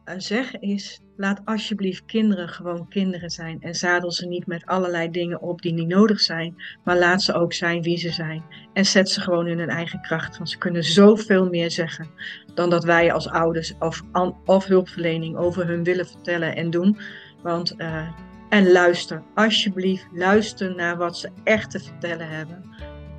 uh, 0.05 0.15
zeggen 0.19 0.61
is: 0.61 1.01
laat 1.17 1.41
alsjeblieft 1.45 2.05
kinderen 2.05 2.49
gewoon 2.49 2.89
kinderen 2.89 3.31
zijn. 3.31 3.61
En 3.61 3.75
zadel 3.75 4.13
ze 4.13 4.27
niet 4.27 4.47
met 4.47 4.67
allerlei 4.67 5.11
dingen 5.11 5.43
op 5.43 5.63
die 5.63 5.73
niet 5.73 5.89
nodig 5.89 6.21
zijn. 6.21 6.55
Maar 6.85 6.99
laat 6.99 7.23
ze 7.23 7.33
ook 7.33 7.53
zijn 7.53 7.83
wie 7.83 7.97
ze 7.97 8.11
zijn. 8.11 8.45
En 8.73 8.87
zet 8.87 9.11
ze 9.11 9.21
gewoon 9.21 9.47
in 9.47 9.59
hun 9.59 9.69
eigen 9.69 10.01
kracht. 10.01 10.37
Want 10.37 10.51
ze 10.51 10.59
kunnen 10.59 10.85
zoveel 10.85 11.49
meer 11.49 11.71
zeggen 11.71 12.07
dan 12.55 12.71
dat 12.71 12.85
wij 12.85 13.13
als 13.13 13.29
ouders 13.29 13.75
of, 13.79 14.03
of 14.45 14.65
hulpverlening 14.65 15.37
over 15.37 15.67
hun 15.67 15.85
willen 15.85 16.07
vertellen 16.07 16.57
en 16.57 16.71
doen. 16.71 16.99
Want, 17.43 17.75
uh, 17.79 18.09
en 18.49 18.73
luister, 18.73 19.23
alsjeblieft, 19.35 20.07
luister 20.13 20.75
naar 20.75 20.97
wat 20.97 21.19
ze 21.19 21.31
echt 21.45 21.71
te 21.71 21.81
vertellen 21.81 22.29
hebben. 22.29 22.74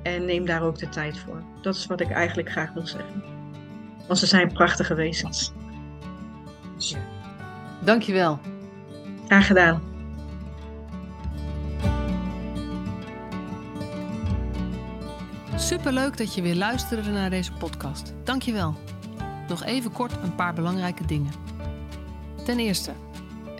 En 0.06 0.24
neem 0.24 0.46
daar 0.46 0.62
ook 0.62 0.78
de 0.78 0.88
tijd 0.88 1.18
voor. 1.18 1.42
Dat 1.60 1.74
is 1.74 1.86
wat 1.86 2.00
ik 2.00 2.10
eigenlijk 2.10 2.50
graag 2.50 2.72
wil 2.72 2.86
zeggen. 2.86 3.22
Want 4.06 4.18
ze 4.18 4.26
zijn 4.26 4.52
prachtige 4.52 4.94
wezens. 4.94 5.52
Ja. 6.78 6.98
Dankjewel. 7.84 8.38
Graag 9.26 9.46
gedaan. 9.46 9.82
Superleuk 15.56 16.16
dat 16.16 16.34
je 16.34 16.42
weer 16.42 16.56
luisterde 16.56 17.10
naar 17.10 17.30
deze 17.30 17.52
podcast. 17.52 18.14
Dankjewel. 18.24 18.74
Nog 19.48 19.64
even 19.64 19.92
kort 19.92 20.12
een 20.22 20.34
paar 20.34 20.54
belangrijke 20.54 21.06
dingen. 21.06 21.32
Ten 22.44 22.58
eerste, 22.58 22.92